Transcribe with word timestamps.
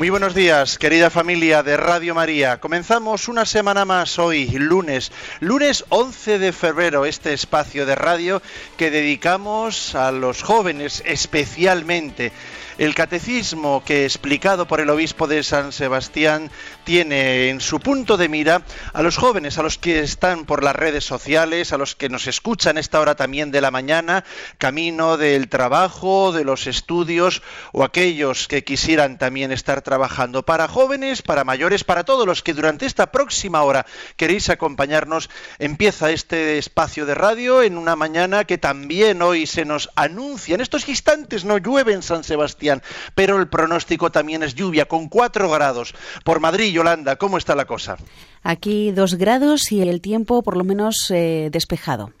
Muy 0.00 0.08
buenos 0.08 0.34
días, 0.34 0.78
querida 0.78 1.10
familia 1.10 1.62
de 1.62 1.76
Radio 1.76 2.14
María. 2.14 2.58
Comenzamos 2.58 3.28
una 3.28 3.44
semana 3.44 3.84
más 3.84 4.18
hoy, 4.18 4.46
lunes, 4.46 5.12
lunes 5.40 5.84
11 5.90 6.38
de 6.38 6.52
febrero, 6.52 7.04
este 7.04 7.34
espacio 7.34 7.84
de 7.84 7.96
radio 7.96 8.40
que 8.78 8.90
dedicamos 8.90 9.94
a 9.94 10.10
los 10.10 10.42
jóvenes 10.42 11.02
especialmente. 11.04 12.32
El 12.80 12.94
catecismo 12.94 13.84
que 13.84 14.06
explicado 14.06 14.66
por 14.66 14.80
el 14.80 14.88
obispo 14.88 15.26
de 15.26 15.42
San 15.42 15.70
Sebastián 15.70 16.50
tiene 16.84 17.50
en 17.50 17.60
su 17.60 17.78
punto 17.78 18.16
de 18.16 18.30
mira 18.30 18.62
a 18.94 19.02
los 19.02 19.18
jóvenes, 19.18 19.58
a 19.58 19.62
los 19.62 19.76
que 19.76 20.00
están 20.00 20.46
por 20.46 20.64
las 20.64 20.74
redes 20.74 21.04
sociales, 21.04 21.74
a 21.74 21.76
los 21.76 21.94
que 21.94 22.08
nos 22.08 22.26
escuchan 22.26 22.78
esta 22.78 22.98
hora 22.98 23.16
también 23.16 23.50
de 23.50 23.60
la 23.60 23.70
mañana, 23.70 24.24
camino 24.56 25.18
del 25.18 25.50
trabajo, 25.50 26.32
de 26.32 26.42
los 26.42 26.66
estudios 26.66 27.42
o 27.72 27.84
aquellos 27.84 28.48
que 28.48 28.64
quisieran 28.64 29.18
también 29.18 29.52
estar 29.52 29.82
trabajando 29.82 30.46
para 30.46 30.66
jóvenes, 30.66 31.20
para 31.20 31.44
mayores, 31.44 31.84
para 31.84 32.04
todos 32.04 32.26
los 32.26 32.42
que 32.42 32.54
durante 32.54 32.86
esta 32.86 33.12
próxima 33.12 33.62
hora 33.62 33.84
queréis 34.16 34.48
acompañarnos. 34.48 35.28
Empieza 35.58 36.12
este 36.12 36.56
espacio 36.56 37.04
de 37.04 37.14
radio 37.14 37.62
en 37.62 37.76
una 37.76 37.94
mañana 37.94 38.44
que 38.44 38.56
también 38.56 39.20
hoy 39.20 39.46
se 39.46 39.66
nos 39.66 39.90
anuncia. 39.96 40.54
En 40.54 40.62
estos 40.62 40.88
instantes 40.88 41.44
no 41.44 41.58
llueve 41.58 41.92
en 41.92 42.02
San 42.02 42.24
Sebastián 42.24 42.69
pero 43.14 43.38
el 43.38 43.48
pronóstico 43.48 44.10
también 44.10 44.42
es 44.42 44.54
lluvia, 44.54 44.86
con 44.86 45.08
4 45.08 45.50
grados. 45.50 45.94
Por 46.24 46.40
Madrid, 46.40 46.72
Yolanda, 46.72 47.16
¿cómo 47.16 47.38
está 47.38 47.54
la 47.54 47.66
cosa? 47.66 47.96
Aquí 48.42 48.92
2 48.92 49.14
grados 49.16 49.72
y 49.72 49.82
el 49.82 50.00
tiempo 50.00 50.42
por 50.42 50.56
lo 50.56 50.64
menos 50.64 51.10
eh, 51.10 51.48
despejado. 51.52 52.12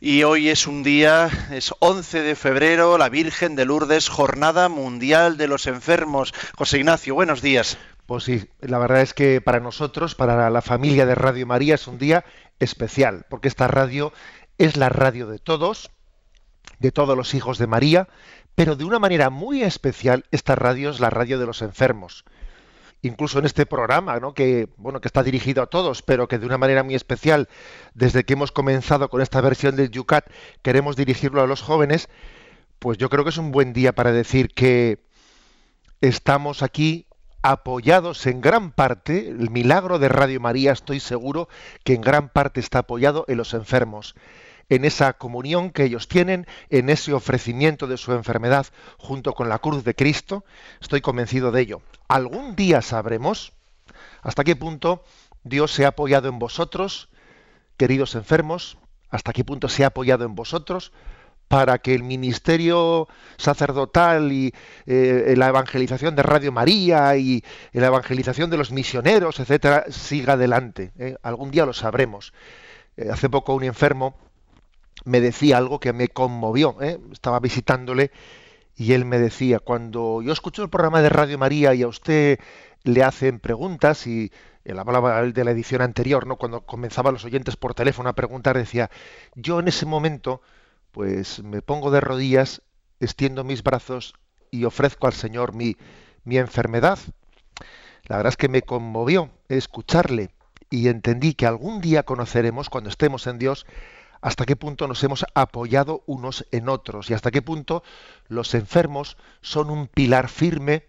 Y 0.00 0.24
hoy 0.24 0.50
es 0.50 0.66
un 0.66 0.82
día, 0.82 1.30
es 1.50 1.72
11 1.78 2.20
de 2.20 2.36
febrero, 2.36 2.98
la 2.98 3.08
Virgen 3.08 3.56
de 3.56 3.64
Lourdes, 3.64 4.08
Jornada 4.08 4.68
Mundial 4.68 5.38
de 5.38 5.48
los 5.48 5.66
Enfermos. 5.66 6.34
José 6.56 6.78
Ignacio, 6.78 7.14
buenos 7.14 7.40
días. 7.40 7.78
Pues 8.04 8.24
sí, 8.24 8.44
la 8.60 8.78
verdad 8.78 9.00
es 9.00 9.14
que 9.14 9.40
para 9.40 9.58
nosotros, 9.58 10.14
para 10.14 10.48
la 10.50 10.62
familia 10.62 11.06
de 11.06 11.14
Radio 11.14 11.46
María, 11.46 11.74
es 11.74 11.86
un 11.86 11.98
día 11.98 12.24
especial, 12.60 13.24
porque 13.28 13.48
esta 13.48 13.68
radio 13.68 14.12
es 14.58 14.76
la 14.76 14.90
radio 14.90 15.26
de 15.26 15.38
todos, 15.38 15.90
de 16.78 16.92
todos 16.92 17.16
los 17.16 17.34
hijos 17.34 17.58
de 17.58 17.66
María, 17.66 18.08
pero 18.56 18.74
de 18.74 18.84
una 18.84 18.98
manera 18.98 19.30
muy 19.30 19.62
especial, 19.62 20.24
esta 20.30 20.56
radio 20.56 20.90
es 20.90 20.98
la 20.98 21.10
radio 21.10 21.38
de 21.38 21.46
los 21.46 21.60
enfermos. 21.60 22.24
Incluso 23.02 23.38
en 23.38 23.44
este 23.44 23.66
programa, 23.66 24.18
¿no? 24.18 24.32
que, 24.32 24.70
bueno, 24.78 25.02
que 25.02 25.08
está 25.08 25.22
dirigido 25.22 25.62
a 25.62 25.66
todos, 25.66 26.02
pero 26.02 26.26
que 26.26 26.38
de 26.38 26.46
una 26.46 26.56
manera 26.56 26.82
muy 26.82 26.94
especial, 26.94 27.48
desde 27.92 28.24
que 28.24 28.32
hemos 28.32 28.52
comenzado 28.52 29.10
con 29.10 29.20
esta 29.20 29.42
versión 29.42 29.76
del 29.76 29.90
Yucat, 29.90 30.28
queremos 30.62 30.96
dirigirlo 30.96 31.42
a 31.42 31.46
los 31.46 31.60
jóvenes, 31.60 32.08
pues 32.78 32.96
yo 32.96 33.10
creo 33.10 33.24
que 33.24 33.30
es 33.30 33.38
un 33.38 33.52
buen 33.52 33.74
día 33.74 33.94
para 33.94 34.10
decir 34.10 34.48
que 34.48 35.04
estamos 36.00 36.62
aquí 36.62 37.06
apoyados 37.42 38.26
en 38.26 38.40
gran 38.40 38.72
parte, 38.72 39.28
el 39.28 39.50
milagro 39.50 39.98
de 39.98 40.08
Radio 40.08 40.40
María 40.40 40.72
estoy 40.72 40.98
seguro 40.98 41.48
que 41.84 41.92
en 41.92 42.00
gran 42.00 42.30
parte 42.30 42.60
está 42.60 42.80
apoyado 42.80 43.26
en 43.28 43.36
los 43.36 43.52
enfermos 43.52 44.14
en 44.68 44.84
esa 44.84 45.12
comunión 45.14 45.70
que 45.70 45.84
ellos 45.84 46.08
tienen, 46.08 46.46
en 46.70 46.88
ese 46.88 47.12
ofrecimiento 47.12 47.86
de 47.86 47.96
su 47.96 48.12
enfermedad 48.12 48.66
junto 48.98 49.32
con 49.34 49.48
la 49.48 49.58
cruz 49.58 49.84
de 49.84 49.94
Cristo. 49.94 50.44
Estoy 50.80 51.00
convencido 51.00 51.52
de 51.52 51.62
ello. 51.62 51.82
Algún 52.08 52.56
día 52.56 52.82
sabremos 52.82 53.52
hasta 54.22 54.44
qué 54.44 54.56
punto 54.56 55.04
Dios 55.44 55.72
se 55.72 55.84
ha 55.84 55.88
apoyado 55.88 56.28
en 56.28 56.38
vosotros, 56.38 57.08
queridos 57.76 58.14
enfermos, 58.14 58.78
hasta 59.10 59.32
qué 59.32 59.44
punto 59.44 59.68
se 59.68 59.84
ha 59.84 59.88
apoyado 59.88 60.24
en 60.24 60.34
vosotros 60.34 60.92
para 61.48 61.78
que 61.78 61.94
el 61.94 62.02
ministerio 62.02 63.06
sacerdotal 63.36 64.32
y 64.32 64.52
eh, 64.86 65.34
la 65.36 65.48
evangelización 65.48 66.16
de 66.16 66.22
Radio 66.24 66.50
María 66.50 67.16
y 67.16 67.44
la 67.72 67.86
evangelización 67.86 68.50
de 68.50 68.56
los 68.56 68.72
misioneros, 68.72 69.38
etcétera, 69.38 69.84
siga 69.90 70.32
adelante. 70.32 70.92
¿eh? 70.98 71.16
Algún 71.22 71.52
día 71.52 71.64
lo 71.64 71.72
sabremos. 71.72 72.32
Eh, 72.96 73.08
hace 73.12 73.28
poco 73.28 73.54
un 73.54 73.62
enfermo 73.62 74.16
me 75.06 75.20
decía 75.20 75.56
algo 75.56 75.80
que 75.80 75.92
me 75.92 76.08
conmovió. 76.08 76.76
¿eh? 76.82 76.98
Estaba 77.12 77.38
visitándole 77.40 78.10
y 78.74 78.92
él 78.92 79.04
me 79.04 79.18
decía, 79.18 79.60
cuando 79.60 80.20
yo 80.20 80.32
escucho 80.32 80.62
el 80.62 80.68
programa 80.68 81.00
de 81.00 81.08
Radio 81.08 81.38
María 81.38 81.72
y 81.74 81.82
a 81.82 81.88
usted 81.88 82.38
le 82.82 83.02
hacen 83.02 83.38
preguntas 83.38 84.06
y 84.06 84.32
él 84.64 84.78
hablaba 84.78 85.22
de 85.22 85.44
la 85.44 85.52
edición 85.52 85.80
anterior, 85.80 86.26
¿no? 86.26 86.36
Cuando 86.36 86.66
comenzaban 86.66 87.14
los 87.14 87.24
oyentes 87.24 87.56
por 87.56 87.74
teléfono 87.74 88.08
a 88.08 88.14
preguntar, 88.14 88.58
decía, 88.58 88.90
yo 89.36 89.60
en 89.60 89.68
ese 89.68 89.86
momento, 89.86 90.42
pues 90.90 91.42
me 91.42 91.62
pongo 91.62 91.92
de 91.92 92.00
rodillas, 92.00 92.62
extiendo 92.98 93.44
mis 93.44 93.62
brazos 93.62 94.14
y 94.50 94.64
ofrezco 94.64 95.06
al 95.06 95.12
Señor 95.12 95.54
mi, 95.54 95.76
mi 96.24 96.36
enfermedad. 96.36 96.98
La 98.04 98.16
verdad 98.16 98.30
es 98.30 98.36
que 98.36 98.48
me 98.48 98.62
conmovió 98.62 99.30
escucharle 99.48 100.30
y 100.68 100.88
entendí 100.88 101.34
que 101.34 101.46
algún 101.46 101.80
día 101.80 102.02
conoceremos, 102.02 102.68
cuando 102.68 102.90
estemos 102.90 103.28
en 103.28 103.38
Dios, 103.38 103.66
hasta 104.26 104.44
qué 104.44 104.56
punto 104.56 104.88
nos 104.88 105.04
hemos 105.04 105.24
apoyado 105.34 106.02
unos 106.06 106.48
en 106.50 106.68
otros 106.68 107.10
y 107.10 107.14
hasta 107.14 107.30
qué 107.30 107.42
punto 107.42 107.84
los 108.26 108.54
enfermos 108.54 109.16
son 109.40 109.70
un 109.70 109.86
pilar 109.86 110.28
firme 110.28 110.82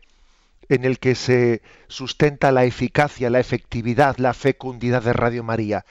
en 0.70 0.86
el 0.86 0.98
que 0.98 1.14
se 1.14 1.62
sustenta 1.88 2.52
la 2.52 2.66
eficacia, 2.66 3.30
la 3.30 3.40
efectividad, 3.40 4.18
la 4.18 4.34
fecundidad 4.34 5.04
de 5.04 5.14
Radio 5.14 5.44
María. 5.44 5.86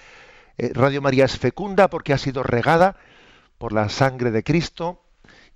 Eh, 0.59 0.73
Radio 0.75 1.01
María 1.01 1.25
es 1.25 1.39
fecunda 1.39 1.89
porque 1.89 2.13
ha 2.13 2.19
sido 2.19 2.43
regada 2.43 2.97
por 3.59 3.73
la 3.73 3.91
sangre 3.91 4.33
de 4.33 4.43
Cristo 4.43 5.05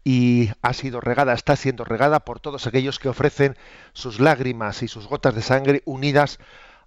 y 0.05 0.51
ha 0.63 0.75
sido 0.75 1.01
regada, 1.01 1.33
está 1.33 1.57
siendo 1.57 1.85
regada 1.85 2.21
por 2.21 2.39
todos 2.39 2.69
aquellos 2.69 3.01
que 3.01 3.09
ofrecen 3.09 3.57
sus 3.95 4.21
lágrimas 4.21 4.85
y 4.85 4.87
sus 4.87 5.09
gotas 5.09 5.35
de 5.35 5.43
sangre 5.43 5.83
unidas 5.87 6.39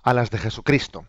a 0.03 0.13
las 0.13 0.29
de 0.29 0.37
Jesucristo. 0.37 1.05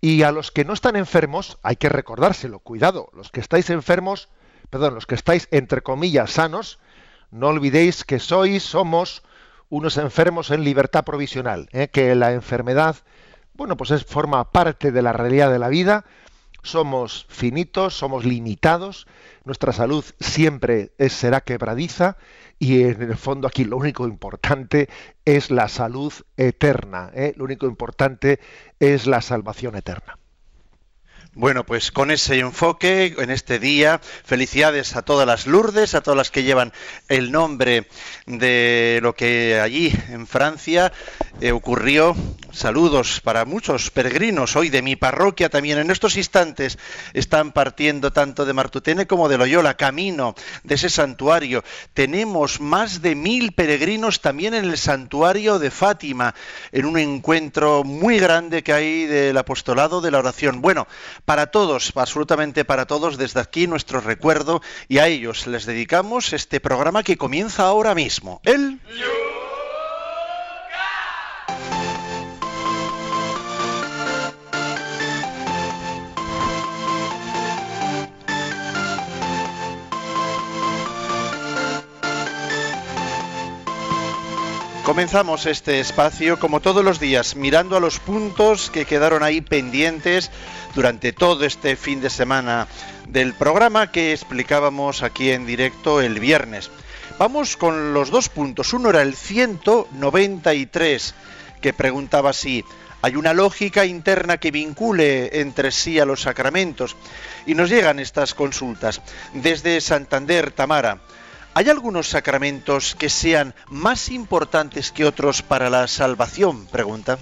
Y 0.00 0.22
a 0.22 0.30
los 0.30 0.52
que 0.52 0.64
no 0.64 0.74
están 0.74 0.96
enfermos, 0.96 1.58
hay 1.62 1.76
que 1.76 1.88
recordárselo, 1.88 2.60
cuidado, 2.60 3.10
los 3.14 3.30
que 3.30 3.40
estáis 3.40 3.70
enfermos, 3.70 4.28
perdón, 4.70 4.94
los 4.94 5.06
que 5.06 5.14
estáis 5.14 5.48
entre 5.50 5.82
comillas 5.82 6.30
sanos, 6.30 6.78
no 7.30 7.48
olvidéis 7.48 8.04
que 8.04 8.18
sois, 8.18 8.62
somos 8.62 9.22
unos 9.70 9.96
enfermos 9.96 10.50
en 10.50 10.62
libertad 10.62 11.04
provisional, 11.04 11.68
¿eh? 11.72 11.88
que 11.88 12.14
la 12.14 12.32
enfermedad, 12.32 12.96
bueno, 13.54 13.76
pues 13.76 13.90
es, 13.90 14.04
forma 14.04 14.52
parte 14.52 14.92
de 14.92 15.02
la 15.02 15.12
realidad 15.12 15.50
de 15.50 15.58
la 15.58 15.68
vida, 15.68 16.04
somos 16.62 17.26
finitos, 17.28 17.94
somos 17.96 18.24
limitados, 18.24 19.06
nuestra 19.44 19.72
salud 19.72 20.04
siempre 20.20 20.92
será 21.08 21.40
quebradiza 21.40 22.16
y 22.58 22.82
en 22.82 23.02
el 23.02 23.16
fondo 23.16 23.46
aquí 23.46 23.64
lo 23.64 23.76
único 23.76 24.06
importante 24.06 24.88
es 25.24 25.50
la 25.50 25.68
salud 25.68 26.12
eterna, 26.36 27.10
¿eh? 27.14 27.34
lo 27.36 27.44
único 27.44 27.66
importante 27.66 28.40
es 28.80 29.06
la 29.06 29.20
salvación 29.20 29.76
eterna. 29.76 30.18
Bueno, 31.36 31.66
pues 31.66 31.90
con 31.90 32.12
ese 32.12 32.38
enfoque, 32.38 33.16
en 33.18 33.28
este 33.28 33.58
día, 33.58 34.00
felicidades 34.24 34.94
a 34.94 35.02
todas 35.02 35.26
las 35.26 35.48
Lourdes, 35.48 35.96
a 35.96 36.00
todas 36.00 36.16
las 36.16 36.30
que 36.30 36.44
llevan 36.44 36.72
el 37.08 37.32
nombre 37.32 37.88
de 38.26 39.00
lo 39.02 39.16
que 39.16 39.58
allí 39.60 39.92
en 40.10 40.28
Francia 40.28 40.92
eh, 41.40 41.50
ocurrió. 41.50 42.14
Saludos 42.52 43.20
para 43.20 43.44
muchos 43.44 43.90
peregrinos 43.90 44.54
hoy 44.54 44.68
de 44.68 44.80
mi 44.80 44.94
parroquia 44.94 45.48
también. 45.48 45.78
En 45.78 45.90
estos 45.90 46.16
instantes 46.16 46.78
están 47.14 47.50
partiendo 47.50 48.12
tanto 48.12 48.44
de 48.44 48.52
Martutene 48.52 49.08
como 49.08 49.28
de 49.28 49.36
Loyola, 49.36 49.76
camino 49.76 50.36
de 50.62 50.76
ese 50.76 50.88
santuario. 50.88 51.64
Tenemos 51.94 52.60
más 52.60 53.02
de 53.02 53.16
mil 53.16 53.50
peregrinos 53.54 54.20
también 54.20 54.54
en 54.54 54.66
el 54.66 54.78
santuario 54.78 55.58
de 55.58 55.72
Fátima, 55.72 56.32
en 56.70 56.86
un 56.86 56.96
encuentro 56.96 57.82
muy 57.82 58.20
grande 58.20 58.62
que 58.62 58.72
hay 58.72 59.06
del 59.06 59.36
apostolado 59.36 60.00
de 60.00 60.12
la 60.12 60.20
oración. 60.20 60.62
Bueno, 60.62 60.86
para 61.24 61.46
todos, 61.46 61.92
absolutamente 61.94 62.64
para 62.64 62.86
todos, 62.86 63.16
desde 63.16 63.40
aquí 63.40 63.66
nuestro 63.66 64.00
recuerdo 64.00 64.62
y 64.88 64.98
a 64.98 65.06
ellos 65.06 65.46
les 65.46 65.66
dedicamos 65.66 66.32
este 66.32 66.60
programa 66.60 67.02
que 67.02 67.16
comienza 67.16 67.64
ahora 67.64 67.94
mismo. 67.94 68.40
El... 68.44 68.80
Comenzamos 84.94 85.46
este 85.46 85.80
espacio 85.80 86.38
como 86.38 86.60
todos 86.60 86.84
los 86.84 87.00
días 87.00 87.34
mirando 87.34 87.76
a 87.76 87.80
los 87.80 87.98
puntos 87.98 88.70
que 88.70 88.84
quedaron 88.84 89.24
ahí 89.24 89.40
pendientes 89.40 90.30
durante 90.76 91.12
todo 91.12 91.44
este 91.44 91.74
fin 91.74 92.00
de 92.00 92.10
semana 92.10 92.68
del 93.08 93.34
programa 93.34 93.90
que 93.90 94.12
explicábamos 94.12 95.02
aquí 95.02 95.32
en 95.32 95.46
directo 95.46 96.00
el 96.00 96.20
viernes. 96.20 96.70
Vamos 97.18 97.56
con 97.56 97.92
los 97.92 98.10
dos 98.10 98.28
puntos. 98.28 98.72
Uno 98.72 98.90
era 98.90 99.02
el 99.02 99.16
193 99.16 101.14
que 101.60 101.72
preguntaba 101.72 102.32
si 102.32 102.64
hay 103.02 103.16
una 103.16 103.34
lógica 103.34 103.84
interna 103.86 104.36
que 104.36 104.52
vincule 104.52 105.40
entre 105.40 105.72
sí 105.72 105.98
a 105.98 106.04
los 106.04 106.22
sacramentos. 106.22 106.94
Y 107.46 107.56
nos 107.56 107.68
llegan 107.68 107.98
estas 107.98 108.32
consultas 108.32 109.00
desde 109.32 109.80
Santander, 109.80 110.52
Tamara. 110.52 111.00
¿Hay 111.56 111.68
algunos 111.68 112.08
sacramentos 112.08 112.96
que 112.96 113.08
sean 113.08 113.54
más 113.68 114.08
importantes 114.08 114.90
que 114.90 115.04
otros 115.04 115.42
para 115.42 115.70
la 115.70 115.86
salvación? 115.86 116.66
Pregunta. 116.66 117.16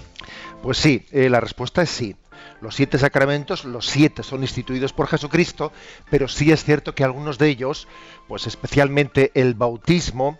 Pues 0.63 0.79
sí, 0.79 1.05
eh, 1.11 1.29
la 1.29 1.39
respuesta 1.39 1.83
es 1.83 1.91
sí. 1.91 2.15
Los 2.59 2.73
siete 2.73 2.97
sacramentos, 2.97 3.63
los 3.63 3.85
siete 3.85 4.23
son 4.23 4.41
instituidos 4.41 4.91
por 4.91 5.05
Jesucristo, 5.05 5.71
pero 6.09 6.27
sí 6.27 6.51
es 6.51 6.63
cierto 6.63 6.95
que 6.95 7.03
algunos 7.03 7.37
de 7.37 7.49
ellos, 7.49 7.87
pues 8.27 8.47
especialmente 8.47 9.31
el 9.35 9.53
bautismo, 9.53 10.39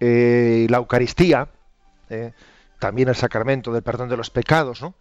eh, 0.00 0.66
la 0.68 0.76
Eucaristía, 0.76 1.48
eh, 2.10 2.32
también 2.78 3.08
el 3.08 3.16
sacramento 3.16 3.72
del 3.72 3.82
perdón 3.82 4.10
de 4.10 4.18
los 4.18 4.28
pecados, 4.28 4.82
¿no? 4.82 4.94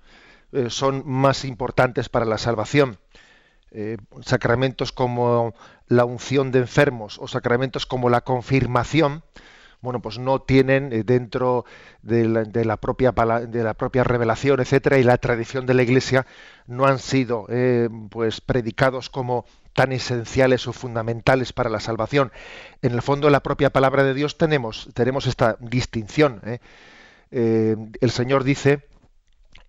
son 0.70 1.04
más 1.06 1.44
importantes 1.44 2.08
para 2.08 2.26
la 2.26 2.38
salvación. 2.38 3.00
Eh, 3.72 3.98
sacramentos 4.22 4.94
como 4.94 5.54
la 5.88 6.06
unción 6.06 6.52
de 6.52 6.60
enfermos 6.60 7.18
o 7.20 7.28
sacramentos 7.28 7.86
como 7.86 8.10
la 8.10 8.22
confirmación, 8.22 9.24
bueno, 9.82 10.02
pues 10.02 10.20
no 10.20 10.42
tienen 10.42 10.94
eh, 10.94 11.04
dentro 11.04 11.66
de 12.02 12.28
la, 12.28 12.78
propia 12.78 13.12
de 13.12 13.64
la 13.64 13.74
propia 13.74 14.06
revelación, 14.06 14.62
etcétera, 14.62 15.00
y 15.00 15.04
la 15.04 15.18
tradición 15.18 15.66
de 15.66 15.74
la 15.74 15.84
Iglesia 15.84 16.26
no 16.66 16.86
han 16.86 16.98
sido 16.98 17.46
eh, 17.50 17.90
pues 18.10 18.40
predicados 18.40 19.10
como 19.10 19.46
tan 19.74 19.92
esenciales 19.92 20.66
o 20.68 20.74
fundamentales 20.74 21.52
para 21.52 21.70
la 21.70 21.82
salvación. 21.82 22.32
En 22.82 22.94
el 22.94 23.02
fondo, 23.02 23.28
en 23.28 23.34
la 23.34 23.44
propia 23.44 23.72
palabra 23.72 24.04
de 24.04 24.14
Dios 24.14 24.38
tenemos 24.38 24.90
tenemos 24.94 25.28
esta 25.28 25.58
distinción. 25.60 26.42
el 27.30 28.12
Señor 28.12 28.46
dice 28.46 28.88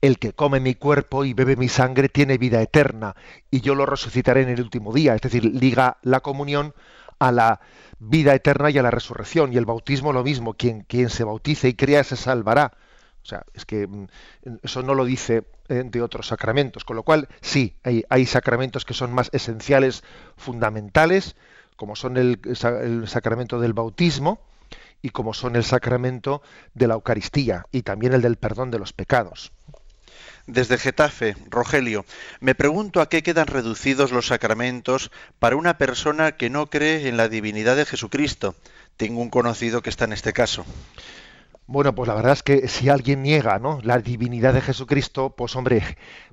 el 0.01 0.19
que 0.19 0.33
come 0.33 0.61
mi 0.61 0.75
cuerpo 0.75 1.25
y 1.25 1.35
bebe 1.35 1.57
mi 1.57 1.69
sangre 1.69 2.09
tiene 2.09 2.39
vida 2.39 2.63
eterna, 2.63 3.17
y 3.51 3.61
yo 3.61 3.75
lo 3.75 3.87
resucitaré 3.87 4.43
en 4.43 4.49
el 4.49 4.61
último 4.61 4.93
día. 4.93 5.15
Es 5.15 5.21
decir, 5.21 5.45
liga 5.45 5.99
la 6.03 6.21
comunión 6.21 6.75
a 7.19 7.33
la 7.33 7.61
vida 7.99 8.35
eterna 8.35 8.71
y 8.71 8.79
a 8.79 8.83
la 8.83 8.91
resurrección. 8.91 9.53
Y 9.53 9.57
el 9.57 9.67
bautismo 9.67 10.13
lo 10.13 10.23
mismo, 10.23 10.55
quien, 10.55 10.83
quien 10.83 11.11
se 11.11 11.25
bautice 11.25 11.69
y 11.69 11.75
crea 11.75 12.05
se 12.05 12.17
salvará. 12.17 12.73
O 13.23 13.27
sea, 13.27 13.45
es 13.55 13.65
que 13.65 13.87
mm, 13.87 14.07
eso 14.63 14.83
no 14.83 14.95
lo 14.95 15.05
dice 15.05 15.45
eh, 15.69 15.83
de 15.85 16.03
otros 16.03 16.29
sacramentos. 16.29 16.85
Con 16.85 16.97
lo 16.97 17.03
cual, 17.03 17.29
sí, 17.41 17.77
hay, 17.83 18.05
hay 18.09 18.27
sacramentos 18.27 18.85
que 18.85 18.95
son 18.95 19.13
más 19.13 19.31
esenciales, 19.33 20.05
fundamentales, 20.37 21.37
como 21.77 21.97
son 21.97 22.17
el, 22.17 22.41
el 22.45 23.09
sacramento 23.09 23.61
del 23.61 23.73
bautismo 23.73 24.41
y 25.03 25.11
como 25.11 25.35
son 25.35 25.57
el 25.57 25.65
sacramento 25.65 26.43
de 26.75 26.89
la 26.89 26.95
Eucaristía 26.95 27.67
y 27.71 27.83
también 27.83 28.15
el 28.15 28.23
del 28.23 28.37
perdón 28.37 28.71
de 28.71 28.79
los 28.79 28.93
pecados. 28.93 29.53
Desde 30.49 30.79
Getafe, 30.79 31.37
Rogelio, 31.51 32.07
me 32.41 32.55
pregunto 32.55 33.03
a 33.03 33.11
qué 33.11 33.23
quedan 33.23 33.49
reducidos 33.49 34.13
los 34.13 34.29
sacramentos 34.29 35.11
para 35.39 35.57
una 35.57 35.77
persona 35.77 36.39
que 36.39 36.49
no 36.49 36.71
cree 36.71 37.07
en 37.07 37.19
la 37.19 37.29
divinidad 37.29 37.77
de 37.77 37.85
Jesucristo. 37.85 38.55
Tengo 38.97 39.21
un 39.21 39.29
conocido 39.29 39.83
que 39.83 39.91
está 39.91 40.07
en 40.07 40.15
este 40.15 40.33
caso. 40.33 40.65
Bueno, 41.67 41.95
pues 41.95 42.09
la 42.09 42.15
verdad 42.15 42.33
es 42.33 42.43
que 42.43 42.67
si 42.67 42.89
alguien 42.89 43.23
niega 43.23 43.59
¿no? 43.59 43.81
la 43.83 43.99
divinidad 43.99 44.55
de 44.55 44.63
Jesucristo, 44.63 45.35
pues 45.37 45.55
hombre, 45.55 45.83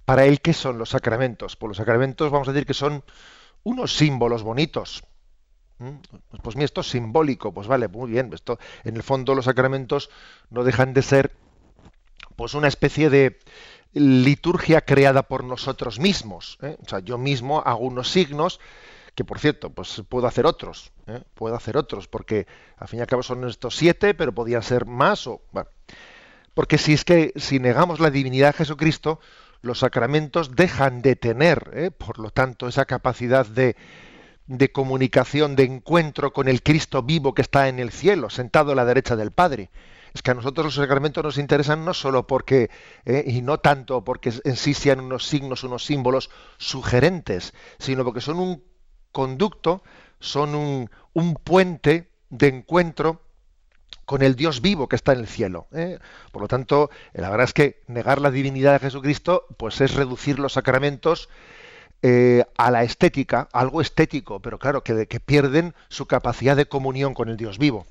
para 0.06 0.24
él, 0.24 0.40
¿qué 0.40 0.54
son 0.54 0.78
los 0.78 0.92
sacramentos? 0.92 1.58
Pues 1.58 1.68
los 1.68 1.78
sacramentos 1.78 2.32
vamos 2.32 2.48
a 2.48 2.54
decir 2.54 2.66
que 2.66 2.74
son 2.74 3.04
unos 3.64 3.98
símbolos 3.98 4.44
bonitos. 4.44 5.04
¿Mm? 5.80 5.96
Pues 6.42 6.56
mira, 6.56 6.64
esto 6.64 6.80
es 6.80 6.88
simbólico, 6.88 7.54
pues 7.54 7.68
vale, 7.68 7.90
muy 7.90 8.12
bien. 8.12 8.32
Esto, 8.34 8.60
en 8.86 8.96
el 8.96 9.04
fondo 9.04 9.36
los 9.36 9.44
sacramentos 9.44 10.10
no 10.50 10.64
dejan 10.64 10.94
de 10.94 11.02
ser 11.02 11.34
pues 12.36 12.54
una 12.54 12.68
especie 12.68 13.10
de, 13.10 13.40
liturgia 13.96 14.82
creada 14.82 15.24
por 15.24 15.44
nosotros 15.44 16.00
mismos. 16.00 16.58
¿eh? 16.62 16.78
O 16.86 16.90
sea, 16.90 17.00
yo 17.00 17.18
mismo 17.18 17.62
hago 17.66 17.86
unos 17.86 18.12
signos 18.12 18.60
que, 19.16 19.24
por 19.24 19.40
cierto, 19.40 19.70
pues 19.70 20.04
puedo 20.10 20.28
hacer 20.28 20.46
otros, 20.46 20.92
¿eh? 21.08 21.24
puedo 21.34 21.56
hacer 21.56 21.78
otros, 21.78 22.08
porque 22.08 22.46
al 22.78 22.90
fin 22.90 23.00
y 23.00 23.02
al 23.02 23.08
cabo 23.08 23.24
son 23.24 23.48
estos 23.48 23.76
siete, 23.76 24.14
pero 24.14 24.34
podían 24.34 24.62
ser 24.62 24.86
más 24.86 25.26
o... 25.26 25.42
Bueno. 25.52 25.70
Porque 26.54 26.78
si 26.78 26.94
es 26.94 27.04
que 27.04 27.34
si 27.36 27.60
negamos 27.60 28.00
la 28.00 28.12
divinidad 28.12 28.50
de 28.50 28.60
Jesucristo, 28.60 29.20
los 29.62 29.80
sacramentos 29.80 30.56
dejan 30.56 31.02
de 31.02 31.16
tener, 31.16 31.72
¿eh? 31.74 31.92
por 31.92 32.20
lo 32.20 32.30
tanto, 32.30 32.68
esa 32.68 32.86
capacidad 32.86 33.46
de, 33.46 33.76
de 34.48 34.72
comunicación, 34.72 35.56
de 35.56 35.64
encuentro 35.64 36.34
con 36.34 36.48
el 36.48 36.62
Cristo 36.62 37.02
vivo 37.02 37.34
que 37.34 37.42
está 37.42 37.70
en 37.70 37.80
el 37.80 37.92
cielo, 37.92 38.30
sentado 38.30 38.74
a 38.74 38.76
la 38.76 38.86
derecha 38.86 39.16
del 39.16 39.32
Padre 39.32 39.70
es 40.16 40.22
que 40.22 40.32
a 40.32 40.34
nosotros 40.34 40.66
los 40.66 40.76
sacramentos 40.76 41.22
nos 41.24 41.38
interesan 41.38 41.84
no 41.84 41.94
solo 41.94 42.26
porque, 42.26 42.70
eh, 43.04 43.26
y 43.28 43.42
no 43.42 43.60
tanto 43.60 44.06
porque 44.06 44.34
en 44.46 44.56
sí 44.56 44.74
sean 44.74 45.02
unos 45.02 45.28
signos, 45.28 45.66
unos 45.66 45.84
símbolos 45.84 46.30
sugerentes, 46.58 47.54
sino 47.80 48.06
porque 48.06 48.22
son 48.22 48.40
un 48.40 48.64
conducto, 49.12 49.84
son 50.22 50.56
un, 50.56 50.90
puente 51.44 52.10
de 52.30 52.48
encuentro 52.48 53.24
con 54.06 54.22
el 54.22 54.38
Dios 54.38 54.62
vivo 54.62 54.88
que 54.88 54.96
está 54.96 55.12
en 55.12 55.20
el 55.20 55.28
cielo. 55.28 55.68
¿eh? 55.74 56.00
Por 56.32 56.42
lo 56.42 56.48
tanto, 56.48 56.90
la 57.12 57.30
verdad 57.30 57.44
es 57.44 57.54
que 57.54 57.84
negar 57.88 58.22
la 58.22 58.32
divinidad 58.32 58.72
de 58.72 58.80
Jesucristo, 58.80 59.46
pues 59.58 59.82
es 59.82 59.96
reducir 59.96 60.40
los 60.40 60.54
sacramentos 60.54 61.28
eh, 62.02 62.46
a 62.56 62.72
la 62.72 62.84
estética, 62.84 63.50
algo 63.52 63.82
estético, 63.82 64.42
pero 64.42 64.60
claro, 64.60 64.82
que, 64.82 65.08
que 65.08 65.20
pierden 65.20 65.76
su 65.90 66.06
capacidad 66.06 66.56
de 66.56 66.68
comunión 66.68 67.14
con 67.14 67.28
el 67.28 67.36
Dios 67.36 67.58
vivo. 67.58 67.86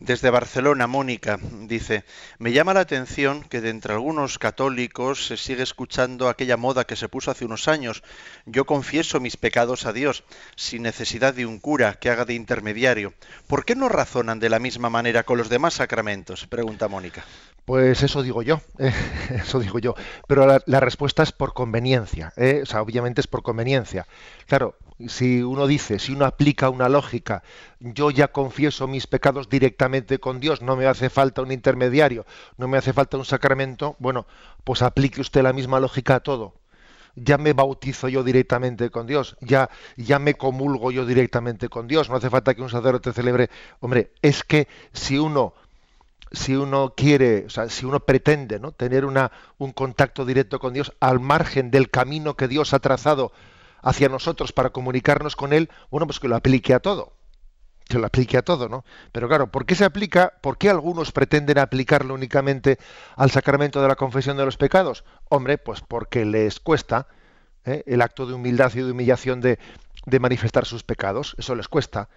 Desde 0.00 0.30
Barcelona, 0.30 0.88
Mónica 0.88 1.38
dice, 1.40 2.04
me 2.38 2.52
llama 2.52 2.74
la 2.74 2.80
atención 2.80 3.42
que 3.44 3.60
de 3.60 3.70
entre 3.70 3.92
algunos 3.92 4.38
católicos 4.38 5.26
se 5.26 5.36
sigue 5.36 5.62
escuchando 5.62 6.28
aquella 6.28 6.56
moda 6.56 6.84
que 6.84 6.96
se 6.96 7.08
puso 7.08 7.30
hace 7.30 7.44
unos 7.44 7.68
años. 7.68 8.02
Yo 8.44 8.66
confieso 8.66 9.20
mis 9.20 9.36
pecados 9.36 9.86
a 9.86 9.92
Dios, 9.92 10.24
sin 10.56 10.82
necesidad 10.82 11.32
de 11.32 11.46
un 11.46 11.58
cura 11.58 11.94
que 11.94 12.10
haga 12.10 12.24
de 12.24 12.34
intermediario. 12.34 13.14
¿Por 13.46 13.64
qué 13.64 13.76
no 13.76 13.88
razonan 13.88 14.40
de 14.40 14.50
la 14.50 14.58
misma 14.58 14.90
manera 14.90 15.22
con 15.22 15.38
los 15.38 15.48
demás 15.48 15.74
sacramentos? 15.74 16.46
Pregunta 16.48 16.88
Mónica. 16.88 17.24
Pues 17.64 18.02
eso 18.02 18.22
digo 18.22 18.42
yo, 18.42 18.60
eso 19.30 19.60
digo 19.60 19.78
yo. 19.78 19.94
Pero 20.26 20.60
la, 20.66 20.80
respuesta 20.80 21.22
es 21.22 21.32
por 21.32 21.54
conveniencia, 21.54 22.32
¿eh? 22.36 22.60
o 22.62 22.66
sea, 22.66 22.82
obviamente 22.82 23.20
es 23.20 23.26
por 23.26 23.42
conveniencia. 23.42 24.06
Claro, 24.46 24.76
si 25.08 25.42
uno 25.42 25.66
dice, 25.66 25.98
si 25.98 26.12
uno 26.12 26.24
aplica 26.24 26.70
una 26.70 26.88
lógica, 26.88 27.42
yo 27.80 28.10
ya 28.10 28.28
confieso 28.28 28.86
mis 28.86 29.06
pecados 29.06 29.48
directamente 29.48 30.18
con 30.18 30.40
Dios, 30.40 30.62
no 30.62 30.76
me 30.76 30.86
hace 30.86 31.10
falta 31.10 31.42
un 31.42 31.52
intermediario, 31.52 32.26
no 32.56 32.68
me 32.68 32.78
hace 32.78 32.92
falta 32.92 33.16
un 33.16 33.24
sacramento, 33.24 33.96
bueno, 33.98 34.26
pues 34.62 34.82
aplique 34.82 35.20
usted 35.20 35.42
la 35.42 35.52
misma 35.52 35.80
lógica 35.80 36.16
a 36.16 36.20
todo. 36.20 36.54
Ya 37.16 37.38
me 37.38 37.52
bautizo 37.52 38.08
yo 38.08 38.24
directamente 38.24 38.90
con 38.90 39.06
Dios, 39.06 39.36
ya, 39.40 39.70
ya 39.96 40.18
me 40.18 40.34
comulgo 40.34 40.90
yo 40.90 41.06
directamente 41.06 41.68
con 41.68 41.86
Dios, 41.86 42.08
no 42.10 42.16
hace 42.16 42.30
falta 42.30 42.54
que 42.54 42.62
un 42.62 42.70
sacerdote 42.70 43.12
celebre. 43.12 43.50
Hombre, 43.80 44.12
es 44.22 44.42
que 44.42 44.68
si 44.92 45.18
uno 45.18 45.54
si 46.32 46.56
uno 46.56 46.94
quiere, 46.96 47.44
o 47.46 47.50
sea, 47.50 47.68
si 47.68 47.86
uno 47.86 48.00
pretende 48.00 48.58
¿no? 48.58 48.72
tener 48.72 49.04
una, 49.04 49.30
un 49.58 49.72
contacto 49.72 50.24
directo 50.24 50.58
con 50.58 50.74
Dios 50.74 50.92
al 50.98 51.20
margen 51.20 51.70
del 51.70 51.90
camino 51.90 52.34
que 52.34 52.48
Dios 52.48 52.74
ha 52.74 52.80
trazado 52.80 53.30
hacia 53.84 54.08
nosotros 54.08 54.52
para 54.52 54.70
comunicarnos 54.70 55.36
con 55.36 55.52
Él, 55.52 55.70
bueno, 55.90 56.06
pues 56.06 56.18
que 56.18 56.26
lo 56.26 56.34
aplique 56.34 56.74
a 56.74 56.80
todo. 56.80 57.12
Que 57.86 57.98
lo 57.98 58.06
aplique 58.06 58.38
a 58.38 58.42
todo, 58.42 58.68
¿no? 58.70 58.84
Pero 59.12 59.28
claro, 59.28 59.52
¿por 59.52 59.66
qué 59.66 59.74
se 59.74 59.84
aplica? 59.84 60.32
¿Por 60.40 60.56
qué 60.56 60.70
algunos 60.70 61.12
pretenden 61.12 61.58
aplicarlo 61.58 62.14
únicamente 62.14 62.78
al 63.14 63.30
sacramento 63.30 63.82
de 63.82 63.88
la 63.88 63.94
confesión 63.94 64.38
de 64.38 64.46
los 64.46 64.56
pecados? 64.56 65.04
Hombre, 65.28 65.58
pues 65.58 65.82
porque 65.82 66.24
les 66.24 66.60
cuesta 66.60 67.06
¿eh? 67.66 67.84
el 67.86 68.00
acto 68.00 68.26
de 68.26 68.32
humildad 68.32 68.72
y 68.74 68.80
de 68.80 68.90
humillación 68.90 69.42
de, 69.42 69.58
de 70.06 70.18
manifestar 70.18 70.64
sus 70.64 70.82
pecados. 70.82 71.36
Eso 71.38 71.54
les 71.54 71.68
cuesta. 71.68 72.08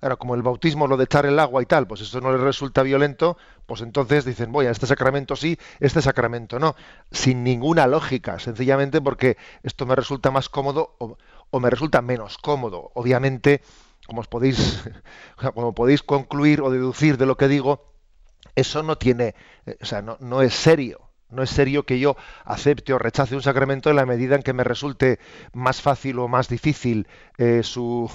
Ahora, 0.00 0.16
como 0.16 0.34
el 0.34 0.42
bautismo, 0.42 0.86
lo 0.86 0.96
de 0.96 1.04
echar 1.04 1.24
el 1.24 1.38
agua 1.38 1.62
y 1.62 1.66
tal, 1.66 1.86
pues 1.86 2.02
eso 2.02 2.20
no 2.20 2.30
les 2.30 2.40
resulta 2.40 2.82
violento, 2.82 3.38
pues 3.64 3.80
entonces 3.80 4.24
dicen, 4.24 4.52
voy 4.52 4.66
a 4.66 4.70
este 4.70 4.86
sacramento 4.86 5.34
sí, 5.34 5.58
este 5.80 6.02
sacramento 6.02 6.58
no, 6.58 6.76
sin 7.10 7.42
ninguna 7.42 7.86
lógica, 7.86 8.38
sencillamente 8.38 9.00
porque 9.00 9.38
esto 9.62 9.86
me 9.86 9.94
resulta 9.96 10.30
más 10.30 10.48
cómodo 10.50 10.96
o, 10.98 11.60
me 11.60 11.70
resulta 11.70 12.02
menos 12.02 12.36
cómodo. 12.38 12.90
Obviamente, 12.94 13.62
como 14.06 14.20
os 14.20 14.28
podéis, 14.28 14.84
como 15.54 15.74
podéis 15.74 16.02
concluir 16.02 16.60
o 16.60 16.70
deducir 16.70 17.16
de 17.16 17.26
lo 17.26 17.36
que 17.36 17.48
digo, 17.48 17.94
eso 18.56 18.82
no 18.82 18.98
tiene, 18.98 19.34
o 19.80 19.86
sea, 19.86 20.02
no, 20.02 20.18
no 20.20 20.42
es 20.42 20.54
serio, 20.54 21.03
No 21.34 21.42
es 21.42 21.50
serio 21.50 21.84
que 21.84 21.98
yo 21.98 22.16
acepte 22.44 22.92
o 22.92 22.98
rechace 22.98 23.34
un 23.34 23.42
sacramento 23.42 23.90
en 23.90 23.96
la 23.96 24.06
medida 24.06 24.36
en 24.36 24.42
que 24.42 24.52
me 24.52 24.64
resulte 24.64 25.18
más 25.52 25.82
fácil 25.82 26.18
o 26.18 26.28
más 26.28 26.48
difícil 26.48 27.06
eh, 27.38 27.62
su 27.62 28.10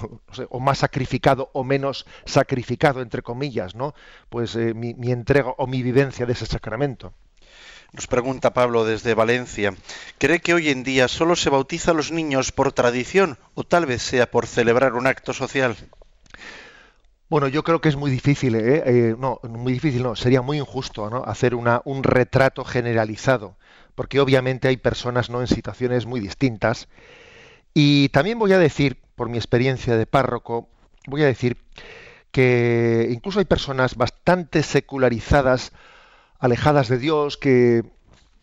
o 0.48 0.60
más 0.60 0.78
sacrificado 0.78 1.50
o 1.52 1.64
menos 1.64 2.06
sacrificado 2.24 3.02
entre 3.02 3.22
comillas, 3.22 3.74
¿no? 3.74 3.94
Pues 4.28 4.56
eh, 4.56 4.74
mi, 4.74 4.94
mi 4.94 5.12
entrega 5.12 5.54
o 5.58 5.66
mi 5.66 5.82
vivencia 5.82 6.26
de 6.26 6.32
ese 6.32 6.46
sacramento. 6.46 7.12
Nos 7.92 8.06
pregunta 8.06 8.54
Pablo 8.54 8.84
desde 8.84 9.14
Valencia, 9.14 9.74
¿cree 10.18 10.38
que 10.38 10.54
hoy 10.54 10.70
en 10.70 10.84
día 10.84 11.08
solo 11.08 11.34
se 11.34 11.50
bautiza 11.50 11.90
a 11.90 11.94
los 11.94 12.12
niños 12.12 12.52
por 12.52 12.72
tradición 12.72 13.36
o 13.54 13.64
tal 13.64 13.84
vez 13.84 14.00
sea 14.00 14.30
por 14.30 14.46
celebrar 14.46 14.94
un 14.94 15.08
acto 15.08 15.32
social? 15.32 15.76
Bueno, 17.30 17.46
yo 17.46 17.62
creo 17.62 17.80
que 17.80 17.88
es 17.88 17.94
muy 17.94 18.10
difícil, 18.10 18.56
¿eh? 18.56 18.82
Eh, 18.86 19.16
no, 19.16 19.38
muy 19.48 19.72
difícil 19.72 20.02
no, 20.02 20.16
sería 20.16 20.42
muy 20.42 20.58
injusto 20.58 21.08
¿no? 21.10 21.22
hacer 21.24 21.54
una, 21.54 21.80
un 21.84 22.02
retrato 22.02 22.64
generalizado, 22.64 23.56
porque 23.94 24.18
obviamente 24.18 24.66
hay 24.66 24.76
personas 24.76 25.30
¿no? 25.30 25.40
en 25.40 25.46
situaciones 25.46 26.06
muy 26.06 26.18
distintas. 26.18 26.88
Y 27.72 28.08
también 28.08 28.40
voy 28.40 28.52
a 28.52 28.58
decir, 28.58 28.98
por 29.14 29.28
mi 29.28 29.38
experiencia 29.38 29.96
de 29.96 30.06
párroco, 30.06 30.68
voy 31.06 31.22
a 31.22 31.26
decir 31.26 31.56
que 32.32 33.08
incluso 33.12 33.38
hay 33.38 33.44
personas 33.44 33.94
bastante 33.94 34.64
secularizadas, 34.64 35.72
alejadas 36.40 36.88
de 36.88 36.98
Dios, 36.98 37.36
que 37.36 37.84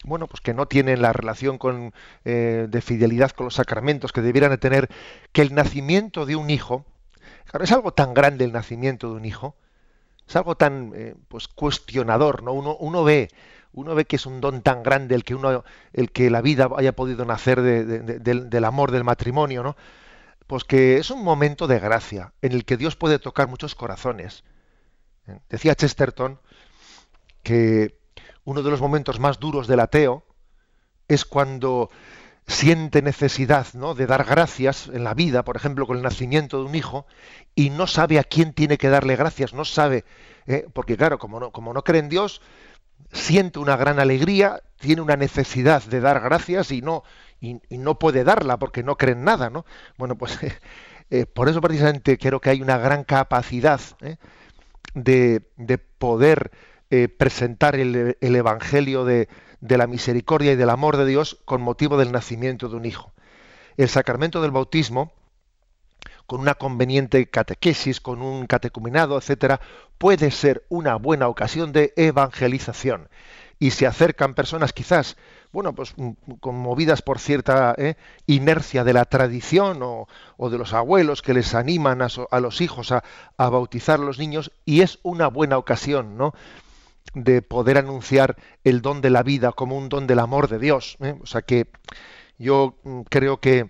bueno, 0.06 0.28
pues 0.28 0.40
que 0.40 0.54
no 0.54 0.68
tienen 0.68 1.02
la 1.02 1.12
relación 1.12 1.58
con, 1.58 1.94
eh, 2.24 2.68
de 2.70 2.82
fidelidad 2.82 3.32
con 3.32 3.48
los 3.48 3.56
sacramentos 3.56 4.14
que 4.14 4.22
debieran 4.22 4.52
de 4.52 4.58
tener, 4.58 4.90
que 5.34 5.42
el 5.42 5.54
nacimiento 5.54 6.26
de 6.26 6.38
un 6.38 6.50
hijo, 6.50 6.86
Claro, 7.50 7.64
es 7.64 7.72
algo 7.72 7.94
tan 7.94 8.14
grande 8.14 8.46
el 8.46 8.52
nacimiento 8.52 9.10
de 9.10 9.16
un 9.16 9.26
hijo, 9.26 9.56
es 10.28 10.36
algo 10.36 10.56
tan 10.56 10.92
eh, 10.96 11.16
pues 11.28 11.48
cuestionador, 11.48 12.44
¿no? 12.44 12.54
Uno, 12.54 13.04
ve, 13.04 13.30
uno 13.72 13.96
ve 13.96 14.06
que 14.06 14.18
es 14.18 14.26
un 14.26 14.42
don 14.42 14.62
tan 14.62 14.84
grande 14.84 15.16
el 15.16 15.24
que 15.24 15.36
uno, 15.36 15.64
el 15.94 16.12
que 16.12 16.30
la 16.30 16.42
vida 16.42 16.70
haya 16.76 16.94
podido 16.94 17.24
nacer 17.26 17.62
del, 17.62 18.66
amor 18.66 18.92
del 18.92 19.06
matrimonio, 19.06 19.64
¿no? 19.64 19.78
Pues 20.46 20.64
que 20.64 20.98
es 20.98 21.10
un 21.10 21.24
momento 21.24 21.68
de 21.68 21.80
gracia 21.80 22.34
en 22.42 22.52
el 22.52 22.66
que 22.66 22.78
Dios 22.78 22.96
puede 22.96 23.20
tocar 23.20 23.48
muchos 23.48 23.76
corazones. 23.76 24.44
¿Eh? 25.28 25.40
Decía 25.50 25.76
Chesterton 25.76 26.40
que 27.44 27.98
uno 28.44 28.64
de 28.64 28.72
los 28.72 28.82
momentos 28.82 29.20
más 29.20 29.40
duros 29.40 29.68
del 29.68 29.82
ateo 29.82 30.24
es 31.08 31.26
cuando 31.26 31.90
siente 32.48 33.02
necesidad 33.02 33.68
¿no? 33.74 33.94
de 33.94 34.08
dar 34.08 34.24
gracias 34.24 34.90
en 34.92 35.04
la 35.04 35.14
vida, 35.14 35.44
por 35.44 35.58
ejemplo, 35.58 35.86
con 35.86 35.98
el 35.98 36.04
nacimiento 36.04 36.60
de 36.60 36.66
un 36.66 36.76
hijo, 36.76 37.06
y 37.56 37.70
no 37.70 37.88
sabe 37.88 38.20
a 38.20 38.24
quién 38.24 38.54
tiene 38.54 38.78
que 38.78 38.90
darle 38.90 39.16
gracias, 39.18 39.54
no 39.54 39.66
sabe, 39.66 40.06
¿eh? 40.48 40.66
porque 40.74 40.96
claro, 40.96 41.20
como 41.20 41.40
no, 41.40 41.52
como 41.52 41.74
no 41.74 41.84
cree 41.84 42.00
en 42.00 42.10
Dios, 42.10 42.42
siente 43.12 43.60
una 43.60 43.76
gran 43.76 44.00
alegría, 44.00 44.62
tiene 44.80 45.02
una 45.02 45.18
necesidad 45.18 45.84
de 45.84 46.00
dar 46.00 46.22
gracias 46.22 46.72
y 46.72 46.82
no, 46.82 47.04
y, 47.42 47.60
no 47.70 48.00
puede 48.00 48.24
darla 48.24 48.58
porque 48.58 48.82
no 48.82 48.98
cree 48.98 49.14
en 49.14 49.26
nada, 49.26 49.50
¿no? 49.50 49.66
Bueno, 49.98 50.18
pues 50.18 50.40
eh, 51.10 51.26
por 51.26 51.50
eso 51.50 51.60
precisamente 51.60 52.18
creo 52.18 52.40
que 52.40 52.50
hay 52.50 52.62
una 52.62 52.78
gran 52.78 53.04
capacidad 53.04 53.82
¿eh? 54.02 54.16
de, 54.94 55.42
de, 55.58 55.78
poder 55.78 56.52
presentar 57.18 57.76
el, 57.76 58.18
el 58.22 58.36
Evangelio 58.38 59.04
de, 59.04 59.28
de 59.62 59.78
la 59.78 59.88
misericordia 59.88 60.54
y 60.54 60.56
del 60.56 60.70
amor 60.70 60.98
de 60.98 61.06
Dios 61.06 61.38
con 61.46 61.62
motivo 61.62 61.98
del 61.98 62.12
nacimiento 62.12 62.70
de 62.70 62.76
un 62.76 62.86
hijo. 62.86 63.12
El 63.78 63.90
sacramento 63.90 64.42
del 64.42 64.52
bautismo, 64.52 65.12
con 66.26 66.42
una 66.42 66.56
conveniente 66.56 67.30
catequesis, 67.30 68.02
con 68.02 68.22
un 68.22 68.48
catecumenado, 68.48 69.18
etcétera, 69.18 69.62
puede 69.98 70.32
ser 70.32 70.66
una 70.70 70.96
buena 70.96 71.28
ocasión 71.28 71.72
de 71.72 71.94
evangelización. 71.96 73.10
Y 73.60 73.72
se 73.72 73.88
acercan 73.88 74.36
personas 74.36 74.72
quizás, 74.72 75.18
bueno, 75.52 75.74
pues 75.74 75.94
mm, 75.96 76.12
conmovidas 76.40 77.02
por 77.02 77.18
cierta 77.18 77.74
eh, 77.78 77.96
inercia 78.28 78.84
de 78.84 78.94
la 78.94 79.06
tradición 79.06 79.80
o, 79.82 80.08
de 80.50 80.58
los 80.58 80.74
abuelos 80.74 81.24
que 81.24 81.34
les 81.34 81.56
animan 81.56 82.02
a, 82.02 82.08
a 82.30 82.40
los 82.40 82.62
hijos 82.62 82.92
a, 82.92 83.04
a, 83.38 83.50
bautizar 83.50 84.00
a 84.00 84.04
los 84.04 84.20
niños, 84.20 84.52
y 84.66 84.82
es 84.82 85.00
una 85.02 85.28
buena 85.28 85.58
ocasión, 85.58 86.18
¿no? 86.18 86.34
De 87.14 87.42
poder 87.42 87.78
anunciar 87.78 88.36
el 88.64 88.82
don 88.82 89.02
de 89.02 89.10
la 89.10 89.24
vida 89.24 89.52
como 89.52 89.78
un 89.78 89.90
don 89.90 90.08
del 90.08 90.20
amor 90.20 90.48
de 90.48 90.60
Dios. 90.60 90.98
¿eh? 91.02 91.16
O 91.22 91.26
sea 91.26 91.42
que 91.42 91.68
yo 92.38 92.76
mm, 92.84 93.02
creo 93.04 93.40
que 93.40 93.70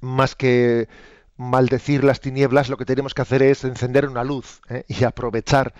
más 0.00 0.34
que 0.34 0.88
maldecir 1.36 2.04
las 2.04 2.20
tinieblas, 2.20 2.68
lo 2.68 2.76
que 2.76 2.84
tenemos 2.84 3.14
que 3.14 3.22
hacer 3.22 3.42
es 3.42 3.64
encender 3.64 4.06
una 4.06 4.24
luz 4.24 4.60
¿eh? 4.68 4.84
y 4.88 5.04
aprovechar 5.04 5.74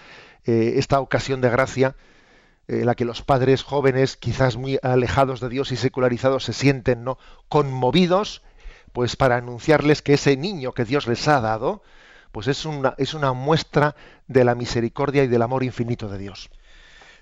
eh, 0.45 0.75
esta 0.77 1.01
ocasión 1.01 1.41
de 1.41 1.51
gracia 1.51 1.97
en 2.67 2.87
la 2.87 2.95
que 2.95 3.05
los 3.05 3.23
padres 3.23 3.65
jóvenes, 3.65 4.17
quizás 4.17 4.57
muy 4.57 4.79
alejados 4.83 5.41
de 5.41 5.49
Dios 5.49 5.73
y 5.73 5.77
secularizados, 5.77 6.45
se 6.45 6.53
sienten 6.53 7.03
¿no? 7.03 7.19
conmovidos, 7.49 8.43
pues 8.93 9.17
para 9.17 9.37
anunciarles 9.37 10.03
que 10.03 10.15
ese 10.15 10.37
niño 10.37 10.73
que 10.73 10.85
Dios 10.85 11.09
les 11.09 11.27
ha 11.27 11.41
dado, 11.41 11.83
pues 12.33 12.47
es 12.47 12.65
una, 12.65 12.95
es 12.97 13.15
una 13.15 13.33
muestra 13.33 13.97
de 14.29 14.45
la 14.45 14.55
misericordia 14.55 15.25
y 15.25 15.29
del 15.29 15.43
amor 15.43 15.65
infinito 15.65 16.09
de 16.09 16.19
Dios. 16.19 16.51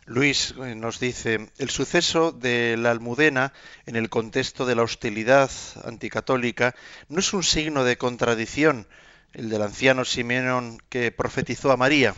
Luis 0.09 0.55
eh, 0.57 0.75
nos 0.75 1.01
dice, 1.01 1.51
el 1.59 1.69
suceso 1.69 2.33
de 2.33 2.79
la 2.79 2.91
Almudena 2.91 3.53
en 3.85 3.95
el 3.95 4.09
contexto 4.09 4.65
de 4.65 4.75
la 4.75 4.83
hostilidad 4.83 5.51
anticatólica 5.85 6.75
no 7.11 7.21
es 7.21 7.35
un 7.35 7.43
signo 7.43 7.85
de 7.85 7.99
contradicción, 7.99 8.87
el 9.35 9.51
del 9.51 9.61
anciano 9.61 10.07
Simeón 10.07 10.79
que 10.89 11.13
profetizó 11.13 11.73
a 11.73 11.77
María. 11.77 12.15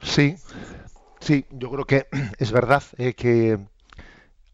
Sí, 0.00 0.36
sí, 1.18 1.44
yo 1.50 1.72
creo 1.72 1.86
que 1.86 2.06
es 2.38 2.52
verdad 2.52 2.84
eh, 2.98 3.14
que 3.14 3.58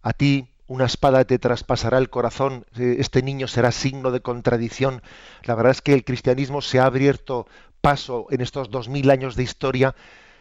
a 0.00 0.12
ti 0.14 0.49
una 0.68 0.87
espada 0.87 1.26
te 1.26 1.38
traspasará 1.38 1.99
el 1.99 2.08
corazón, 2.08 2.64
eh, 2.78 2.96
este 2.99 3.23
niño 3.23 3.46
será 3.46 3.73
signo 3.73 4.11
de 4.11 4.20
contradicción. 4.20 5.02
La 5.42 5.54
verdad 5.54 5.73
es 5.73 5.82
que 5.82 5.92
el 5.92 6.04
cristianismo 6.04 6.62
se 6.62 6.78
ha 6.78 6.87
abierto 6.87 7.46
paso 7.82 8.26
en 8.30 8.40
estos 8.40 8.70
dos 8.70 8.88
mil 8.88 9.11
años 9.11 9.37
de 9.37 9.42
historia 9.42 9.94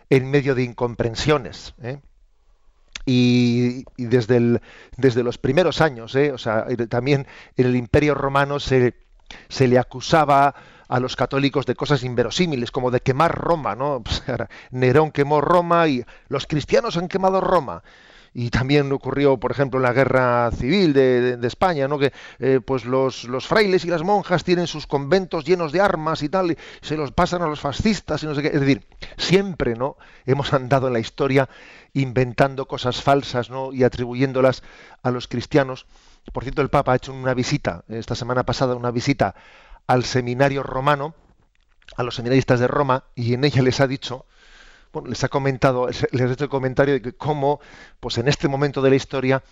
en 0.10 0.30
medio 0.30 0.56
de 0.56 0.64
incomprensiones. 0.64 1.74
¿eh? 1.82 2.00
Y, 3.06 3.84
desde, 3.98 4.38
el, 4.38 4.62
desde 4.98 5.24
los 5.24 5.38
primeros 5.38 5.82
años, 5.82 6.16
¿eh? 6.16 6.32
o 6.32 6.38
sea, 6.38 6.66
también 6.90 7.28
en 7.58 7.66
el 7.68 7.76
Imperio 7.76 8.16
Romano 8.16 8.60
se, 8.60 8.96
se 9.48 9.68
le 9.68 9.78
acusaba 9.78 10.56
a 10.88 11.00
los 11.00 11.16
católicos 11.16 11.66
de 11.66 11.76
cosas 11.76 12.04
inverosímiles, 12.04 12.72
como 12.72 12.92
de 12.92 13.02
quemar 13.02 13.36
Roma, 13.36 13.76
¿no? 13.76 14.04
Nerón 14.72 15.12
quemó 15.12 15.42
Roma 15.42 15.88
y 15.88 16.04
los 16.30 16.46
cristianos 16.46 16.98
han 16.98 17.08
quemado 17.08 17.42
Roma 17.42 17.84
y 18.38 18.50
también 18.50 18.92
ocurrió, 18.92 19.38
por 19.38 19.51
ejemplo, 19.51 19.80
en 19.80 19.84
la 19.84 19.94
guerra 19.94 20.51
civil 20.51 20.92
de, 20.92 21.39
España, 21.44 21.88
¿no? 21.88 21.98
que 21.98 22.12
eh, 22.39 22.60
pues 22.60 22.84
los, 22.84 23.24
los, 23.24 23.48
frailes 23.48 23.86
y 23.86 23.88
las 23.88 24.04
monjas 24.04 24.44
tienen 24.44 24.68
sus 24.68 24.88
conventos 24.88 25.46
llenos 25.46 25.72
de 25.72 25.80
armas 25.80 26.22
y 26.22 26.27
tal, 26.27 26.51
y 26.51 26.58
se 26.82 26.98
los 26.98 27.13
pasan 27.13 27.42
a 27.44 27.48
los 27.48 27.62
fascistas 27.62 28.22
y 28.24 28.25
no 28.25 28.36
sé 28.36 28.42
qué. 28.42 28.50
Es 28.50 28.60
decir, 28.60 28.86
siempre 29.15 29.75
no 29.75 29.96
hemos 30.25 30.51
andado 30.51 30.88
en 30.88 30.94
la 30.94 31.00
historia 31.00 31.48
inventando 31.94 32.68
cosas 32.68 33.01
falsas 33.01 33.50
¿no? 33.50 33.72
y 33.72 33.86
atribuyéndolas 33.86 34.63
a 35.01 35.12
los 35.12 35.30
cristianos. 35.30 35.86
Por 36.34 36.44
cierto, 36.44 36.62
el 36.62 36.70
Papa 36.70 36.92
ha 36.92 36.98
hecho 36.98 37.13
una 37.13 37.34
visita, 37.34 37.86
esta 37.88 38.15
semana 38.15 38.44
pasada, 38.44 38.75
una 38.75 38.92
visita 38.92 39.34
al 39.88 40.04
seminario 40.04 40.62
romano, 40.62 41.15
a 41.96 42.04
los 42.04 42.15
seminaristas 42.15 42.60
de 42.60 42.68
Roma, 42.68 43.06
y 43.15 43.34
en 43.34 43.46
ella 43.46 43.62
les 43.62 43.80
ha 43.80 43.88
dicho 43.88 44.25
les 45.02 45.24
ha 45.24 45.30
comentado, 45.30 45.88
les 45.88 46.22
ha 46.22 46.32
hecho 46.32 46.44
el 46.46 46.50
comentario 46.50 46.96
de 46.96 47.02
que 47.02 47.14
cómo, 47.14 47.60
pues 48.00 48.18
en 48.18 48.28
este 48.28 48.48
momento 48.48 48.82
de 48.82 48.90
la 48.90 48.96
historia, 48.96 49.44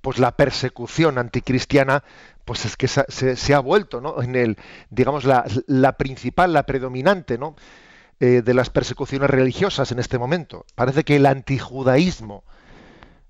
pues 0.00 0.18
la 0.18 0.36
persecución 0.36 1.18
anticristiana, 1.18 2.04
pues 2.44 2.64
es 2.64 2.76
que 2.76 2.88
se, 2.88 3.54
ha 3.54 3.60
vuelto, 3.60 4.00
¿no? 4.00 4.22
En 4.22 4.36
el, 4.36 4.56
digamos, 4.90 5.24
la, 5.24 5.92
principal, 5.98 6.52
la 6.52 6.64
predominante, 6.64 7.36
¿no? 7.36 7.56
Eh, 8.20 8.42
de 8.42 8.54
las 8.54 8.70
persecuciones 8.70 9.30
religiosas 9.30 9.92
en 9.92 9.98
este 9.98 10.18
momento. 10.18 10.64
Parece 10.74 11.04
que 11.04 11.16
el 11.16 11.26
antijudaísmo, 11.26 12.44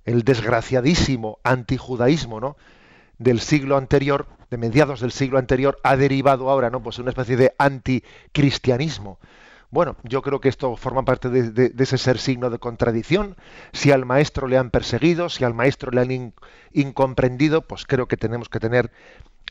el 0.04 0.22
desgraciadísimo 0.22 1.40
antijudaísmo, 1.42 2.40
¿no? 2.40 2.56
del 3.18 3.40
siglo 3.40 3.76
anterior, 3.76 4.26
de 4.50 4.56
mediados 4.56 5.00
del 5.00 5.12
siglo 5.12 5.38
anterior, 5.38 5.78
ha 5.82 5.96
derivado 5.96 6.50
ahora, 6.50 6.70
¿no? 6.70 6.82
Pues 6.82 6.98
una 6.98 7.10
especie 7.10 7.36
de 7.36 7.54
anticristianismo. 7.58 9.18
Bueno, 9.70 9.96
yo 10.02 10.22
creo 10.22 10.40
que 10.40 10.48
esto 10.48 10.76
forma 10.76 11.04
parte 11.04 11.28
de, 11.28 11.72
ese 11.78 11.98
ser 11.98 12.18
signo 12.18 12.48
de 12.48 12.58
contradicción. 12.58 13.36
Si 13.72 13.90
al 13.90 14.06
maestro 14.06 14.48
le 14.48 14.56
han 14.56 14.70
perseguido, 14.70 15.28
si 15.28 15.44
al 15.44 15.52
maestro 15.52 15.90
le 15.90 16.00
han 16.00 16.34
incomprendido, 16.72 17.62
pues 17.62 17.84
creo 17.84 18.08
que 18.08 18.16
tenemos 18.16 18.48
que 18.48 18.60
tener 18.60 18.90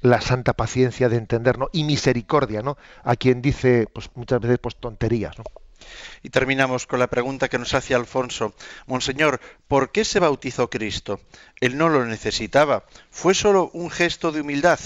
la 0.01 0.21
santa 0.21 0.53
paciencia 0.53 1.09
de 1.09 1.17
entendernos 1.17 1.69
y 1.71 1.83
misericordia, 1.83 2.61
¿no? 2.61 2.77
A 3.03 3.15
quien 3.15 3.41
dice, 3.41 3.87
pues 3.93 4.09
muchas 4.15 4.39
veces, 4.41 4.57
pues 4.59 4.75
tonterías, 4.75 5.37
¿no? 5.37 5.43
Y 6.23 6.29
terminamos 6.29 6.87
con 6.87 6.99
la 6.99 7.07
pregunta 7.07 7.47
que 7.47 7.59
nos 7.59 7.73
hace 7.75 7.93
Alfonso. 7.93 8.53
Monseñor, 8.87 9.39
¿por 9.67 9.91
qué 9.91 10.03
se 10.03 10.19
bautizó 10.19 10.69
Cristo? 10.69 11.19
Él 11.61 11.77
no 11.77 11.89
lo 11.89 12.05
necesitaba. 12.05 12.85
¿Fue 13.11 13.33
solo 13.33 13.69
un 13.73 13.89
gesto 13.91 14.31
de 14.31 14.41
humildad? 14.41 14.79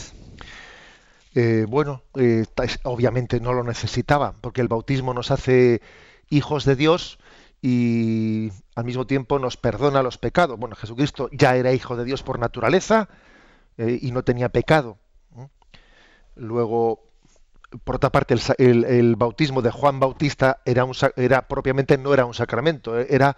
Eh, 1.34 1.66
bueno, 1.68 2.04
eh, 2.16 2.46
obviamente 2.84 3.40
no 3.40 3.54
lo 3.54 3.64
necesitaba, 3.64 4.34
porque 4.42 4.62
el 4.62 4.68
bautismo 4.68 5.14
nos 5.14 5.32
hace 5.32 5.82
hijos 6.30 6.66
de 6.66 6.76
Dios 6.76 7.20
y 7.62 8.52
al 8.76 8.86
mismo 8.86 9.06
tiempo 9.06 9.40
nos 9.40 9.56
perdona 9.56 10.04
los 10.04 10.18
pecados. 10.18 10.58
Bueno, 10.58 10.76
Jesucristo 10.76 11.30
ya 11.32 11.56
era 11.56 11.74
hijo 11.74 11.96
de 11.96 12.04
Dios 12.04 12.24
por 12.24 12.40
naturaleza 12.40 13.08
eh, 13.78 14.00
y 14.02 14.12
no 14.12 14.24
tenía 14.24 14.50
pecado. 14.50 14.98
Luego, 16.36 17.04
por 17.84 17.96
otra 17.96 18.10
parte, 18.10 18.36
el, 18.58 19.16
bautismo 19.16 19.62
de 19.62 19.70
Juan 19.70 20.00
Bautista 20.00 20.62
era, 20.66 20.86
un, 20.86 20.96
era 21.18 21.48
propiamente 21.48 21.98
no 21.98 22.14
era 22.14 22.26
un 22.26 22.34
sacramento, 22.34 22.98
era 22.98 23.38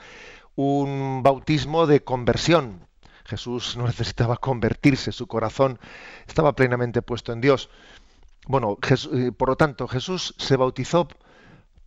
un 0.56 1.22
bautismo 1.24 1.86
de 1.88 2.04
conversión. 2.04 2.88
Jesús 3.26 3.78
no 3.78 3.86
necesitaba 3.86 4.38
convertirse, 4.38 5.12
su 5.12 5.28
corazón 5.28 5.80
estaba 6.28 6.54
plenamente 6.54 7.02
puesto 7.02 7.32
en 7.32 7.42
Dios. 7.42 7.70
Bueno, 8.48 8.78
eh, 8.90 9.32
por 9.32 9.50
lo 9.50 9.56
tanto, 9.56 9.88
Jesús 9.88 10.36
se 10.38 10.58
bautizó 10.58 11.08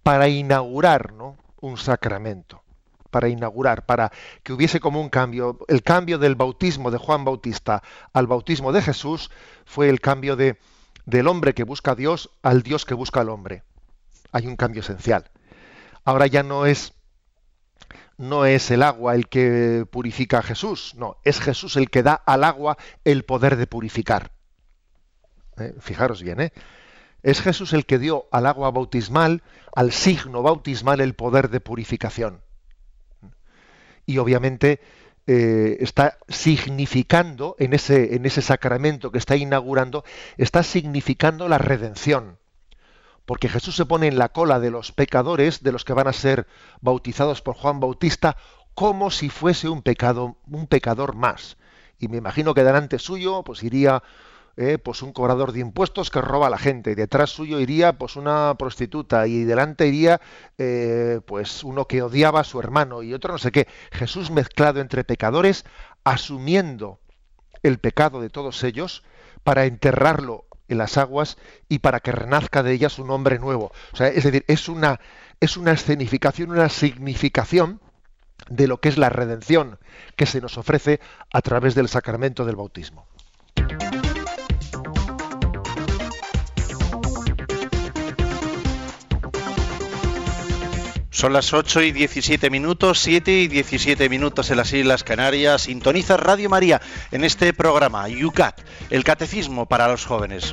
para 0.02 0.28
inaugurar 0.28 1.12
¿no? 1.12 1.36
un 1.60 1.76
sacramento, 1.76 2.62
para 3.10 3.28
inaugurar, 3.28 3.84
para 3.84 4.10
que 4.42 4.52
hubiese 4.52 4.80
como 4.80 5.00
un 5.00 5.10
cambio. 5.10 5.58
El 5.68 5.82
cambio 5.82 6.18
del 6.18 6.34
bautismo 6.34 6.90
de 6.90 6.98
Juan 6.98 7.24
Bautista 7.24 7.82
al 8.12 8.26
bautismo 8.26 8.72
de 8.72 8.82
Jesús 8.82 9.30
fue 9.66 9.88
el 9.88 10.00
cambio 10.00 10.36
de, 10.36 10.58
del 11.04 11.28
hombre 11.28 11.54
que 11.54 11.64
busca 11.64 11.92
a 11.92 11.94
Dios 11.94 12.30
al 12.42 12.62
Dios 12.62 12.86
que 12.86 12.94
busca 12.94 13.20
al 13.20 13.28
hombre. 13.28 13.62
Hay 14.32 14.46
un 14.46 14.56
cambio 14.56 14.80
esencial. 14.80 15.30
Ahora 16.04 16.26
ya 16.26 16.42
no 16.42 16.66
es 16.66 16.92
no 18.18 18.46
es 18.46 18.70
el 18.70 18.82
agua 18.82 19.14
el 19.14 19.28
que 19.28 19.86
purifica 19.90 20.38
a 20.38 20.42
Jesús, 20.42 20.94
no, 20.96 21.18
es 21.24 21.40
Jesús 21.40 21.76
el 21.76 21.90
que 21.90 22.02
da 22.02 22.14
al 22.14 22.44
agua 22.44 22.76
el 23.04 23.24
poder 23.24 23.56
de 23.56 23.66
purificar. 23.66 24.32
¿Eh? 25.58 25.74
Fijaros 25.80 26.22
bien, 26.22 26.40
¿eh? 26.40 26.52
Es 27.22 27.40
Jesús 27.40 27.72
el 27.72 27.86
que 27.86 27.98
dio 27.98 28.28
al 28.30 28.46
agua 28.46 28.70
bautismal, 28.70 29.42
al 29.74 29.90
signo 29.90 30.42
bautismal, 30.42 31.00
el 31.00 31.14
poder 31.14 31.50
de 31.50 31.60
purificación. 31.60 32.42
Y 34.04 34.18
obviamente 34.18 34.80
eh, 35.26 35.78
está 35.80 36.18
significando 36.28 37.56
en 37.58 37.72
ese, 37.72 38.14
en 38.14 38.26
ese 38.26 38.42
sacramento 38.42 39.10
que 39.10 39.18
está 39.18 39.34
inaugurando, 39.34 40.04
está 40.36 40.62
significando 40.62 41.48
la 41.48 41.58
redención. 41.58 42.38
Porque 43.26 43.48
Jesús 43.48 43.76
se 43.76 43.86
pone 43.86 44.06
en 44.06 44.18
la 44.18 44.30
cola 44.30 44.60
de 44.60 44.70
los 44.70 44.92
pecadores, 44.92 45.62
de 45.62 45.72
los 45.72 45.84
que 45.84 45.92
van 45.92 46.08
a 46.08 46.12
ser 46.12 46.46
bautizados 46.80 47.42
por 47.42 47.56
Juan 47.56 47.80
Bautista, 47.80 48.36
como 48.74 49.10
si 49.10 49.28
fuese 49.28 49.68
un 49.68 49.82
pecado, 49.82 50.36
un 50.50 50.66
pecador 50.66 51.14
más. 51.14 51.58
Y 51.98 52.08
me 52.08 52.18
imagino 52.18 52.54
que 52.54 52.64
delante 52.64 52.98
suyo, 52.98 53.42
pues 53.42 53.62
iría 53.62 54.02
eh, 54.58 54.78
pues 54.78 55.02
un 55.02 55.12
cobrador 55.12 55.52
de 55.52 55.60
impuestos 55.60 56.10
que 56.10 56.22
roba 56.22 56.46
a 56.46 56.50
la 56.50 56.56
gente 56.56 56.92
y 56.92 56.94
detrás 56.94 57.28
suyo 57.28 57.60
iría 57.60 57.98
pues 57.98 58.16
una 58.16 58.54
prostituta 58.58 59.26
y 59.26 59.44
delante 59.44 59.86
iría 59.86 60.18
eh, 60.56 61.20
pues 61.26 61.62
uno 61.62 61.86
que 61.86 62.00
odiaba 62.00 62.40
a 62.40 62.44
su 62.44 62.58
hermano 62.58 63.02
y 63.02 63.12
otro 63.12 63.32
no 63.32 63.38
sé 63.38 63.52
qué 63.52 63.68
Jesús 63.92 64.30
mezclado 64.30 64.80
entre 64.80 65.04
pecadores 65.04 65.66
asumiendo 66.04 67.00
el 67.62 67.78
pecado 67.78 68.22
de 68.22 68.30
todos 68.30 68.64
ellos 68.64 69.02
para 69.44 69.66
enterrarlo 69.66 70.45
en 70.68 70.78
las 70.78 70.98
aguas 70.98 71.36
y 71.68 71.78
para 71.78 72.00
que 72.00 72.12
renazca 72.12 72.62
de 72.62 72.72
ellas 72.72 72.98
un 72.98 73.10
hombre 73.10 73.38
nuevo 73.38 73.72
o 73.92 73.96
sea 73.96 74.08
es 74.08 74.24
decir 74.24 74.44
es 74.48 74.68
una 74.68 75.00
es 75.40 75.56
una 75.56 75.72
escenificación 75.72 76.50
una 76.50 76.68
significación 76.68 77.80
de 78.48 78.66
lo 78.68 78.80
que 78.80 78.88
es 78.88 78.98
la 78.98 79.08
redención 79.08 79.78
que 80.14 80.26
se 80.26 80.40
nos 80.40 80.58
ofrece 80.58 81.00
a 81.32 81.40
través 81.42 81.74
del 81.74 81.88
sacramento 81.88 82.44
del 82.44 82.56
bautismo. 82.56 83.06
Son 91.16 91.32
las 91.32 91.54
8 91.54 91.80
y 91.80 91.92
17 91.92 92.50
minutos, 92.50 92.98
7 92.98 93.32
y 93.32 93.48
17 93.48 94.10
minutos 94.10 94.50
en 94.50 94.58
las 94.58 94.70
Islas 94.74 95.02
Canarias. 95.02 95.62
Sintoniza 95.62 96.18
Radio 96.18 96.50
María 96.50 96.82
en 97.10 97.24
este 97.24 97.54
programa, 97.54 98.06
YUCAT, 98.06 98.60
el 98.90 99.02
catecismo 99.02 99.64
para 99.64 99.88
los 99.88 100.04
jóvenes. 100.04 100.52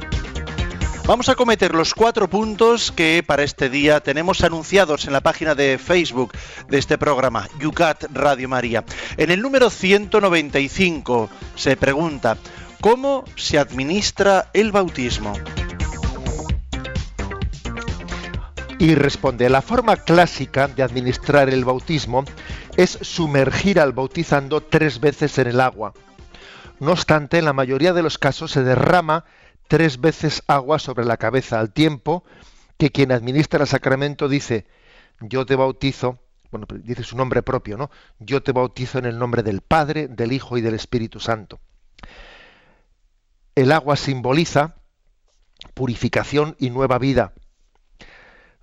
Vamos 1.06 1.28
a 1.28 1.36
cometer 1.36 1.76
los 1.76 1.94
cuatro 1.94 2.30
puntos 2.30 2.94
que 2.94 3.22
para 3.28 3.44
este 3.44 3.70
día 3.70 4.00
tenemos 4.00 4.42
anunciados 4.42 5.06
en 5.06 5.12
la 5.12 5.20
página 5.20 5.54
de 5.54 5.78
Facebook 5.78 6.32
de 6.70 6.78
este 6.78 6.98
programa, 6.98 7.50
YUCAT 7.60 8.06
Radio 8.14 8.48
María. 8.48 8.86
En 9.18 9.32
el 9.32 9.42
número 9.42 9.70
195 9.70 11.30
se 11.56 11.76
pregunta, 11.76 12.38
¿cómo 12.80 13.26
se 13.36 13.60
administra 13.60 14.50
el 14.54 14.72
bautismo? 14.72 15.34
Y 18.80 18.96
responde, 18.96 19.50
la 19.50 19.62
forma 19.62 19.98
clásica 19.98 20.68
de 20.68 20.84
administrar 20.84 21.50
el 21.50 21.64
bautismo 21.64 22.26
es 22.76 22.98
sumergir 23.02 23.80
al 23.80 23.94
bautizando 23.94 24.62
tres 24.62 25.00
veces 25.00 25.38
en 25.38 25.48
el 25.48 25.62
agua. 25.62 25.94
No 26.80 26.92
obstante, 26.92 27.38
en 27.38 27.46
la 27.46 27.54
mayoría 27.54 27.94
de 27.94 28.02
los 28.02 28.18
casos 28.18 28.52
se 28.52 28.64
derrama 28.64 29.26
tres 29.68 30.02
veces 30.02 30.44
agua 30.48 30.80
sobre 30.80 31.06
la 31.06 31.18
cabeza 31.18 31.60
al 31.60 31.72
tiempo 31.72 32.24
que 32.78 32.92
quien 32.92 33.12
administra 33.12 33.62
el 33.62 33.68
sacramento 33.68 34.28
dice, 34.28 34.66
yo 35.22 35.46
te 35.46 35.56
bautizo, 35.56 36.20
bueno, 36.52 36.68
dice 36.84 37.04
su 37.04 37.16
nombre 37.16 37.44
propio, 37.44 37.78
¿no? 37.78 37.90
Yo 38.20 38.44
te 38.44 38.52
bautizo 38.52 38.98
en 38.98 39.06
el 39.06 39.18
nombre 39.18 39.44
del 39.44 39.62
Padre, 39.62 40.08
del 40.08 40.34
Hijo 40.34 40.58
y 40.58 40.62
del 40.62 40.74
Espíritu 40.74 41.20
Santo. 41.20 41.60
El 43.56 43.72
agua 43.72 43.96
simboliza 43.96 44.76
purificación 45.76 46.56
y 46.60 46.72
nueva 46.72 46.98
vida 46.98 47.34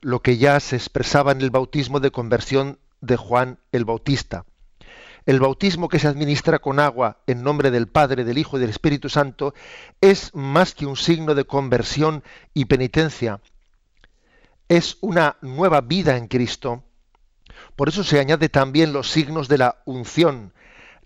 lo 0.01 0.23
que 0.23 0.39
ya 0.39 0.61
se 0.61 0.77
expresaba 0.77 1.33
en 1.33 1.41
el 1.41 1.51
bautismo 1.51 2.01
de 2.01 2.11
conversión 2.11 2.79
de 3.01 3.17
Juan 3.17 3.59
el 3.73 3.85
Bautista. 3.85 4.45
El 5.27 5.41
bautismo 5.41 5.89
que 5.89 5.99
se 5.99 6.09
administra 6.09 6.59
con 6.59 6.81
agua 6.81 7.19
en 7.27 7.43
nombre 7.43 7.71
del 7.71 7.89
Padre, 7.89 8.25
del 8.25 8.39
Hijo 8.39 8.57
y 8.57 8.61
del 8.61 8.71
Espíritu 8.71 9.09
Santo 9.09 9.55
es 10.01 10.35
más 10.35 10.75
que 10.75 10.87
un 10.87 10.97
signo 10.97 11.35
de 11.35 11.45
conversión 11.45 12.25
y 12.55 12.65
penitencia. 12.65 13.41
Es 14.69 14.97
una 15.01 15.37
nueva 15.43 15.83
vida 15.83 16.17
en 16.17 16.27
Cristo. 16.27 16.85
Por 17.77 17.89
eso 17.89 18.03
se 18.03 18.19
añade 18.19 18.49
también 18.49 18.93
los 18.93 19.11
signos 19.11 19.49
de 19.49 19.59
la 19.59 19.83
unción, 19.85 20.55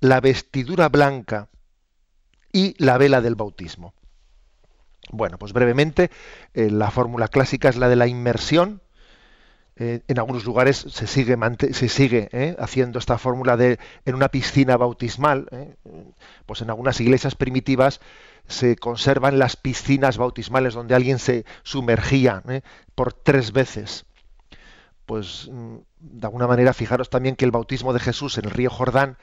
la 0.00 0.20
vestidura 0.20 0.88
blanca 0.88 1.48
y 2.52 2.74
la 2.83 2.98
vela 2.98 3.20
del 3.20 3.35
bautismo. 3.35 3.94
Bueno, 5.11 5.38
pues 5.38 5.52
brevemente, 5.52 6.11
eh, 6.54 6.70
la 6.70 6.90
fórmula 6.90 7.28
clásica 7.28 7.68
es 7.68 7.76
la 7.76 7.88
de 7.88 7.96
la 7.96 8.07
inmersión, 8.07 8.80
eh, 9.76 10.02
en 10.06 10.18
algunos 10.20 10.44
lugares 10.44 10.76
se 10.76 11.06
sigue, 11.08 12.28
eh, 12.32 12.56
haciendo 12.60 13.00
esta 13.00 13.18
fórmula 13.18 13.56
de 13.56 13.80
en 14.04 14.14
una 14.14 14.28
piscina 14.28 14.76
bautismal. 14.76 15.48
Eh, 15.50 15.74
pues 16.46 16.62
en 16.62 16.70
algunas 16.70 17.00
iglesias 17.00 17.34
primitivas 17.34 18.00
se 18.46 18.76
conservan 18.76 19.38
las 19.38 19.56
piscinas 19.56 20.16
bautismales 20.16 20.74
donde 20.74 20.94
alguien 20.94 21.18
se 21.18 21.44
sumergía 21.64 22.42
por 22.94 23.12
tres 23.12 23.52
veces. 23.52 24.06
Pues 25.06 25.48
mm, 25.50 25.76
de 25.98 26.26
alguna 26.26 26.46
manera 26.46 26.72
fijaros 26.72 27.10
también 27.10 27.34
que 27.34 27.44
el 27.44 27.50
bautismo 27.50 27.92
de 27.92 28.00
Jesús 28.00 28.38
en 28.38 28.44
el 28.44 28.52
río 28.52 28.70
Jordán, 28.70 29.16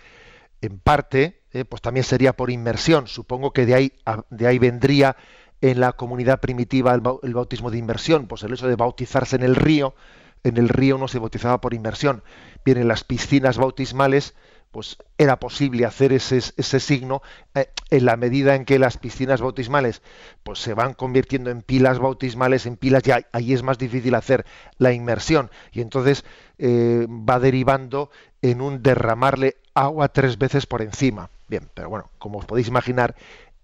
en 0.61 0.79
parte, 0.79 1.41
pues 1.69 1.81
también 1.81 2.03
sería 2.03 2.33
por 2.33 2.51
inmersión. 2.51 3.07
Supongo 3.07 3.51
que 3.51 3.65
de 3.65 3.73
ahí, 3.73 3.93
de 4.29 4.47
ahí 4.47 4.59
vendría 4.59 5.15
en 5.59 5.79
la 5.79 5.93
comunidad 5.93 6.39
primitiva 6.39 6.93
el 6.93 7.33
bautismo 7.33 7.71
de 7.71 7.79
inmersión, 7.79 8.27
pues 8.27 8.43
el 8.43 8.53
hecho 8.53 8.67
de 8.67 8.75
bautizarse 8.75 9.37
en 9.37 9.43
el 9.43 9.55
río 9.55 9.95
en 10.43 10.57
el 10.57 10.69
río 10.69 10.97
no 10.97 11.07
se 11.07 11.19
bautizaba 11.19 11.61
por 11.61 11.73
inmersión. 11.73 12.23
Bien, 12.65 12.77
en 12.77 12.87
las 12.87 13.03
piscinas 13.03 13.57
bautismales, 13.57 14.35
pues 14.71 14.97
era 15.17 15.37
posible 15.37 15.85
hacer 15.85 16.13
ese, 16.13 16.37
ese 16.37 16.79
signo 16.79 17.21
eh, 17.55 17.69
en 17.89 18.05
la 18.05 18.15
medida 18.15 18.55
en 18.55 18.65
que 18.65 18.79
las 18.79 18.97
piscinas 18.97 19.41
bautismales 19.41 20.01
pues 20.43 20.59
se 20.59 20.73
van 20.73 20.93
convirtiendo 20.93 21.49
en 21.49 21.61
pilas 21.61 21.99
bautismales, 21.99 22.65
en 22.65 22.77
pilas, 22.77 23.03
ya 23.03 23.27
ahí 23.33 23.53
es 23.53 23.63
más 23.63 23.77
difícil 23.77 24.15
hacer 24.15 24.45
la 24.77 24.93
inmersión. 24.93 25.51
Y 25.71 25.81
entonces 25.81 26.23
eh, 26.57 27.05
va 27.09 27.39
derivando 27.39 28.09
en 28.41 28.61
un 28.61 28.81
derramarle 28.81 29.57
agua 29.73 30.07
tres 30.07 30.37
veces 30.37 30.65
por 30.65 30.81
encima. 30.81 31.29
Bien, 31.47 31.69
pero 31.73 31.89
bueno, 31.89 32.09
como 32.17 32.39
os 32.39 32.45
podéis 32.45 32.69
imaginar, 32.69 33.15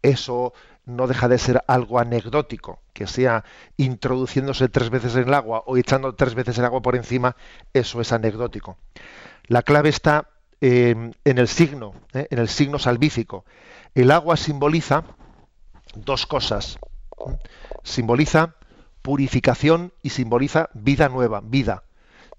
eso 0.02 0.54
no 0.88 1.06
deja 1.06 1.28
de 1.28 1.38
ser 1.38 1.64
algo 1.68 2.00
anecdótico, 2.00 2.80
que 2.94 3.06
sea 3.08 3.44
introduciéndose 3.76 4.70
tres 4.70 4.90
veces 4.90 5.16
en 5.16 5.28
el 5.28 5.34
agua 5.34 5.64
o 5.68 5.78
echando 5.78 6.16
tres 6.16 6.34
veces 6.34 6.58
el 6.58 6.66
agua 6.66 6.82
por 6.82 6.96
encima, 6.96 7.36
eso 7.74 8.02
es 8.02 8.12
anecdótico. 8.14 8.78
La 9.48 9.62
clave 9.62 9.90
está 9.90 10.30
en 10.62 11.14
el 11.24 11.48
signo, 11.48 11.94
¿eh? 12.14 12.28
en 12.32 12.40
el 12.40 12.48
signo 12.48 12.80
salvífico. 12.80 13.46
El 13.94 14.12
agua 14.12 14.38
simboliza 14.38 15.04
dos 15.94 16.26
cosas. 16.26 16.80
Simboliza 17.84 18.56
purificación 19.02 19.94
y 20.02 20.10
simboliza 20.10 20.70
vida 20.74 21.10
nueva, 21.10 21.42
vida. 21.44 21.84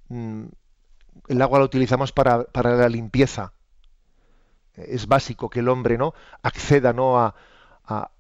Mm, 0.09 0.47
el 1.29 1.43
agua 1.43 1.59
la 1.59 1.65
utilizamos 1.67 2.13
para, 2.13 2.45
para 2.45 2.77
la 2.77 2.89
limpieza. 2.89 3.53
Es 4.75 5.07
básico 5.07 5.51
que 5.51 5.61
el 5.61 5.69
hombre 5.69 5.99
no 5.99 6.15
acceda 6.43 6.93
no 6.93 7.19
a, 7.19 7.35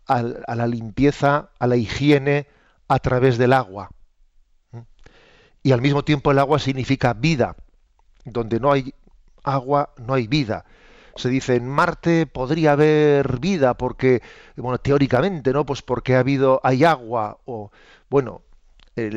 la 0.08 0.66
limpieza, 0.66 1.50
a 1.58 1.66
la 1.66 1.76
higiene 1.76 2.46
a 2.88 2.98
través 2.98 3.38
del 3.38 3.52
agua. 3.52 3.90
Y 5.62 5.72
al 5.72 5.82
mismo 5.82 6.02
tiempo 6.04 6.30
el 6.30 6.38
agua 6.38 6.58
significa 6.58 7.12
vida. 7.14 7.56
donde 8.24 8.60
no 8.60 8.72
hay 8.72 8.94
agua, 9.42 9.94
no 9.96 10.14
hay 10.14 10.26
vida. 10.26 10.64
Se 11.16 11.28
dice 11.28 11.56
en 11.56 11.66
Marte 11.66 12.26
podría 12.26 12.72
haber 12.72 13.40
vida 13.40 13.74
porque, 13.74 14.22
bueno, 14.56 14.78
teóricamente, 14.78 15.52
¿no? 15.52 15.64
Pues 15.64 15.82
porque 15.82 16.14
ha 16.14 16.20
habido, 16.20 16.60
hay 16.62 16.84
agua 16.84 17.38
o, 17.46 17.70
bueno, 18.08 18.42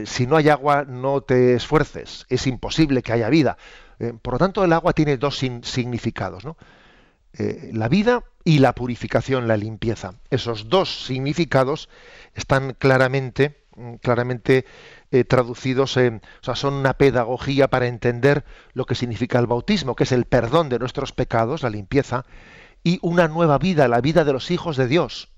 si 0.05 0.27
no 0.27 0.35
hay 0.35 0.49
agua 0.49 0.85
no 0.87 1.21
te 1.21 1.55
esfuerces, 1.55 2.25
es 2.29 2.47
imposible 2.47 3.01
que 3.01 3.13
haya 3.13 3.29
vida. 3.29 3.57
Eh, 3.99 4.13
por 4.21 4.33
lo 4.33 4.39
tanto, 4.39 4.63
el 4.63 4.73
agua 4.73 4.93
tiene 4.93 5.17
dos 5.17 5.37
significados. 5.37 6.43
Eh, 7.37 7.69
la 7.73 7.87
vida 7.87 8.23
y 8.43 8.59
la 8.59 8.75
purificación, 8.75 9.47
la 9.47 9.55
limpieza. 9.55 10.15
Esos 10.29 10.69
dos 10.69 11.05
significados 11.05 11.87
están 12.33 12.73
claramente, 12.73 13.63
mm, 13.75 13.95
claramente 13.95 14.65
eh, 15.11 15.23
traducidos 15.23 15.95
en, 15.97 16.21
o 16.41 16.43
sea, 16.43 16.55
son 16.55 16.73
una 16.73 16.93
pedagogía 16.93 17.69
para 17.69 17.87
entender 17.87 18.43
lo 18.73 18.85
que 18.85 18.95
significa 18.95 19.39
el 19.39 19.47
bautismo, 19.47 19.95
que 19.95 20.03
es 20.03 20.11
el 20.11 20.25
perdón 20.25 20.67
de 20.69 20.79
nuestros 20.79 21.13
pecados, 21.13 21.63
la 21.63 21.69
limpieza, 21.69 22.25
y 22.83 22.99
una 23.01 23.27
nueva 23.27 23.57
vida, 23.59 23.87
la 23.87 24.01
vida 24.01 24.25
de 24.25 24.33
los 24.33 24.51
hijos 24.51 24.75
de 24.75 24.87
Dios. 24.87 25.29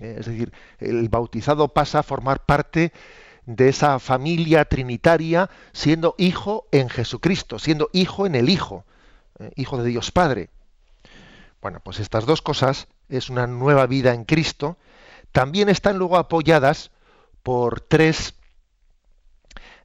Eh, 0.00 0.16
es 0.18 0.26
decir, 0.26 0.52
el 0.78 1.08
bautizado 1.08 1.68
pasa 1.68 2.00
a 2.00 2.02
formar 2.02 2.44
parte 2.44 2.92
de 3.44 3.68
esa 3.68 4.00
familia 4.00 4.64
trinitaria, 4.64 5.48
siendo 5.72 6.16
hijo 6.18 6.66
en 6.72 6.88
Jesucristo, 6.88 7.60
siendo 7.60 7.88
hijo 7.92 8.26
en 8.26 8.34
el 8.34 8.50
Hijo, 8.50 8.84
hijo 9.54 9.80
de 9.80 9.90
Dios 9.90 10.10
Padre. 10.10 10.50
Bueno, 11.60 11.80
pues 11.80 12.00
estas 12.00 12.26
dos 12.26 12.42
cosas 12.42 12.88
es 13.08 13.30
una 13.30 13.46
nueva 13.46 13.86
vida 13.86 14.14
en 14.14 14.24
Cristo, 14.24 14.78
también 15.32 15.68
están 15.68 15.98
luego 15.98 16.16
apoyadas 16.16 16.90
por 17.42 17.80
tres, 17.80 18.34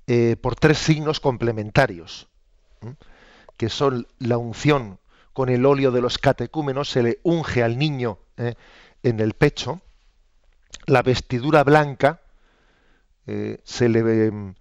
eh, 0.08 0.36
por 0.42 0.56
tres 0.56 0.78
signos 0.78 1.20
complementarios, 1.20 2.28
que 3.58 3.70
son 3.70 4.08
la 4.20 4.38
unción 4.38 5.00
con 5.34 5.50
el 5.50 5.66
óleo 5.66 5.92
de 5.92 6.02
los 6.02 6.18
catecúmenos, 6.18 6.90
se 6.90 7.04
le 7.04 7.20
unge 7.24 7.64
al 7.64 7.78
niño 7.78 8.20
eh, 8.38 8.56
en 9.04 9.20
el 9.20 9.34
pecho, 9.34 9.82
la 10.88 11.02
vestidura 11.02 11.64
blanca, 11.64 12.22
eh, 13.28 13.60
se 13.64 13.88
le 13.88 14.32
mm, 14.32 14.56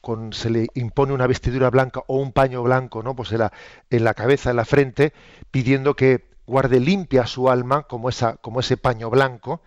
con, 0.00 0.32
se 0.32 0.50
le 0.50 0.66
impone 0.74 1.12
una 1.12 1.26
vestidura 1.26 1.70
blanca 1.70 2.02
o 2.06 2.18
un 2.18 2.32
paño 2.32 2.62
blanco, 2.62 3.02
¿no? 3.02 3.14
Pues 3.14 3.32
en 3.32 3.38
la, 3.38 3.52
en 3.90 4.04
la 4.04 4.14
cabeza, 4.14 4.50
en 4.50 4.56
la 4.56 4.64
frente, 4.64 5.12
pidiendo 5.50 5.94
que 5.94 6.30
guarde 6.46 6.80
limpia 6.80 7.26
su 7.26 7.50
alma 7.50 7.82
como, 7.82 8.08
esa, 8.08 8.36
como 8.36 8.60
ese 8.60 8.76
paño 8.76 9.10
blanco, 9.10 9.62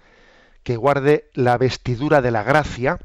que 0.64 0.78
guarde 0.78 1.30
la 1.34 1.58
vestidura 1.58 2.22
de 2.22 2.32
la 2.32 2.44
gracia. 2.44 3.00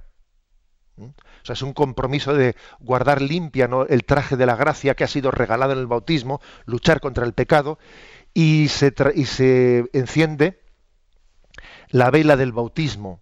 O 0.99 1.45
sea, 1.45 1.53
es 1.53 1.63
un 1.63 1.75
compromiso 1.75 2.35
de 2.35 2.57
guardar 2.81 3.21
limpia 3.21 3.69
el 3.89 4.05
traje 4.05 4.37
de 4.37 4.47
la 4.47 4.57
gracia 4.57 4.95
que 4.95 5.05
ha 5.05 5.09
sido 5.09 5.31
regalado 5.31 5.73
en 5.73 5.79
el 5.79 5.87
bautismo, 5.87 6.41
luchar 6.65 7.01
contra 7.01 7.27
el 7.27 7.35
pecado, 7.35 7.79
y 8.33 8.69
se, 8.69 8.93
y 9.15 9.27
se 9.27 9.89
enciende 9.93 10.61
la 11.91 12.11
vela 12.11 12.37
del 12.37 12.53
bautismo, 12.53 13.21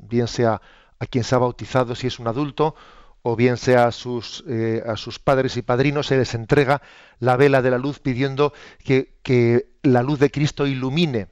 bien 0.00 0.28
sea 0.28 0.60
a 1.00 1.06
quien 1.06 1.24
se 1.24 1.34
ha 1.34 1.38
bautizado 1.38 1.94
si 1.94 2.06
es 2.06 2.18
un 2.18 2.28
adulto, 2.28 2.74
o 3.22 3.36
bien 3.36 3.56
sea 3.56 3.86
a 3.86 3.92
sus, 3.92 4.44
eh, 4.48 4.82
a 4.86 4.96
sus 4.96 5.18
padres 5.18 5.56
y 5.56 5.62
padrinos, 5.62 6.06
se 6.06 6.16
les 6.16 6.34
entrega 6.34 6.82
la 7.18 7.36
vela 7.36 7.62
de 7.62 7.70
la 7.70 7.78
luz 7.78 7.98
pidiendo 7.98 8.52
que, 8.84 9.14
que 9.22 9.68
la 9.82 10.02
luz 10.02 10.18
de 10.18 10.30
Cristo 10.30 10.66
ilumine 10.66 11.28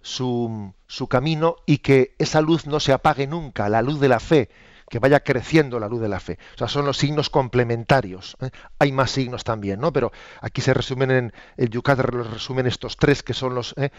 su, 0.00 0.72
su, 0.86 1.08
camino 1.08 1.56
y 1.66 1.78
que 1.78 2.14
esa 2.18 2.40
luz 2.40 2.66
no 2.66 2.80
se 2.80 2.92
apague 2.92 3.26
nunca, 3.26 3.68
la 3.68 3.82
luz 3.82 4.00
de 4.00 4.08
la 4.08 4.20
fe, 4.20 4.48
que 4.88 4.98
vaya 4.98 5.20
creciendo 5.20 5.80
la 5.80 5.88
luz 5.88 6.00
de 6.00 6.08
la 6.08 6.20
fe. 6.20 6.38
O 6.54 6.58
sea, 6.58 6.68
son 6.68 6.86
los 6.86 6.96
signos 6.96 7.28
complementarios. 7.28 8.36
¿eh? 8.40 8.50
Hay 8.78 8.92
más 8.92 9.10
signos 9.10 9.44
también, 9.44 9.80
¿no? 9.80 9.92
Pero 9.92 10.12
aquí 10.40 10.60
se 10.60 10.74
resumen 10.74 11.10
en 11.10 11.32
el 11.56 11.70
Yucat, 11.70 11.98
los 12.12 12.30
resumen 12.30 12.66
estos 12.66 12.96
tres 12.96 13.22
que 13.22 13.34
son 13.34 13.54
los 13.54 13.74
¿eh? 13.76 13.90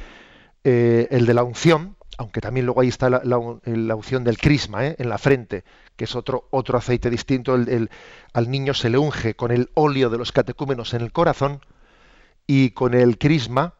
El 0.64 1.26
de 1.26 1.34
la 1.34 1.44
unción, 1.44 1.98
aunque 2.18 2.42
también 2.42 2.66
luego 2.66 2.82
ahí 2.82 2.88
está 2.88 3.10
la, 3.10 3.22
la, 3.24 3.96
unción 3.96 4.24
del 4.24 4.38
crisma 4.38 4.88
¿eh? 4.88 4.96
en 4.98 5.10
la 5.10 5.18
frente, 5.18 5.64
que 5.96 6.06
es 6.06 6.16
otro, 6.16 6.48
otro 6.50 6.78
aceite 6.78 7.10
distinto. 7.10 7.56
El, 7.56 7.92
al 8.34 8.50
niño 8.50 8.74
se 8.74 8.90
le 8.90 8.98
unge 8.98 9.36
con 9.36 9.52
el 9.52 9.70
óleo 9.76 10.10
de 10.10 10.18
los 10.18 10.32
catecúmenos 10.32 10.94
en 10.94 11.02
el 11.02 11.12
corazón 11.12 11.62
y 12.48 12.72
con 12.72 12.96
el 12.96 13.20
crisma, 13.20 13.76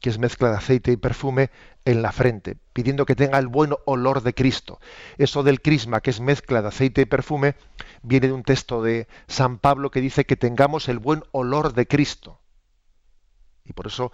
que 0.00 0.10
es 0.10 0.18
mezcla 0.18 0.50
de 0.50 0.56
aceite 0.56 0.90
y 0.90 0.96
perfume, 0.96 1.50
en 1.84 2.02
la 2.02 2.10
frente, 2.10 2.56
pidiendo 2.72 3.06
que 3.06 3.14
tenga 3.14 3.38
el 3.38 3.46
buen 3.46 3.72
olor 3.84 4.22
de 4.22 4.34
Cristo. 4.34 4.80
Eso 5.18 5.44
del 5.44 5.62
crisma, 5.62 6.00
que 6.00 6.10
es 6.10 6.20
mezcla 6.20 6.62
de 6.62 6.68
aceite 6.68 7.02
y 7.02 7.04
perfume, 7.04 7.54
viene 8.02 8.26
de 8.26 8.32
un 8.32 8.42
texto 8.42 8.82
de 8.82 9.06
San 9.28 9.58
Pablo 9.58 9.92
que 9.92 10.00
dice 10.00 10.24
que 10.24 10.34
tengamos 10.34 10.88
el 10.88 10.98
buen 10.98 11.22
olor 11.30 11.74
de 11.74 11.86
Cristo. 11.86 12.40
Y 13.64 13.72
por 13.72 13.86
eso 13.86 14.10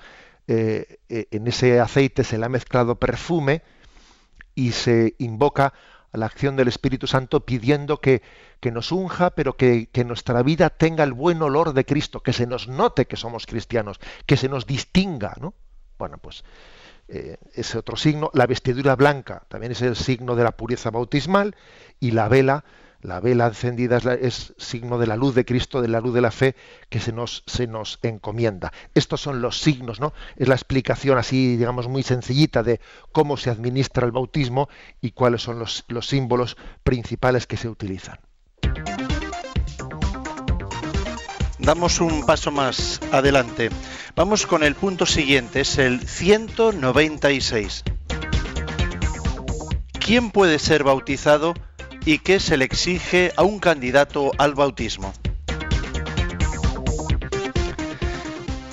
eh, 0.48 0.98
eh, 1.09 1.26
en 1.31 1.46
ese 1.46 1.81
aceite 1.81 2.24
se 2.24 2.38
le 2.38 2.46
ha 2.46 2.48
mezclado 2.48 2.96
perfume 2.96 3.62
y 4.55 4.72
se 4.72 5.14
invoca 5.18 5.72
a 6.12 6.18
la 6.18 6.26
acción 6.26 6.57
del 6.57 6.68
Espíritu 6.68 7.07
Santo 7.07 7.46
pidiendo 7.46 8.00
que, 8.00 8.22
que 8.61 8.70
nos 8.70 8.92
unja, 8.92 9.31
pero 9.31 9.57
que, 9.57 9.88
que, 9.90 10.05
nuestra 10.05 10.42
vida 10.42 10.68
tenga 10.70 11.05
el 11.05 11.12
buen 11.14 11.40
olor 11.40 11.72
de 11.72 11.87
Cristo, 11.87 12.22
que 12.22 12.33
se 12.33 12.46
nos 12.46 12.68
note 12.68 13.07
que 13.07 13.16
somos 13.16 13.46
cristianos, 13.46 13.98
que 14.26 14.37
se 14.37 14.48
nos 14.48 14.66
distinga, 14.66 15.37
¿no? 15.40 15.55
Bueno, 15.98 16.18
pues 16.18 16.44
eh, 17.09 17.37
ese 17.55 17.78
otro 17.78 17.96
signo, 17.96 18.31
la 18.33 18.46
vestidura 18.46 18.96
blanca 18.96 19.44
también 19.48 19.72
es 19.72 19.83
el 19.83 19.96
signo 19.96 20.35
de 20.35 20.44
la 20.44 20.52
pureza 20.52 20.90
bautismal 20.90 21.57
y 22.00 22.12
la 22.12 22.28
vela 22.28 22.64
la 23.03 23.21
vela 23.21 23.47
encendida 23.49 23.99
es, 24.21 24.55
signo 24.57 24.99
de 24.99 25.07
la 25.07 25.17
luz 25.17 25.35
de 25.35 25.45
Cristo, 25.45 25.83
de 25.83 25.88
la 25.88 26.01
luz 26.01 26.15
de 26.15 26.21
la 26.21 26.31
fe 26.31 26.55
que 26.88 27.01
se 27.01 27.12
nos, 27.12 27.43
se 27.47 27.67
nos 27.67 27.99
encomienda. 28.03 28.73
Estos 28.95 29.21
son 29.21 29.43
los 29.43 29.61
signos, 29.61 30.01
¿no? 30.01 30.12
Es 30.37 30.49
la 30.49 30.55
explicación 30.55 31.19
así, 31.19 31.57
digamos, 31.57 31.88
muy 31.88 32.05
sencillita 32.05 32.62
de 32.62 32.81
cómo 33.11 33.37
se 33.37 33.51
administra 33.51 34.07
el 34.07 34.12
bautismo 34.12 34.69
y 35.01 35.11
cuáles 35.11 35.43
son 35.43 35.59
los, 35.59 35.85
los 35.88 36.07
símbolos 36.07 36.57
principales 36.85 37.47
que 37.47 37.57
se 37.57 37.69
utilizan. 37.69 38.19
Damos 41.59 42.01
un 42.01 42.25
paso 42.25 42.51
más 42.51 43.01
adelante. 43.12 43.71
Vamos 44.17 44.47
con 44.47 44.62
el 44.62 44.75
punto 44.75 45.07
siguiente, 45.07 45.61
es 45.61 45.79
el 45.79 46.01
196. 46.07 47.85
¿Quién 50.05 50.31
puede 50.33 50.59
ser 50.59 50.83
bautizado? 50.83 51.55
Y 52.05 52.19
qué 52.19 52.41
se 52.41 52.57
le 52.57 52.65
exige 52.65 53.33
a 53.37 53.43
un 53.43 53.59
candidato 53.59 54.33
al 54.38 54.55
bautismo. 54.55 55.12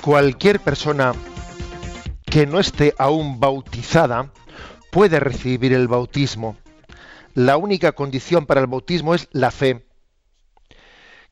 Cualquier 0.01 0.59
persona 0.59 1.13
que 2.25 2.47
no 2.47 2.59
esté 2.59 2.95
aún 2.97 3.39
bautizada 3.39 4.31
puede 4.91 5.19
recibir 5.19 5.73
el 5.73 5.87
bautismo. 5.87 6.57
La 7.35 7.57
única 7.57 7.91
condición 7.91 8.45
para 8.45 8.61
el 8.61 8.67
bautismo 8.67 9.13
es 9.13 9.27
la 9.31 9.51
fe, 9.51 9.85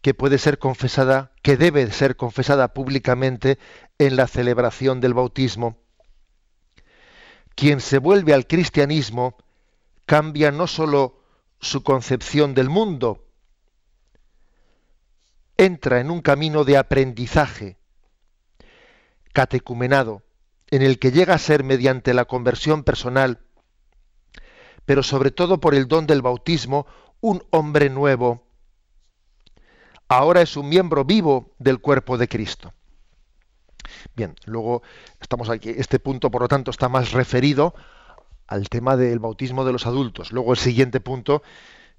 que 0.01 0.13
puede 0.13 0.37
ser 0.37 0.59
confesada, 0.59 1.31
que 1.41 1.57
debe 1.57 1.89
ser 1.91 2.15
confesada 2.15 2.73
públicamente 2.73 3.57
en 3.97 4.15
la 4.15 4.27
celebración 4.27 5.01
del 5.01 5.15
bautismo. 5.15 5.77
Quien 7.55 7.81
se 7.81 7.97
vuelve 7.97 8.33
al 8.35 8.45
cristianismo 8.45 9.35
cambia 10.05 10.51
no 10.51 10.67
sólo 10.67 11.16
su 11.59 11.83
concepción 11.83 12.53
del 12.53 12.69
mundo. 12.69 13.25
Entra 15.57 15.99
en 15.99 16.11
un 16.11 16.21
camino 16.21 16.63
de 16.63 16.77
aprendizaje 16.77 17.77
catecumenado, 19.33 20.23
en 20.69 20.81
el 20.81 20.99
que 20.99 21.11
llega 21.11 21.35
a 21.35 21.39
ser 21.39 21.63
mediante 21.63 22.13
la 22.13 22.25
conversión 22.25 22.83
personal, 22.83 23.39
pero 24.85 25.03
sobre 25.03 25.31
todo 25.31 25.59
por 25.59 25.75
el 25.75 25.87
don 25.87 26.07
del 26.07 26.21
bautismo, 26.21 26.87
un 27.21 27.43
hombre 27.51 27.89
nuevo. 27.89 28.43
Ahora 30.07 30.41
es 30.41 30.57
un 30.57 30.69
miembro 30.69 31.05
vivo 31.05 31.53
del 31.59 31.79
cuerpo 31.79 32.17
de 32.17 32.27
Cristo. 32.27 32.73
Bien, 34.15 34.35
luego 34.45 34.81
estamos 35.19 35.49
aquí, 35.49 35.69
este 35.69 35.99
punto 35.99 36.31
por 36.31 36.41
lo 36.41 36.47
tanto 36.47 36.71
está 36.71 36.89
más 36.89 37.11
referido 37.11 37.73
al 38.47 38.69
tema 38.69 38.95
del 38.97 39.19
bautismo 39.19 39.65
de 39.65 39.73
los 39.73 39.85
adultos. 39.85 40.31
Luego 40.31 40.51
el 40.53 40.57
siguiente 40.57 40.99
punto, 40.99 41.43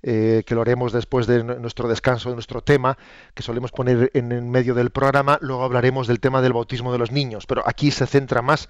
eh, 0.03 0.43
que 0.47 0.55
lo 0.55 0.63
haremos 0.63 0.93
después 0.93 1.27
de 1.27 1.45
nuestro 1.45 1.89
descanso, 1.89 2.31
de 2.31 2.37
nuestro 2.37 2.63
tema, 2.63 2.97
que 3.35 3.43
solemos 3.43 3.71
poner 3.71 4.11
en 4.15 4.33
el 4.33 4.43
medio 4.43 4.75
del 4.75 4.91
programa, 4.91 5.39
luego 5.41 5.65
hablaremos 5.65 6.07
del 6.07 6.21
tema 6.21 6.41
del 6.41 6.53
bautismo 6.53 6.93
de 6.93 6.99
los 6.99 7.13
niños, 7.13 7.47
pero 7.47 7.63
aquí 7.67 7.91
se 7.91 8.07
centra 8.07 8.43
más 8.43 8.69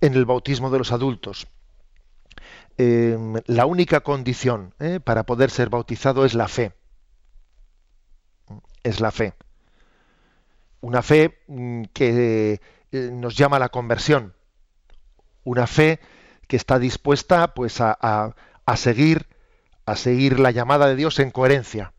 en 0.00 0.14
el 0.14 0.24
bautismo 0.24 0.70
de 0.70 0.78
los 0.78 0.92
adultos. 0.92 1.46
Em, 2.76 3.34
la 3.46 3.66
única 3.66 4.00
condición 4.00 4.74
eh, 4.80 5.00
para 5.00 5.24
poder 5.24 5.50
ser 5.50 5.68
bautizado 5.68 6.24
es 6.24 6.34
la 6.34 6.48
fe. 6.48 6.72
Es 8.82 9.00
la 9.00 9.10
fe. 9.10 9.34
Una 10.80 11.02
fe 11.02 11.42
mm, 11.46 11.82
que 11.92 12.60
eh, 12.92 13.10
nos 13.12 13.36
llama 13.36 13.56
a 13.56 13.60
la 13.60 13.68
conversión. 13.68 14.34
Una 15.44 15.66
fe 15.66 16.00
que 16.50 16.56
está 16.56 16.80
dispuesta 16.80 17.54
pues 17.54 17.80
a, 17.80 18.34
seguir 18.74 19.28
a 19.86 19.94
seguir 19.94 20.40
la 20.40 20.50
llamada 20.50 20.88
de 20.88 20.96
Dios 20.96 21.20
en 21.20 21.30
coherencia. 21.30 21.92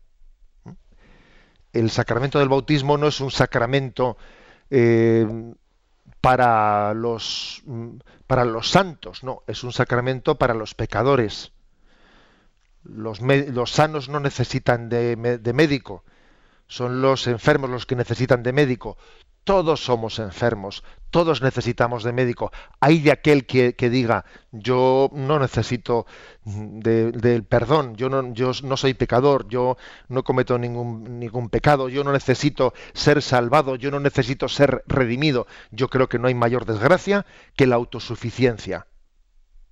el 1.72 1.90
sacramento 1.90 2.38
del 2.38 2.50
bautismo 2.50 2.98
no 2.98 3.08
es 3.08 3.22
un 3.22 3.30
sacramento 3.30 4.18
eh, 4.68 5.26
para 6.20 6.92
los 6.92 7.62
para 8.26 8.44
los 8.44 8.68
santos, 8.68 9.24
no, 9.24 9.42
es 9.46 9.64
un 9.64 9.72
sacramento 9.72 10.36
para 10.36 10.52
los 10.52 10.74
pecadores. 10.74 11.52
Los, 12.84 13.20
sanos 13.70 14.10
no 14.10 14.20
necesitan 14.20 14.90
de 14.90 15.52
médico, 15.54 16.04
son 16.66 17.00
los 17.00 17.26
enfermos 17.26 17.70
los 17.70 17.86
que 17.86 17.96
necesitan 17.96 18.42
de 18.42 18.52
médico. 18.52 18.98
Todos 19.44 19.84
somos 19.84 20.20
enfermos, 20.20 20.84
todos 21.10 21.42
necesitamos 21.42 22.04
de 22.04 22.12
médico. 22.12 22.52
Hay 22.80 23.00
de 23.00 23.10
aquel 23.10 23.44
que, 23.44 23.74
diga, 23.90 24.24
yo 24.52 25.10
no 25.12 25.40
necesito 25.40 26.06
del 26.44 27.44
perdón, 27.44 27.96
yo 27.96 28.08
no, 28.08 28.76
soy 28.76 28.94
pecador, 28.94 29.48
yo 29.48 29.76
no 30.08 30.22
cometo 30.22 30.58
ningún, 30.58 31.18
ningún 31.18 31.48
pecado, 31.50 31.88
yo 31.88 32.04
no 32.04 32.12
necesito 32.12 32.72
ser 32.94 33.20
salvado, 33.20 33.74
yo 33.74 33.90
no 33.90 33.98
necesito 33.98 34.48
ser 34.48 34.84
redimido. 34.86 35.46
Yo 35.72 35.88
creo 35.88 36.08
que 36.08 36.20
no 36.20 36.28
hay 36.28 36.34
mayor 36.34 36.64
desgracia 36.64 37.26
que 37.56 37.66
la 37.66 37.74
autosuficiencia. 37.74 38.86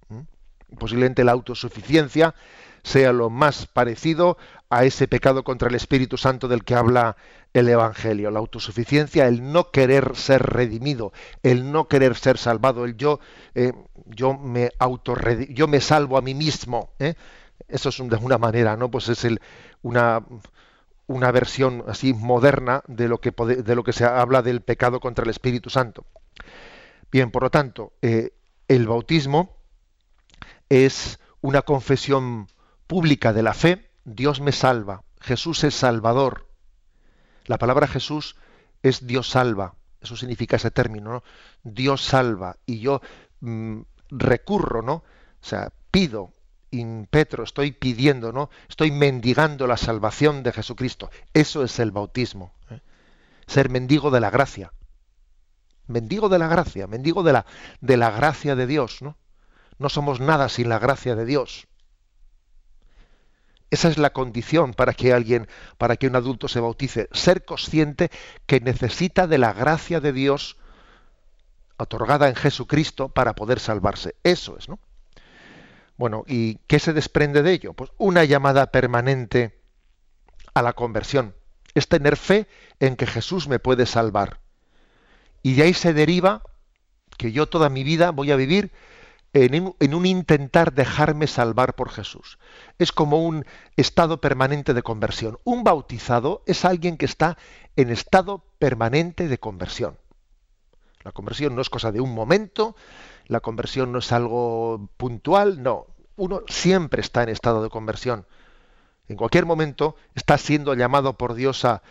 ¿Mm? 0.08 0.76
Posiblemente 0.78 1.22
la 1.22 1.32
autosuficiencia 1.32 2.34
sea 2.82 3.12
lo 3.12 3.30
más 3.30 3.66
parecido 3.66 4.36
a 4.68 4.84
ese 4.84 5.08
pecado 5.08 5.42
contra 5.42 5.68
el 5.68 5.74
Espíritu 5.74 6.16
Santo 6.16 6.48
del 6.48 6.64
que 6.64 6.74
habla 6.74 7.16
el 7.52 7.68
Evangelio, 7.68 8.30
la 8.30 8.38
autosuficiencia, 8.38 9.26
el 9.26 9.52
no 9.52 9.70
querer 9.70 10.16
ser 10.16 10.42
redimido, 10.42 11.12
el 11.42 11.72
no 11.72 11.88
querer 11.88 12.14
ser 12.16 12.38
salvado, 12.38 12.84
el 12.84 12.96
yo, 12.96 13.18
eh, 13.54 13.72
yo 14.06 14.34
me 14.38 14.70
auto 14.78 15.16
yo 15.48 15.66
me 15.66 15.80
salvo 15.80 16.16
a 16.16 16.22
mí 16.22 16.34
mismo. 16.34 16.90
¿eh? 16.98 17.14
Eso 17.68 17.88
es 17.88 17.98
de 17.98 18.14
alguna 18.14 18.38
manera, 18.38 18.76
¿no? 18.76 18.90
Pues 18.90 19.08
es 19.08 19.26
una, 19.82 20.24
una 21.06 21.32
versión 21.32 21.84
así 21.88 22.14
moderna 22.14 22.82
de 22.86 23.08
lo 23.08 23.20
que 23.20 23.32
de 23.32 23.74
lo 23.74 23.82
que 23.82 23.92
se 23.92 24.04
habla 24.04 24.42
del 24.42 24.60
pecado 24.60 25.00
contra 25.00 25.24
el 25.24 25.30
Espíritu 25.30 25.70
Santo. 25.70 26.04
Bien, 27.10 27.32
por 27.32 27.42
lo 27.42 27.50
tanto, 27.50 27.92
eh, 28.02 28.32
el 28.68 28.86
bautismo 28.86 29.56
es 30.68 31.18
una 31.40 31.62
confesión 31.62 32.46
pública 32.90 33.32
de 33.32 33.44
la 33.44 33.54
fe. 33.54 33.88
Dios 34.04 34.40
me 34.40 34.50
salva, 34.50 35.04
Jesús 35.20 35.62
es 35.62 35.76
Salvador, 35.76 36.48
la 37.46 37.56
palabra 37.56 37.86
Jesús 37.86 38.34
es 38.82 39.06
Dios 39.06 39.30
salva. 39.30 39.76
Eso 40.00 40.16
significa 40.16 40.56
ese 40.56 40.72
término, 40.72 41.12
¿no? 41.12 41.22
Dios 41.62 42.02
salva. 42.02 42.56
Y 42.66 42.80
yo 42.80 43.00
mm, 43.40 43.82
recurro, 44.10 44.82
¿no? 44.82 44.94
O 44.94 45.04
sea, 45.40 45.72
pido, 45.92 46.32
impetro, 46.72 47.44
estoy 47.44 47.70
pidiendo, 47.70 48.32
¿no? 48.32 48.50
Estoy 48.68 48.90
mendigando 48.90 49.68
la 49.68 49.76
salvación 49.76 50.42
de 50.42 50.52
Jesucristo. 50.52 51.10
Eso 51.32 51.62
es 51.62 51.78
el 51.78 51.92
bautismo. 51.92 52.54
¿eh? 52.70 52.80
Ser 53.46 53.68
mendigo 53.68 54.10
de 54.10 54.20
la 54.20 54.30
gracia. 54.30 54.72
Mendigo 55.86 56.28
de 56.28 56.38
la 56.38 56.48
gracia, 56.48 56.88
mendigo 56.88 57.22
de 57.22 57.34
la, 57.34 57.46
de 57.80 57.96
la 57.96 58.10
gracia 58.10 58.56
de 58.56 58.66
Dios, 58.66 59.00
¿no? 59.00 59.16
No 59.78 59.88
somos 59.88 60.18
nada 60.18 60.48
sin 60.48 60.68
la 60.68 60.80
gracia 60.80 61.14
de 61.14 61.24
Dios. 61.24 61.68
Esa 63.70 63.88
es 63.88 63.98
la 63.98 64.10
condición 64.10 64.74
para 64.74 64.94
que 64.94 65.12
alguien, 65.12 65.48
para 65.78 65.96
que 65.96 66.06
un 66.06 66.16
adulto 66.16 66.48
se 66.48 66.60
bautice, 66.60 67.08
ser 67.12 67.44
consciente 67.44 68.10
que 68.46 68.60
necesita 68.60 69.26
de 69.26 69.38
la 69.38 69.52
gracia 69.52 70.00
de 70.00 70.12
Dios 70.12 70.56
otorgada 71.76 72.28
en 72.28 72.34
Jesucristo 72.34 73.08
para 73.08 73.34
poder 73.34 73.60
salvarse. 73.60 74.16
Eso 74.24 74.56
es, 74.58 74.68
¿no? 74.68 74.78
Bueno, 75.96 76.24
¿y 76.26 76.56
qué 76.66 76.78
se 76.78 76.92
desprende 76.92 77.42
de 77.42 77.52
ello? 77.52 77.74
Pues 77.74 77.90
una 77.98 78.24
llamada 78.24 78.70
permanente 78.72 79.60
a 80.54 80.62
la 80.62 80.72
conversión. 80.72 81.34
Es 81.74 81.88
tener 81.88 82.16
fe 82.16 82.48
en 82.80 82.96
que 82.96 83.06
Jesús 83.06 83.48
me 83.48 83.58
puede 83.58 83.86
salvar. 83.86 84.40
Y 85.42 85.54
de 85.54 85.62
ahí 85.62 85.74
se 85.74 85.92
deriva 85.92 86.42
que 87.16 87.32
yo 87.32 87.46
toda 87.48 87.68
mi 87.68 87.84
vida 87.84 88.10
voy 88.10 88.30
a 88.30 88.36
vivir 88.36 88.72
en 89.32 89.94
un, 89.94 90.06
intentar 90.06 90.72
dejarme 90.72 91.26
salvar 91.26 91.74
por 91.74 91.90
Jesús. 91.90 92.38
Es 92.78 92.92
como 92.92 93.24
un 93.24 93.44
estado 93.76 94.20
permanente 94.20 94.74
de 94.74 94.82
conversión. 94.82 95.38
Un 95.44 95.62
bautizado 95.62 96.42
es 96.46 96.64
alguien 96.64 96.96
que 96.96 97.04
está 97.04 97.38
en 97.76 97.90
estado 97.90 98.44
permanente 98.58 99.28
de 99.28 99.38
conversión. 99.38 99.98
La 101.04 101.12
conversión 101.12 101.54
no 101.54 101.62
es 101.62 101.70
cosa 101.70 101.92
de 101.92 102.00
un 102.00 102.12
momento, 102.12 102.74
la 103.26 103.40
conversión 103.40 103.92
no 103.92 104.00
es 104.00 104.10
algo 104.12 104.88
puntual, 104.96 105.62
no. 105.62 105.86
Uno 106.16 106.42
siempre 106.48 107.00
está 107.00 107.22
en 107.22 107.28
estado 107.28 107.62
de 107.62 107.70
conversión. 107.70 108.26
En 109.08 109.16
cualquier 109.16 109.46
momento 109.46 109.96
está 110.14 110.38
siendo 110.38 110.74
llamado 110.74 111.16
por 111.16 111.34
Dios 111.34 111.64
a, 111.64 111.82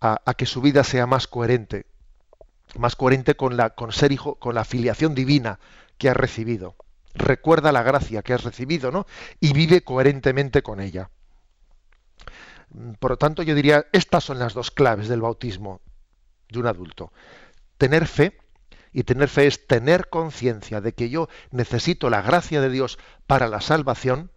a 0.00 0.34
que 0.34 0.46
su 0.46 0.62
vida 0.62 0.82
sea 0.82 1.06
más 1.06 1.26
coherente, 1.26 1.86
más 2.76 2.96
coherente 2.96 3.36
con 3.36 3.56
la 3.56 3.70
con 3.70 3.92
ser 3.92 4.12
hijo, 4.12 4.34
con 4.36 4.54
la 4.54 4.64
filiación 4.64 5.14
divina 5.14 5.58
que 5.96 6.10
ha 6.10 6.14
recibido 6.14 6.74
recuerda 7.18 7.72
la 7.72 7.82
gracia 7.82 8.22
que 8.22 8.32
has 8.32 8.44
recibido, 8.44 8.90
¿no? 8.90 9.06
Y 9.40 9.52
vive 9.52 9.82
coherentemente 9.82 10.62
con 10.62 10.80
ella. 10.80 11.10
Por 12.98 13.12
lo 13.12 13.16
tanto, 13.16 13.42
yo 13.42 13.54
diría, 13.54 13.86
estas 13.92 14.24
son 14.24 14.38
las 14.38 14.54
dos 14.54 14.70
claves 14.70 15.08
del 15.08 15.20
bautismo 15.20 15.80
de 16.48 16.58
un 16.58 16.66
adulto. 16.66 17.12
Tener 17.78 18.06
fe, 18.06 18.38
y 18.92 19.04
tener 19.04 19.28
fe 19.28 19.46
es 19.46 19.66
tener 19.66 20.08
conciencia 20.08 20.80
de 20.80 20.94
que 20.94 21.10
yo 21.10 21.28
necesito 21.50 22.08
la 22.08 22.22
gracia 22.22 22.62
de 22.62 22.70
Dios 22.70 22.98
para 23.26 23.46
la 23.46 23.60
salvación, 23.60 24.30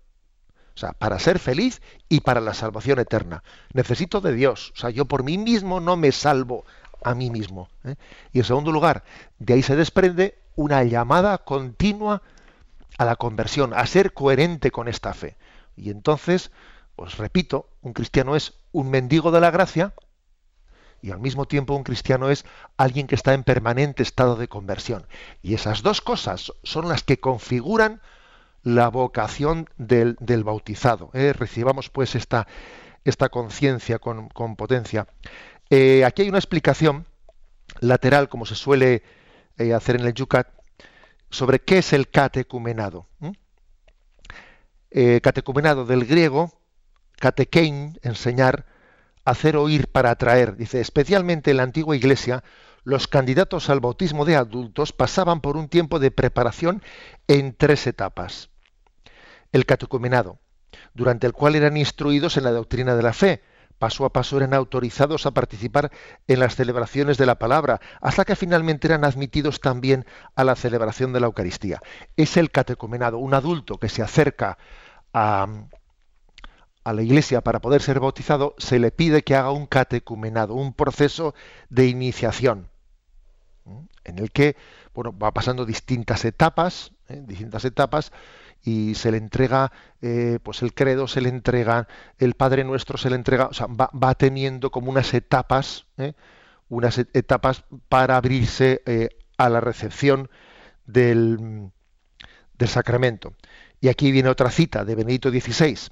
o 0.75 0.77
sea, 0.77 0.91
para 0.91 1.17
ser 1.17 1.39
feliz 1.39 1.81
y 2.09 2.21
para 2.21 2.41
la 2.41 2.53
salvación 2.53 2.99
eterna. 2.99 3.41
Necesito 3.73 4.19
de 4.19 4.33
Dios, 4.33 4.73
o 4.75 4.79
sea, 4.79 4.89
yo 4.89 5.05
por 5.05 5.23
mí 5.23 5.37
mismo 5.37 5.79
no 5.79 5.95
me 5.95 6.11
salvo 6.11 6.65
a 7.01 7.15
mí 7.15 7.29
mismo. 7.29 7.69
¿eh? 7.85 7.95
Y 8.33 8.39
en 8.39 8.43
segundo 8.43 8.73
lugar, 8.73 9.05
de 9.37 9.53
ahí 9.53 9.63
se 9.63 9.77
desprende 9.77 10.37
una 10.57 10.83
llamada 10.83 11.37
continua 11.37 12.21
a 12.99 13.05
la 13.05 13.15
conversión, 13.15 13.73
a 13.73 13.85
ser 13.88 14.13
coherente 14.13 14.71
con 14.71 14.89
esta 14.89 15.13
fe. 15.13 15.38
Y 15.77 15.89
entonces, 15.89 16.51
os 16.97 17.17
repito, 17.17 17.69
un 17.81 17.93
cristiano 17.93 18.35
es 18.35 18.55
un 18.73 18.89
mendigo 18.89 19.31
de 19.31 19.39
la 19.39 19.51
gracia 19.51 19.93
y 21.01 21.12
al 21.12 21.19
mismo 21.19 21.45
tiempo 21.45 21.73
un 21.75 21.85
cristiano 21.85 22.29
es 22.29 22.43
alguien 22.75 23.07
que 23.07 23.15
está 23.15 23.33
en 23.33 23.45
permanente 23.45 24.03
estado 24.03 24.35
de 24.35 24.49
conversión. 24.49 25.07
Y 25.41 25.53
esas 25.53 25.81
dos 25.81 26.01
cosas 26.01 26.51
son 26.63 26.89
las 26.89 27.03
que 27.03 27.21
configuran 27.21 28.01
la 28.63 28.89
vocación 28.89 29.69
del, 29.77 30.17
bautizado. 30.43 31.09
¿eh? 31.13 31.31
Recibamos 31.31 31.89
pues 31.89 32.15
esta, 32.15 32.47
esta 33.05 33.29
conciencia 33.29 33.99
con, 33.99 34.27
potencia. 34.57 35.07
Eh, 35.69 36.03
aquí 36.03 36.23
hay 36.23 36.29
una 36.29 36.38
explicación 36.38 37.05
lateral, 37.79 38.27
como 38.27 38.45
se 38.45 38.55
suele 38.55 39.03
eh, 39.57 39.73
hacer 39.73 39.95
en 39.95 40.05
el 40.05 40.13
Yucat, 40.13 40.59
sobre 41.29 41.59
qué 41.59 41.79
es 41.79 41.93
el 41.93 42.09
catecumenado. 42.09 43.07
Eh, 44.91 45.21
catecumenado 45.21 45.85
del 45.85 46.05
griego, 46.05 46.51
catekein, 47.17 47.99
enseñar, 48.01 48.65
hacer 49.23 49.55
oír 49.55 49.87
para 49.87 50.11
atraer. 50.11 50.55
Dice, 50.55 50.81
especialmente 50.81 51.51
en 51.51 51.57
la 51.57 51.63
antigua 51.63 51.95
iglesia, 51.95 52.43
los 52.83 53.07
candidatos 53.07 53.69
al 53.69 53.81
bautismo 53.81 54.25
de 54.25 54.35
adultos 54.35 54.93
pasaban 54.93 55.41
por 55.41 55.57
un 55.57 55.69
tiempo 55.69 55.99
de 55.99 56.11
preparación 56.11 56.81
en 57.27 57.53
tres 57.53 57.85
etapas. 57.85 58.49
El 59.51 59.65
catecumenado, 59.65 60.39
durante 60.93 61.27
el 61.27 61.33
cual 61.33 61.55
eran 61.55 61.77
instruidos 61.77 62.37
en 62.37 62.45
la 62.45 62.51
doctrina 62.51 62.95
de 62.95 63.03
la 63.03 63.13
fe, 63.13 63.43
paso 63.79 64.05
a 64.05 64.13
paso 64.13 64.37
eran 64.37 64.53
autorizados 64.53 65.25
a 65.25 65.31
participar 65.31 65.91
en 66.27 66.39
las 66.39 66.55
celebraciones 66.55 67.17
de 67.17 67.25
la 67.25 67.39
palabra, 67.39 67.79
hasta 68.01 68.25
que 68.25 68.35
finalmente 68.35 68.87
eran 68.87 69.05
admitidos 69.05 69.61
también 69.61 70.05
a 70.35 70.43
la 70.43 70.55
celebración 70.55 71.13
de 71.13 71.21
la 71.21 71.27
Eucaristía. 71.27 71.81
Es 72.17 72.37
el 72.37 72.51
catecumenado, 72.51 73.17
un 73.17 73.33
adulto 73.33 73.77
que 73.79 73.89
se 73.89 74.03
acerca 74.03 74.57
a, 75.13 75.47
la 76.83 77.01
iglesia 77.03 77.41
para 77.41 77.59
poder 77.59 77.81
ser 77.81 77.99
bautizado, 77.99 78.55
se 78.57 78.79
le 78.79 78.91
pide 78.91 79.23
que 79.23 79.35
haga 79.35 79.51
un 79.51 79.67
catecumenado, 79.67 80.55
un 80.55 80.73
proceso 80.73 81.35
de 81.69 81.87
iniciación, 81.87 82.67
en 84.03 84.17
el 84.17 84.31
que 84.31 84.55
bueno, 84.95 85.17
va 85.17 85.31
pasando 85.31 85.65
distintas 85.65 86.25
etapas, 86.25 86.91
¿eh? 87.07 87.21
distintas 87.25 87.63
etapas, 87.63 88.11
y 88.63 88.95
se 88.95 89.12
le 89.12 89.17
entrega 89.17 89.72
eh, 90.02 90.39
pues 90.43 90.62
el 90.62 90.74
credo 90.74 91.08
se 91.08 91.22
le 91.22 91.30
entrega 91.30 91.88
el 92.17 92.34
Padre 92.36 92.63
Nuestro 92.63 92.98
se 92.98 93.10
le 93.10 93.15
entrega 93.15 93.48
o 93.48 93.54
sea 93.54 93.67
va, 93.67 94.15
teniendo 94.15 94.72
como 94.72 94.89
unas 94.89 95.13
etapas 95.13 95.86
¿eh? 95.98 96.13
unas 96.67 96.98
etapas 96.98 97.63
para 97.88 98.17
abrirse 98.17 98.82
eh, 98.86 99.10
a 99.38 99.50
la 99.50 99.62
recepción 99.62 100.30
del, 100.86 101.72
del 102.58 102.67
sacramento 102.67 103.34
y 103.82 103.88
aquí 103.88 104.12
viene 104.12 104.30
otra 104.30 104.50
cita 104.50 104.84
de 104.84 104.95
Benedicto 104.95 105.30
XVI 105.30 105.89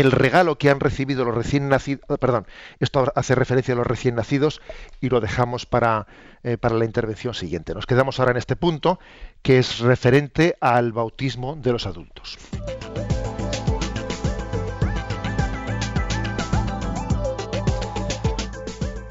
el 0.00 0.12
regalo 0.12 0.58
que 0.58 0.70
han 0.70 0.80
recibido 0.80 1.24
los 1.24 1.34
recién 1.34 1.68
nacidos, 1.68 2.04
perdón, 2.18 2.46
esto 2.80 3.12
hace 3.14 3.34
referencia 3.34 3.74
a 3.74 3.76
los 3.76 3.86
recién 3.86 4.14
nacidos 4.14 4.60
y 5.00 5.08
lo 5.08 5.20
dejamos 5.20 5.66
para, 5.66 6.06
eh, 6.42 6.58
para 6.58 6.76
la 6.76 6.84
intervención 6.84 7.34
siguiente. 7.34 7.74
Nos 7.74 7.86
quedamos 7.86 8.18
ahora 8.18 8.32
en 8.32 8.38
este 8.38 8.56
punto 8.56 8.98
que 9.42 9.58
es 9.58 9.78
referente 9.78 10.56
al 10.60 10.92
bautismo 10.92 11.56
de 11.56 11.72
los 11.72 11.86
adultos. 11.86 12.38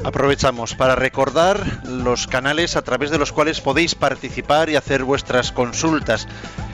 Aprovechamos 0.03 0.75
para 0.75 0.95
recordar 0.95 1.83
los 1.87 2.27
canales 2.27 2.75
a 2.75 2.83
través 2.83 3.09
de 3.09 3.17
los 3.17 3.31
cuales 3.31 3.59
podéis 3.59 3.95
participar 3.95 4.69
y 4.69 4.75
hacer 4.75 5.03
vuestras 5.03 5.51
consultas. 5.51 6.27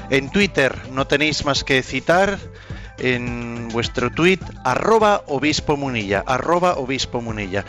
En 0.10 0.30
Twitter 0.30 0.78
no 0.92 1.08
tenéis 1.08 1.46
más 1.46 1.64
que 1.64 1.82
citar 1.82 2.38
en 3.02 3.70
vuestro 3.70 4.12
tweet 4.12 4.40
arroba 4.64 5.24
obispo 5.28 5.76
munilla, 5.76 6.24
arroba 6.26 6.76
obispo 6.76 7.22
munilla. 7.22 7.66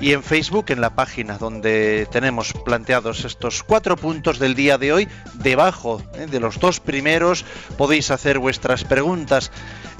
Y 0.00 0.12
en 0.12 0.22
Facebook, 0.22 0.66
en 0.68 0.80
la 0.80 0.90
página 0.90 1.38
donde 1.38 2.06
tenemos 2.10 2.52
planteados 2.52 3.24
estos 3.24 3.62
cuatro 3.62 3.96
puntos 3.96 4.38
del 4.38 4.54
día 4.54 4.76
de 4.76 4.92
hoy, 4.92 5.08
debajo 5.34 6.02
eh, 6.14 6.26
de 6.26 6.40
los 6.40 6.58
dos 6.58 6.80
primeros 6.80 7.44
podéis 7.78 8.10
hacer 8.10 8.38
vuestras 8.38 8.84
preguntas 8.84 9.50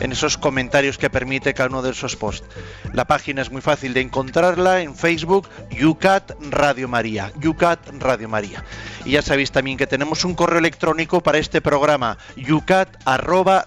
en 0.00 0.12
esos 0.12 0.36
comentarios 0.36 0.98
que 0.98 1.08
permite 1.10 1.54
cada 1.54 1.68
uno 1.68 1.82
de 1.82 1.92
esos 1.92 2.16
posts. 2.16 2.46
La 2.92 3.06
página 3.06 3.42
es 3.42 3.50
muy 3.50 3.62
fácil 3.62 3.94
de 3.94 4.00
encontrarla 4.00 4.82
en 4.82 4.94
Facebook, 4.94 5.48
Yucat 5.70 6.32
Radio 6.50 6.88
María, 6.88 7.32
Yucat 7.40 7.78
Radio 8.00 8.28
María. 8.28 8.64
Y 9.04 9.12
ya 9.12 9.22
sabéis 9.22 9.52
también 9.52 9.76
que 9.76 9.86
tenemos 9.86 10.24
un 10.24 10.34
correo 10.34 10.58
electrónico 10.58 11.22
para 11.22 11.38
este 11.38 11.60
programa, 11.60 12.18
yucat 12.36 12.88
arroba 13.04 13.64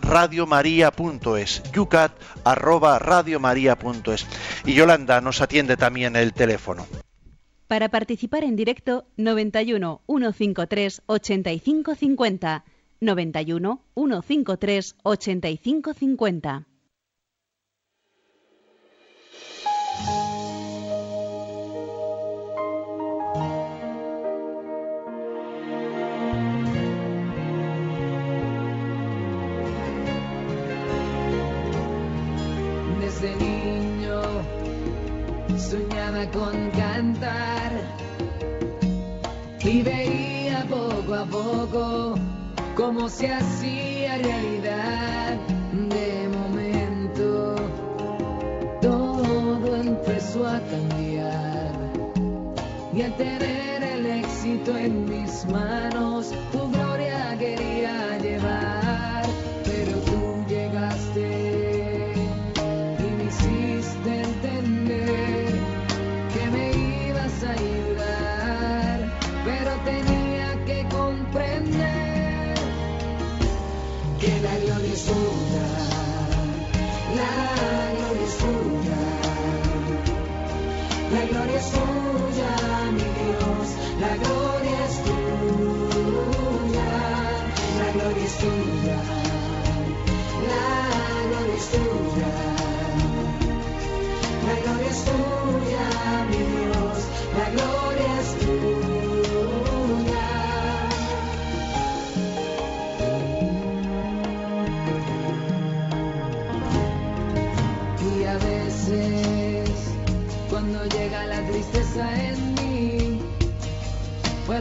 radiomaria.es, 1.08 1.64
yucat 1.74 2.12
arroba 2.44 3.00
radiomaria.es. 3.00 4.28
Y 4.66 4.74
Yolanda 4.74 5.22
nos 5.22 5.42
atiende 5.42 5.78
también 5.78 6.16
el 6.16 6.34
teléfono. 6.34 6.86
Para 7.68 7.90
participar 7.90 8.44
en 8.44 8.56
directo, 8.56 9.06
91 9.18 10.02
153 10.08 11.02
8550 11.06 12.64
91 13.00 13.82
153 13.96 14.96
8550. 15.04 16.68
Desde 33.20 33.36
niño 33.38 34.22
soñaba 35.58 36.30
con 36.30 36.70
cantar 36.70 37.72
y 39.60 39.82
veía 39.82 40.64
poco 40.70 41.16
a 41.16 41.26
poco 41.26 42.16
cómo 42.76 43.10
se 43.10 43.34
hacía 43.34 44.20
realidad. 44.20 45.36
De 45.90 46.30
momento 46.30 47.56
todo 48.82 49.76
empezó 49.78 50.48
a 50.48 50.60
cambiar 50.60 51.74
y 52.94 53.02
al 53.02 53.18
tener 53.18 53.84
el 53.84 54.06
éxito 54.06 54.78
en 54.78 55.06
mis 55.06 55.44
manos, 55.48 55.77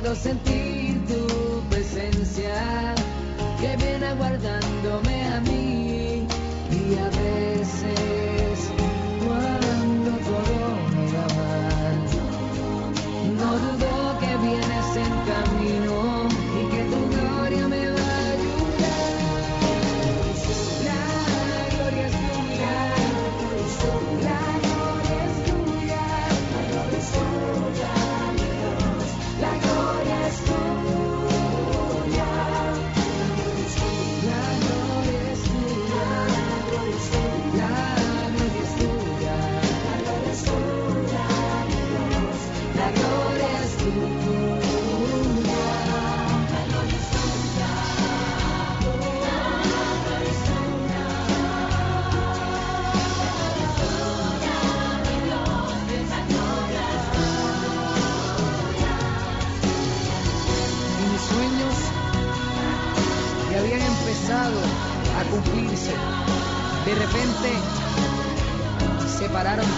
puedo 0.00 0.14
sentir 0.14 1.02
tu 1.06 1.62
presencia 1.70 2.94
que 3.59 3.76
viene 3.76 4.06
aguardándome 4.06 5.24
a 5.24 5.40
mí. 5.40 5.45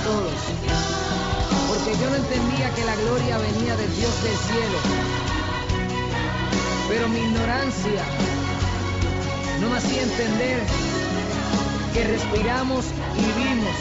Todos, 0.09 0.40
porque 1.68 1.92
yo 2.01 2.09
no 2.09 2.16
entendía 2.16 2.75
que 2.75 2.85
la 2.85 2.97
gloria 2.97 3.37
venía 3.37 3.77
del 3.77 3.92
Dios 3.97 4.14
del 4.23 4.38
cielo, 4.49 4.79
pero 6.88 7.09
mi 7.09 7.18
ignorancia 7.18 8.03
no 9.61 9.68
me 9.68 9.77
hacía 9.77 10.03
entender 10.03 10.62
que 11.92 12.05
respiramos 12.05 12.87
y 13.18 13.21
vivimos. 13.21 13.77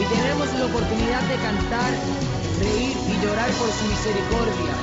Y 0.00 0.04
tenemos 0.14 0.48
la 0.58 0.66
oportunidad 0.66 1.22
de 1.22 1.36
cantar, 1.36 1.92
reír 2.58 2.96
y 2.96 3.24
llorar 3.24 3.50
por 3.60 3.70
su 3.70 3.84
misericordia. 3.94 4.74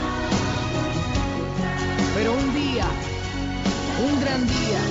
Pero 2.15 2.33
un 2.33 2.53
día, 2.53 2.87
un 4.07 4.21
gran 4.21 4.41
día, 4.47 4.81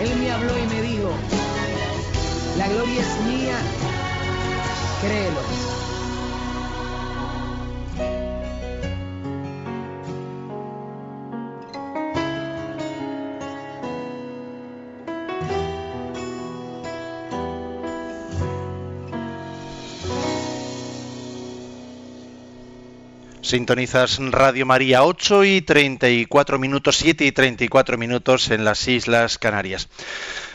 Él 0.00 0.16
me 0.20 0.30
habló 0.30 0.58
y 0.58 0.66
me 0.66 0.82
dijo, 0.82 1.10
la 2.56 2.68
gloria 2.68 3.00
es 3.00 3.12
mía, 3.26 3.58
créelo. 5.00 5.68
Sintonizas 23.48 24.18
Radio 24.18 24.66
María 24.66 25.04
8 25.04 25.44
y 25.44 25.62
34 25.62 26.58
minutos, 26.58 26.96
7 26.96 27.24
y 27.24 27.32
34 27.32 27.96
minutos 27.96 28.50
en 28.50 28.62
las 28.62 28.86
Islas 28.86 29.38
Canarias. 29.38 29.88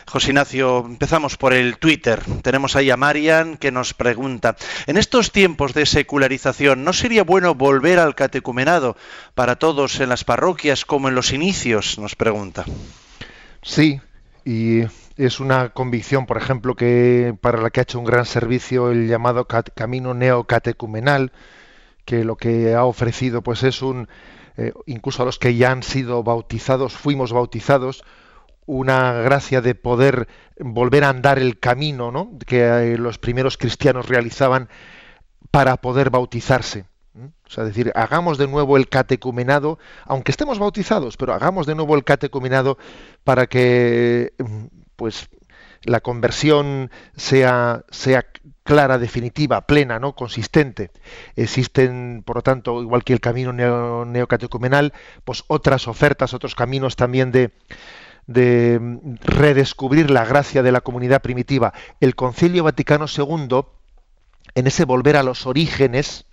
José 0.06 0.28
Ignacio, 0.30 0.84
empezamos 0.86 1.36
por 1.36 1.52
el 1.52 1.78
Twitter. 1.78 2.20
Tenemos 2.42 2.76
ahí 2.76 2.90
a 2.90 2.96
Marian 2.96 3.56
que 3.56 3.70
nos 3.70 3.94
pregunta, 3.94 4.56
en 4.86 4.96
estos 4.96 5.32
tiempos 5.32 5.74
de 5.74 5.86
secularización, 5.86 6.84
¿no 6.84 6.92
sería 6.92 7.24
bueno 7.24 7.54
volver 7.54 7.98
al 7.98 8.14
catecumenado 8.14 8.96
para 9.34 9.56
todos 9.56 10.00
en 10.00 10.08
las 10.08 10.24
parroquias 10.24 10.84
como 10.84 11.08
en 11.08 11.14
los 11.14 11.32
inicios? 11.32 11.98
Nos 11.98 12.16
pregunta. 12.16 12.64
Sí, 13.62 14.00
y 14.44 14.82
es 15.16 15.40
una 15.40 15.70
convicción, 15.70 16.26
por 16.26 16.36
ejemplo, 16.36 16.74
que 16.74 17.34
para 17.40 17.60
la 17.60 17.70
que 17.70 17.80
ha 17.80 17.84
hecho 17.84 17.98
un 17.98 18.04
gran 18.04 18.26
servicio 18.26 18.90
el 18.90 19.08
llamado 19.08 19.46
camino 19.46 20.14
neocatecumenal, 20.14 21.32
que 22.04 22.24
lo 22.24 22.36
que 22.36 22.74
ha 22.74 22.84
ofrecido 22.84 23.42
pues 23.42 23.62
es 23.62 23.80
un 23.80 24.08
eh, 24.56 24.72
incluso 24.86 25.22
a 25.22 25.26
los 25.26 25.38
que 25.38 25.56
ya 25.56 25.72
han 25.72 25.82
sido 25.82 26.22
bautizados, 26.22 26.92
fuimos 26.92 27.32
bautizados, 27.32 28.04
una 28.66 29.12
gracia 29.12 29.60
de 29.60 29.74
poder 29.74 30.28
volver 30.58 31.04
a 31.04 31.10
andar 31.10 31.38
el 31.38 31.58
camino 31.58 32.10
¿no? 32.10 32.38
que 32.46 32.62
eh, 32.64 32.98
los 32.98 33.18
primeros 33.18 33.58
cristianos 33.58 34.08
realizaban 34.08 34.68
para 35.50 35.76
poder 35.76 36.10
bautizarse. 36.10 36.86
O 37.46 37.50
sea, 37.50 37.64
decir, 37.64 37.92
hagamos 37.94 38.38
de 38.38 38.48
nuevo 38.48 38.76
el 38.76 38.88
catecumenado, 38.88 39.78
aunque 40.04 40.32
estemos 40.32 40.58
bautizados, 40.58 41.16
pero 41.16 41.32
hagamos 41.32 41.66
de 41.66 41.76
nuevo 41.76 41.94
el 41.94 42.02
catecumenado 42.02 42.76
para 43.22 43.46
que 43.46 44.32
mm, 44.38 44.64
pues 44.96 45.28
la 45.84 46.00
conversión 46.00 46.90
sea, 47.14 47.84
sea 47.90 48.26
clara, 48.64 48.98
definitiva, 48.98 49.66
plena, 49.66 49.98
¿no? 49.98 50.14
consistente. 50.14 50.90
Existen, 51.36 52.22
por 52.24 52.36
lo 52.36 52.42
tanto, 52.42 52.82
igual 52.82 53.04
que 53.04 53.12
el 53.12 53.20
camino 53.20 53.52
neocatecumenal, 53.52 54.92
pues 55.24 55.44
otras 55.46 55.86
ofertas, 55.86 56.34
otros 56.34 56.54
caminos 56.54 56.96
también 56.96 57.30
de, 57.30 57.52
de 58.26 58.78
mm, 58.80 59.16
redescubrir 59.22 60.10
la 60.10 60.24
gracia 60.24 60.62
de 60.62 60.72
la 60.72 60.80
comunidad 60.80 61.22
primitiva. 61.22 61.72
El 62.00 62.14
Concilio 62.14 62.64
Vaticano 62.64 63.06
II, 63.06 63.62
en 64.54 64.66
ese 64.66 64.84
volver 64.84 65.16
a 65.16 65.22
los 65.22 65.46
orígenes, 65.46 66.26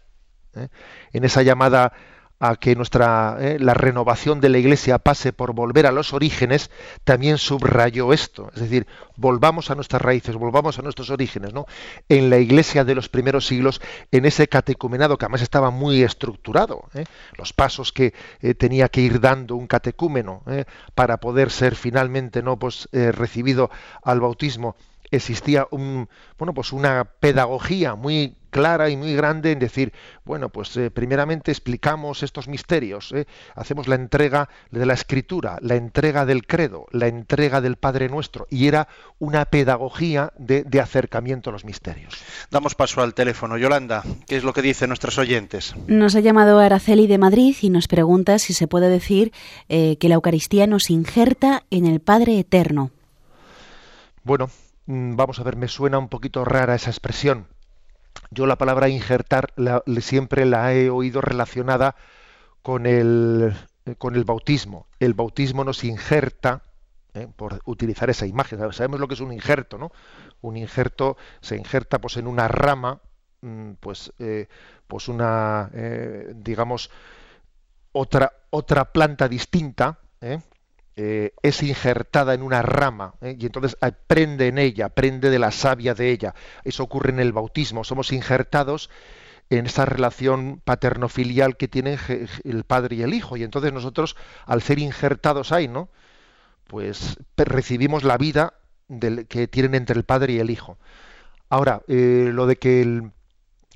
¿eh? 0.55 0.67
en 1.13 1.23
esa 1.23 1.43
llamada 1.43 1.93
a 2.41 2.55
que 2.55 2.75
nuestra 2.75 3.37
¿eh? 3.39 3.57
la 3.59 3.75
renovación 3.75 4.41
de 4.41 4.49
la 4.49 4.57
Iglesia 4.57 4.97
pase 4.97 5.31
por 5.31 5.53
volver 5.53 5.85
a 5.85 5.91
los 5.91 6.11
orígenes, 6.11 6.71
también 7.03 7.37
subrayó 7.37 8.13
esto, 8.13 8.49
es 8.55 8.61
decir, 8.61 8.87
volvamos 9.15 9.69
a 9.69 9.75
nuestras 9.75 10.01
raíces, 10.01 10.35
volvamos 10.35 10.79
a 10.79 10.81
nuestros 10.81 11.11
orígenes, 11.11 11.53
¿no? 11.53 11.67
En 12.09 12.31
la 12.31 12.39
Iglesia 12.39 12.83
de 12.83 12.95
los 12.95 13.09
primeros 13.09 13.45
siglos, 13.45 13.79
en 14.11 14.25
ese 14.25 14.47
catecumenado 14.47 15.19
que 15.19 15.25
además 15.25 15.43
estaba 15.43 15.69
muy 15.69 16.01
estructurado, 16.01 16.89
¿eh? 16.95 17.05
los 17.37 17.53
pasos 17.53 17.91
que 17.91 18.15
tenía 18.57 18.89
que 18.89 19.01
ir 19.01 19.21
dando 19.21 19.55
un 19.55 19.67
catecúmeno 19.67 20.41
para 20.95 21.17
poder 21.17 21.51
ser 21.51 21.75
finalmente 21.75 22.41
no 22.41 22.57
pues 22.57 22.89
recibido 22.91 23.69
al 24.03 24.19
bautismo 24.19 24.75
existía 25.11 25.67
un, 25.69 26.09
bueno, 26.37 26.53
pues 26.53 26.71
una 26.71 27.03
pedagogía 27.03 27.95
muy 27.95 28.35
clara 28.51 28.89
y 28.89 28.97
muy 28.97 29.15
grande 29.15 29.51
en 29.51 29.59
decir, 29.59 29.93
bueno, 30.23 30.49
pues 30.49 30.77
eh, 30.77 30.91
primeramente 30.91 31.51
explicamos 31.51 32.21
estos 32.21 32.47
misterios, 32.47 33.11
¿eh? 33.13 33.25
hacemos 33.55 33.87
la 33.87 33.95
entrega 33.95 34.49
de 34.69 34.85
la 34.85 34.93
escritura, 34.93 35.57
la 35.61 35.75
entrega 35.75 36.25
del 36.25 36.45
credo, 36.45 36.85
la 36.91 37.07
entrega 37.07 37.61
del 37.61 37.77
Padre 37.77 38.09
Nuestro, 38.09 38.45
y 38.49 38.67
era 38.67 38.87
una 39.17 39.45
pedagogía 39.45 40.33
de, 40.37 40.65
acercamiento 40.81 41.49
a 41.49 41.53
los 41.53 41.63
misterios. 41.63 42.15
Damos 42.49 42.75
paso 42.75 43.01
al 43.01 43.13
teléfono. 43.13 43.57
Yolanda, 43.57 44.03
¿qué 44.27 44.37
es 44.37 44.43
lo 44.43 44.53
que 44.53 44.61
dicen 44.61 44.89
nuestros 44.89 45.17
oyentes? 45.17 45.75
Nos 45.87 46.15
ha 46.15 46.19
llamado 46.19 46.59
Araceli 46.59 47.07
de 47.07 47.17
Madrid 47.17 47.55
y 47.61 47.69
nos 47.69 47.87
pregunta 47.87 48.39
si 48.39 48.53
se 48.53 48.67
puede 48.67 48.89
decir 48.89 49.31
eh, 49.69 49.97
que 49.97 50.09
la 50.09 50.15
Eucaristía 50.15 50.67
nos 50.67 50.89
injerta 50.89 51.63
en 51.69 51.85
el 51.85 51.99
Padre 51.99 52.39
Eterno. 52.39 52.91
Bueno, 54.23 54.49
Mm, 54.91 55.15
vamos 55.15 55.39
a 55.39 55.43
ver, 55.43 55.55
me 55.55 55.67
suena 55.67 55.99
un 55.99 56.09
poquito 56.09 56.43
rara 56.43 56.75
esa 56.75 56.89
expresión. 56.89 57.47
Yo 58.29 58.45
la 58.45 58.57
palabra 58.57 58.89
injertar 58.89 59.53
siempre 59.99 60.45
la 60.45 60.73
he 60.73 60.89
oído 60.89 61.21
relacionada 61.21 61.95
con 62.61 62.85
el, 62.85 63.53
eh, 63.85 63.95
con 63.95 64.15
el 64.15 64.23
bautismo. 64.23 64.87
El 64.99 65.13
bautismo 65.13 65.63
nos 65.63 65.83
injerta, 65.83 66.63
eh, 67.13 67.27
por 67.35 67.61
utilizar 67.65 68.09
esa 68.09 68.25
imagen, 68.25 68.59
sabemos 68.71 68.99
lo 68.99 69.07
que 69.07 69.15
es 69.15 69.19
un 69.19 69.33
injerto, 69.33 69.77
¿no? 69.77 69.91
Un 70.41 70.57
injerto 70.57 71.17
se 71.41 71.57
injerta 71.57 71.99
pues 71.99 72.17
en 72.17 72.27
una 72.27 72.47
rama, 72.47 73.01
mm, 73.41 73.73
pues, 73.79 74.13
eh, 74.19 74.47
pues 74.87 75.07
una, 75.07 75.69
digamos, 76.35 76.89
otra, 77.91 78.31
otra 78.49 78.85
planta 78.85 79.27
distinta, 79.27 79.99
eh, 80.21 80.39
es 80.95 81.63
injertada 81.63 82.33
en 82.33 82.41
una 82.43 82.61
rama 82.61 83.15
¿eh? 83.21 83.35
y 83.39 83.45
entonces 83.45 83.77
aprende 83.81 84.47
en 84.47 84.57
ella, 84.57 84.87
aprende 84.87 85.29
de 85.29 85.39
la 85.39 85.51
savia 85.51 85.93
de 85.93 86.11
ella. 86.11 86.35
Eso 86.63 86.83
ocurre 86.83 87.11
en 87.11 87.19
el 87.19 87.31
bautismo. 87.31 87.83
Somos 87.83 88.11
injertados 88.11 88.89
en 89.49 89.65
esa 89.65 89.85
relación 89.85 90.61
paterno-filial 90.63 91.57
que 91.57 91.67
tienen 91.67 91.97
el 92.43 92.63
padre 92.63 92.97
y 92.97 93.01
el 93.03 93.13
hijo. 93.13 93.35
Y 93.37 93.43
entonces 93.43 93.73
nosotros, 93.73 94.15
al 94.45 94.61
ser 94.61 94.79
injertados 94.79 95.51
ahí, 95.51 95.67
¿no? 95.67 95.89
Pues 96.67 97.17
recibimos 97.35 98.03
la 98.03 98.17
vida 98.17 98.53
del, 98.87 99.27
que 99.27 99.47
tienen 99.47 99.75
entre 99.75 99.97
el 99.97 100.05
padre 100.05 100.33
y 100.33 100.39
el 100.39 100.49
hijo. 100.49 100.77
Ahora, 101.49 101.81
eh, 101.89 102.29
lo 102.31 102.47
de 102.47 102.55
que 102.55 103.11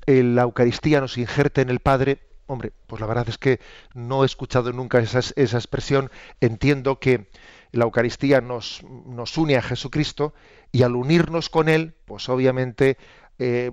la 0.06 0.42
Eucaristía 0.42 1.00
nos 1.00 1.18
injerte 1.18 1.60
en 1.60 1.68
el 1.68 1.80
Padre, 1.80 2.20
Hombre, 2.46 2.72
pues 2.86 3.00
la 3.00 3.06
verdad 3.06 3.28
es 3.28 3.38
que 3.38 3.60
no 3.94 4.22
he 4.22 4.26
escuchado 4.26 4.72
nunca 4.72 4.98
esa, 5.00 5.18
expresión. 5.18 6.10
Entiendo 6.40 7.00
que 7.00 7.28
la 7.72 7.84
Eucaristía 7.84 8.40
nos, 8.40 8.82
nos, 8.84 9.36
une 9.36 9.56
a 9.56 9.62
Jesucristo 9.62 10.32
y 10.70 10.82
al 10.82 10.94
unirnos 10.94 11.48
con 11.50 11.68
Él, 11.68 11.94
pues 12.04 12.28
obviamente 12.28 12.96
eh, 13.38 13.70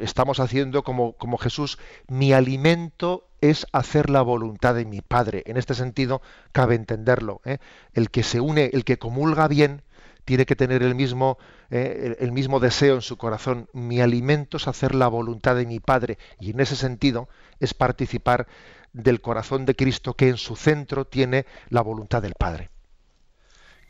estamos 0.00 0.38
haciendo 0.38 0.82
como, 0.84 1.14
como 1.14 1.38
Jesús, 1.38 1.78
mi 2.06 2.32
alimento 2.32 3.28
es 3.40 3.66
hacer 3.72 4.08
la 4.10 4.22
voluntad 4.22 4.74
de 4.74 4.84
mi 4.84 5.00
Padre. 5.00 5.42
En 5.46 5.56
este 5.56 5.74
sentido, 5.74 6.22
cabe 6.52 6.74
entenderlo. 6.74 7.40
¿eh? 7.44 7.58
El 7.92 8.10
que 8.10 8.22
se 8.22 8.40
une, 8.40 8.70
el 8.72 8.84
que 8.84 8.98
comulga 8.98 9.48
bien, 9.48 9.82
tiene 10.24 10.46
que 10.46 10.56
tener 10.56 10.82
el 10.82 10.94
mismo, 10.94 11.38
eh, 11.70 12.16
el 12.18 12.32
mismo 12.32 12.60
deseo 12.60 12.94
en 12.94 13.02
su 13.02 13.16
corazón. 13.16 13.68
Mi 13.72 14.00
alimento 14.00 14.56
es 14.56 14.68
hacer 14.68 14.94
la 14.94 15.08
voluntad 15.08 15.56
de 15.56 15.66
mi 15.66 15.80
Padre. 15.80 16.18
Y 16.40 16.50
en 16.50 16.60
ese 16.60 16.76
sentido 16.76 17.28
es 17.64 17.74
participar 17.74 18.46
del 18.92 19.20
corazón 19.20 19.66
de 19.66 19.74
Cristo 19.74 20.14
que 20.14 20.28
en 20.28 20.36
su 20.36 20.54
centro 20.56 21.06
tiene 21.06 21.46
la 21.68 21.82
voluntad 21.82 22.22
del 22.22 22.34
Padre. 22.38 22.70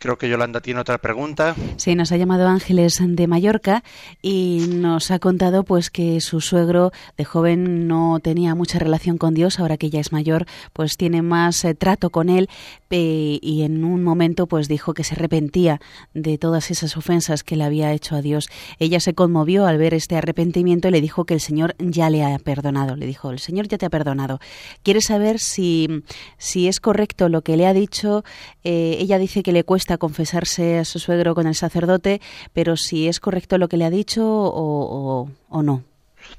Creo 0.05 0.19
que 0.19 0.29
Yolanda 0.29 0.61
tiene 0.61 0.81
otra 0.81 0.99
pregunta. 0.99 1.57
Sí, 1.79 1.95
nos 1.95 2.13
ha 2.13 2.19
llamado 2.19 2.47
Ángeles 2.47 3.01
de 3.03 3.27
Mallorca 3.27 3.83
y 4.21 4.67
nos 4.69 5.11
ha 5.11 5.19
contado 5.19 5.65
pues 5.65 5.89
que 5.89 6.21
su 6.21 6.43
suegro 6.43 6.93
de 7.17 7.25
joven 7.25 7.89
no 7.89 8.21
tenía 8.21 8.55
mucha 8.55 8.79
relación 8.79 9.17
con 9.17 9.33
Dios, 9.33 9.59
ahora 9.59 9.79
que 9.79 9.89
ya 9.89 10.01
es 10.01 10.13
mayor, 10.13 10.45
pues 10.75 10.99
tiene 10.99 11.23
más 11.23 11.65
eh, 11.65 11.75
trato 11.75 12.11
con 12.11 12.29
él 12.29 12.51
y 12.97 13.63
en 13.63 13.85
un 13.85 14.05
momento 14.05 14.47
pues 14.47 14.69
dijo 14.69 14.95
que 14.95 15.03
se 15.03 15.15
arrepentía 15.15 15.81
de 16.13 16.39
todas 16.39 16.71
esas 16.71 16.97
ofensas 16.97 17.43
que 17.43 17.57
le 17.57 17.65
había 17.65 17.93
hecho 17.93 18.15
a 18.15 18.23
Dios. 18.23 18.49
Ella 18.79 19.01
se 19.01 19.15
conmovió 19.15 19.67
al 19.67 19.79
ver 19.79 19.95
este 19.95 20.17
arrepentimiento 20.17 20.87
y 20.87 20.91
le 20.93 21.01
dijo 21.01 21.25
que 21.25 21.35
el 21.35 21.41
Señor 21.41 21.75
ya 21.79 22.09
le 22.09 22.25
ha 22.25 22.39
perdonado. 22.39 22.95
Le 22.95 23.07
dijo, 23.07 23.31
"El 23.31 23.41
Señor 23.41 23.67
ya 23.67 23.79
te 23.79 23.87
ha 23.87 23.91
perdonado." 23.91 24.39
Quiere 24.85 25.01
saber 25.01 25.41
si 25.41 26.05
si 26.39 26.69
es 26.69 26.79
correcto 26.79 27.29
lo 27.29 27.43
que 27.43 27.57
le 27.57 27.67
ha 27.67 27.73
dicho. 27.73 28.23
Eh, 28.63 28.99
ella 29.01 29.19
dice 29.19 29.43
que 29.43 29.53
le 29.53 29.65
cuesta 29.65 29.94
a 29.95 29.99
confesarse 29.99 30.79
a 30.79 30.85
su 30.85 30.99
suegro 30.99 31.35
con 31.35 31.47
el 31.47 31.55
sacerdote, 31.55 32.21
pero 32.53 32.77
si 32.77 33.09
es 33.09 33.21
correcto 33.21 33.59
lo 33.59 33.69
que 33.69 33.77
le 33.77 33.85
ha 33.85 33.91
dicho 33.91 34.23
o, 34.25 35.29
no. 35.63 35.83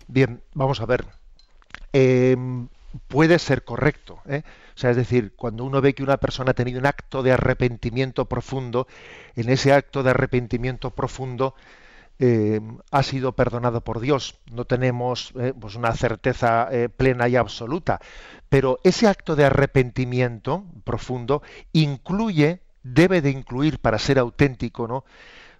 Bien, 0.08 0.42
vamos 0.54 0.82
a 0.82 0.86
ver. 0.86 1.06
Em, 1.94 2.68
puede 3.08 3.40
ser 3.40 3.64
correcto. 3.64 4.20
¿eh? 4.28 4.44
O 4.76 4.78
sea, 4.78 4.90
es 4.92 4.98
decir, 4.98 5.34
cuando 5.36 5.64
uno 5.64 5.82
ve 5.82 5.94
que 5.94 6.04
una 6.04 6.18
persona 6.18 6.52
ha 6.52 6.54
tenido 6.54 6.80
un 6.80 6.86
acto 6.86 7.24
de 7.24 7.32
arrepentimiento 7.32 8.26
profundo, 8.26 8.88
en 9.36 9.50
ese 9.50 9.72
acto 9.74 10.04
de 10.04 10.10
arrepentimiento 10.10 10.92
profundo 10.92 11.56
em, 12.20 12.78
ha 12.92 13.04
sido 13.04 13.34
perdonado 13.34 13.82
por 13.82 14.00
Dios. 14.00 14.36
No 14.52 14.66
tenemos 14.66 15.32
eh, 15.40 15.54
pues 15.60 15.76
una 15.76 15.94
certeza 15.94 16.68
eh, 16.72 16.90
plena 16.90 17.30
y 17.30 17.36
absoluta, 17.38 18.02
pero 18.50 18.80
ese 18.84 19.08
acto 19.08 19.36
de 19.36 19.46
arrepentimiento 19.46 20.66
profundo 20.84 21.42
incluye 21.72 22.62
debe 22.86 23.22
de 23.22 23.32
incluir 23.32 23.80
para 23.80 23.98
ser 23.98 24.20
auténtico, 24.20 24.88
¿no? 24.88 25.04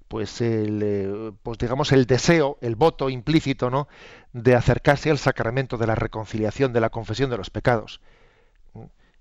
Pues 0.08 0.42
el, 0.42 0.80
eh, 0.84 1.32
pues 1.42 1.58
digamos 1.58 1.92
el 1.92 2.06
deseo, 2.06 2.60
el 2.62 2.76
voto 2.76 3.10
implícito, 3.10 3.72
¿no? 3.72 3.88
De 4.32 4.56
acercarse 4.56 5.10
al 5.10 5.18
sacramento 5.18 5.78
de 5.78 5.88
la 5.88 5.96
reconciliación, 5.96 6.72
de 6.72 6.82
la 6.82 6.92
confesión 6.92 7.32
de 7.32 7.38
los 7.38 7.50
pecados. 7.50 8.00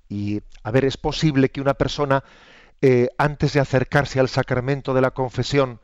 Y 0.08 0.42
a 0.62 0.70
ver, 0.70 0.84
es 0.84 0.98
posible 0.98 1.48
que 1.48 1.62
una 1.62 1.74
persona 1.74 2.22
eh, 2.82 3.08
antes 3.16 3.54
de 3.54 3.60
acercarse 3.60 4.20
al 4.20 4.28
sacramento 4.28 4.92
de 4.92 5.00
la 5.00 5.12
confesión 5.12 5.80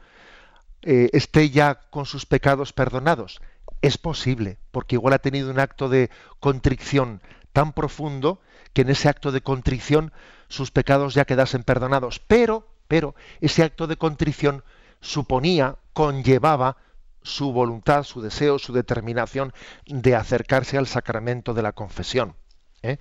eh, 0.83 1.09
esté 1.15 1.49
ya 1.49 1.81
con 1.89 2.05
sus 2.05 2.27
pecados 2.27 2.75
perdonados. 2.75 3.41
Es 3.81 3.97
posible, 3.97 4.59
porque 4.73 4.97
igual 4.97 5.15
ha 5.15 5.19
tenido 5.21 5.51
un 5.51 5.59
acto 5.59 5.89
de 5.89 6.11
contrición 6.39 7.23
tan 7.55 7.73
profundo 7.73 8.43
que 8.73 8.83
en 8.83 8.91
ese 8.91 9.09
acto 9.09 9.33
de 9.33 9.41
contrición 9.41 10.13
sus 10.49 10.71
pecados 10.71 11.15
ya 11.15 11.25
quedasen 11.25 11.63
perdonados. 11.63 12.21
Pero, 12.21 12.67
pero, 12.89 13.15
ese 13.41 13.63
acto 13.63 13.87
de 13.87 13.97
contrición 13.97 14.65
suponía, 15.01 15.77
conllevaba 15.93 16.77
su 17.23 17.53
voluntad, 17.53 18.05
su 18.05 18.21
deseo, 18.21 18.59
su 18.59 18.73
determinación 18.73 19.53
de 19.87 20.15
acercarse 20.15 20.79
al 20.79 20.87
sacramento 20.87 21.55
de 21.55 21.63
la 21.63 21.73
confesión. 21.73 22.35
¿eh? 22.83 22.97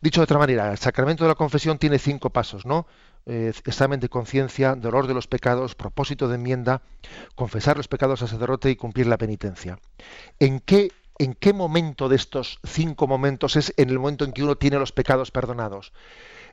Dicho 0.00 0.20
de 0.20 0.24
otra 0.24 0.38
manera, 0.38 0.70
el 0.70 0.78
sacramento 0.78 1.24
de 1.24 1.28
la 1.28 1.34
confesión 1.34 1.78
tiene 1.78 1.98
cinco 1.98 2.30
pasos, 2.30 2.64
¿no? 2.66 2.86
eh, 3.26 3.52
examen 3.64 4.00
de 4.00 4.08
conciencia, 4.08 4.74
dolor 4.74 5.06
de 5.06 5.14
los 5.14 5.26
pecados, 5.26 5.74
propósito 5.74 6.28
de 6.28 6.36
enmienda, 6.36 6.82
confesar 7.34 7.76
los 7.76 7.88
pecados 7.88 8.22
al 8.22 8.28
sacerdote 8.28 8.70
y 8.70 8.76
cumplir 8.76 9.06
la 9.06 9.18
penitencia. 9.18 9.78
¿En 10.38 10.60
qué, 10.60 10.90
¿En 11.18 11.34
qué 11.34 11.52
momento 11.52 12.08
de 12.08 12.16
estos 12.16 12.58
cinco 12.64 13.06
momentos 13.06 13.56
es 13.56 13.72
en 13.76 13.90
el 13.90 13.98
momento 13.98 14.24
en 14.24 14.32
que 14.32 14.42
uno 14.42 14.56
tiene 14.56 14.78
los 14.78 14.92
pecados 14.92 15.30
perdonados? 15.30 15.92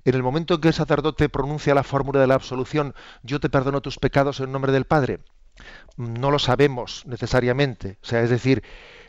En 0.06 0.16
el 0.16 0.24
momento 0.24 0.56
en 0.56 0.62
que 0.62 0.68
el 0.70 0.74
sacerdote 0.74 1.30
pronuncia 1.30 1.76
la 1.76 1.84
fórmula 1.84 2.20
de 2.20 2.28
la 2.28 2.36
absolución, 2.36 2.94
yo 3.24 3.40
te 3.40 3.50
perdono 3.50 3.82
tus 3.82 3.98
pecados 3.98 4.40
en 4.40 4.52
nombre 4.52 4.72
del 4.72 4.86
Padre. 4.86 5.20
No 5.98 6.32
lo 6.32 6.40
sabemos 6.40 7.04
necesariamente. 7.06 7.98
O 8.02 8.06
sea, 8.06 8.22
es 8.22 8.30
decir, 8.30 8.64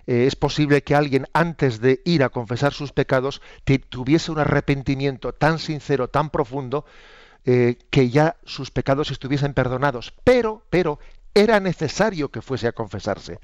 eh, 0.06 0.26
es 0.26 0.36
posible 0.36 0.82
que 0.82 0.94
alguien 0.94 1.26
antes 1.32 1.80
de 1.80 2.00
ir 2.04 2.24
a 2.24 2.30
confesar 2.30 2.72
sus 2.72 2.92
pecados 2.92 3.40
tuviese 3.88 4.32
un 4.32 4.38
arrepentimiento 4.38 5.32
tan 5.32 5.58
sincero, 5.58 6.08
tan 6.08 6.30
profundo, 6.30 6.84
eh, 7.44 7.78
que 7.90 8.10
ya 8.10 8.36
sus 8.44 8.70
pecados 8.70 9.10
estuviesen 9.10 9.54
perdonados. 9.54 10.12
Pero, 10.24 10.64
pero, 10.70 10.98
era 11.34 11.60
necesario 11.60 12.30
que 12.30 12.42
fuese 12.42 12.66
a 12.66 12.72
confesarse, 12.72 13.38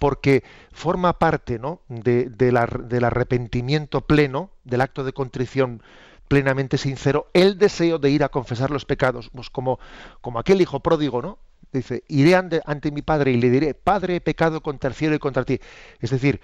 porque 0.00 0.42
forma 0.72 1.18
parte 1.18 1.58
¿no? 1.58 1.82
de, 1.88 2.30
del 2.30 3.04
arrepentimiento 3.04 4.00
pleno, 4.00 4.50
del 4.64 4.80
acto 4.80 5.04
de 5.04 5.12
contrición 5.12 5.82
plenamente 6.26 6.78
sincero, 6.78 7.28
el 7.34 7.58
deseo 7.58 7.98
de 7.98 8.10
ir 8.10 8.24
a 8.24 8.30
confesar 8.30 8.70
los 8.70 8.86
pecados, 8.86 9.30
pues 9.34 9.50
como, 9.50 9.78
como 10.22 10.38
aquel 10.38 10.62
hijo 10.62 10.80
pródigo, 10.80 11.20
¿no? 11.20 11.38
Dice, 11.70 12.02
iré 12.08 12.34
ante, 12.34 12.62
ante, 12.64 12.90
mi 12.90 13.02
padre 13.02 13.32
y 13.32 13.40
le 13.40 13.50
diré, 13.50 13.74
Padre, 13.74 14.16
he 14.16 14.20
pecado 14.22 14.62
contra 14.62 14.88
el 14.88 14.94
cielo 14.94 15.14
y 15.14 15.18
contra 15.18 15.44
ti. 15.44 15.60
Es 16.00 16.10
decir, 16.10 16.40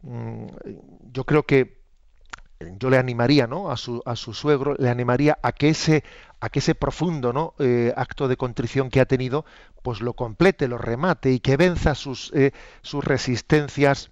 mm, 0.00 0.46
yo 1.12 1.24
creo 1.24 1.42
que 1.42 1.83
yo 2.78 2.90
le 2.90 2.98
animaría 2.98 3.46
¿no? 3.46 3.70
a, 3.70 3.76
su, 3.76 4.02
a 4.06 4.16
su 4.16 4.32
suegro, 4.32 4.74
le 4.78 4.88
animaría 4.88 5.38
a 5.42 5.52
que 5.52 5.68
ese, 5.68 6.04
a 6.40 6.48
que 6.48 6.60
ese 6.60 6.74
profundo 6.74 7.32
¿no? 7.32 7.54
Eh, 7.58 7.92
acto 7.96 8.28
de 8.28 8.36
contrición 8.36 8.90
que 8.90 9.00
ha 9.00 9.06
tenido, 9.06 9.44
pues 9.82 10.00
lo 10.00 10.14
complete, 10.14 10.68
lo 10.68 10.78
remate 10.78 11.32
y 11.32 11.40
que 11.40 11.56
venza 11.56 11.94
sus, 11.94 12.32
eh, 12.34 12.52
sus 12.82 13.04
resistencias, 13.04 14.10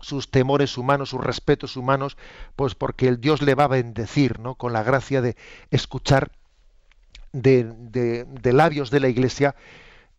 sus 0.00 0.30
temores 0.30 0.78
humanos, 0.78 1.10
sus 1.10 1.20
respetos 1.22 1.76
humanos, 1.76 2.16
pues 2.56 2.74
porque 2.74 3.08
el 3.08 3.20
Dios 3.20 3.42
le 3.42 3.54
va 3.54 3.64
a 3.64 3.68
bendecir 3.68 4.40
¿no? 4.40 4.54
con 4.54 4.72
la 4.72 4.82
gracia 4.82 5.20
de 5.20 5.36
escuchar 5.70 6.30
de, 7.32 7.64
de, 7.64 8.52
labios 8.52 8.90
de 8.90 9.00
la 9.00 9.08
Iglesia 9.08 9.54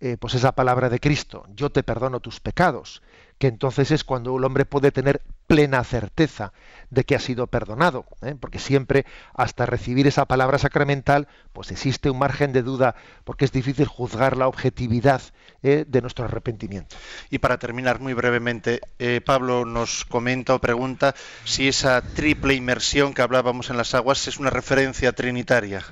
eh, 0.04 0.18
pues 0.20 0.34
esa 0.34 0.54
palabra 0.54 0.90
de 0.90 1.00
Cristo, 1.00 1.46
yo 1.56 1.70
te 1.70 1.84
perdono 1.84 2.22
tus 2.22 2.40
pecados, 2.40 3.04
que 3.38 3.46
entonces 3.46 3.92
es 3.92 4.04
cuando 4.04 4.36
el 4.36 4.44
hombre 4.44 4.66
puede 4.66 4.92
tener 4.92 5.22
plena 5.46 5.84
certeza 5.84 6.54
de 6.90 7.04
que 7.04 7.14
ha 7.14 7.20
sido 7.20 7.46
perdonado, 7.46 8.06
¿eh? 8.24 8.34
porque 8.40 8.58
siempre 8.58 9.06
hasta 9.36 9.68
recibir 9.68 10.08
esa 10.08 10.26
palabra 10.26 10.58
sacramental, 10.58 11.28
pues 11.54 11.70
existe 11.70 12.10
un 12.10 12.18
margen 12.18 12.52
de 12.52 12.64
duda, 12.64 12.96
porque 13.24 13.46
es 13.46 13.52
difícil 13.52 13.86
juzgar 13.86 14.38
la 14.38 14.48
objetividad 14.48 15.22
¿eh? 15.62 15.86
de 15.88 16.02
nuestro 16.02 16.26
arrepentimiento. 16.26 16.96
Y 17.30 17.38
para 17.38 17.60
terminar 17.60 18.00
muy 18.00 18.16
brevemente, 18.16 18.82
Pablo 19.24 19.66
nos 19.66 20.04
comenta 20.06 20.56
o 20.56 20.62
pregunta 20.62 21.14
si 21.46 21.68
esa 21.68 22.02
triple 22.02 22.56
inmersión 22.56 23.14
que 23.14 23.22
hablábamos 23.22 23.70
en 23.70 23.78
las 23.78 23.94
aguas 23.94 24.28
es 24.28 24.40
una 24.40 24.50
referencia 24.50 25.12
trinitaria. 25.12 25.86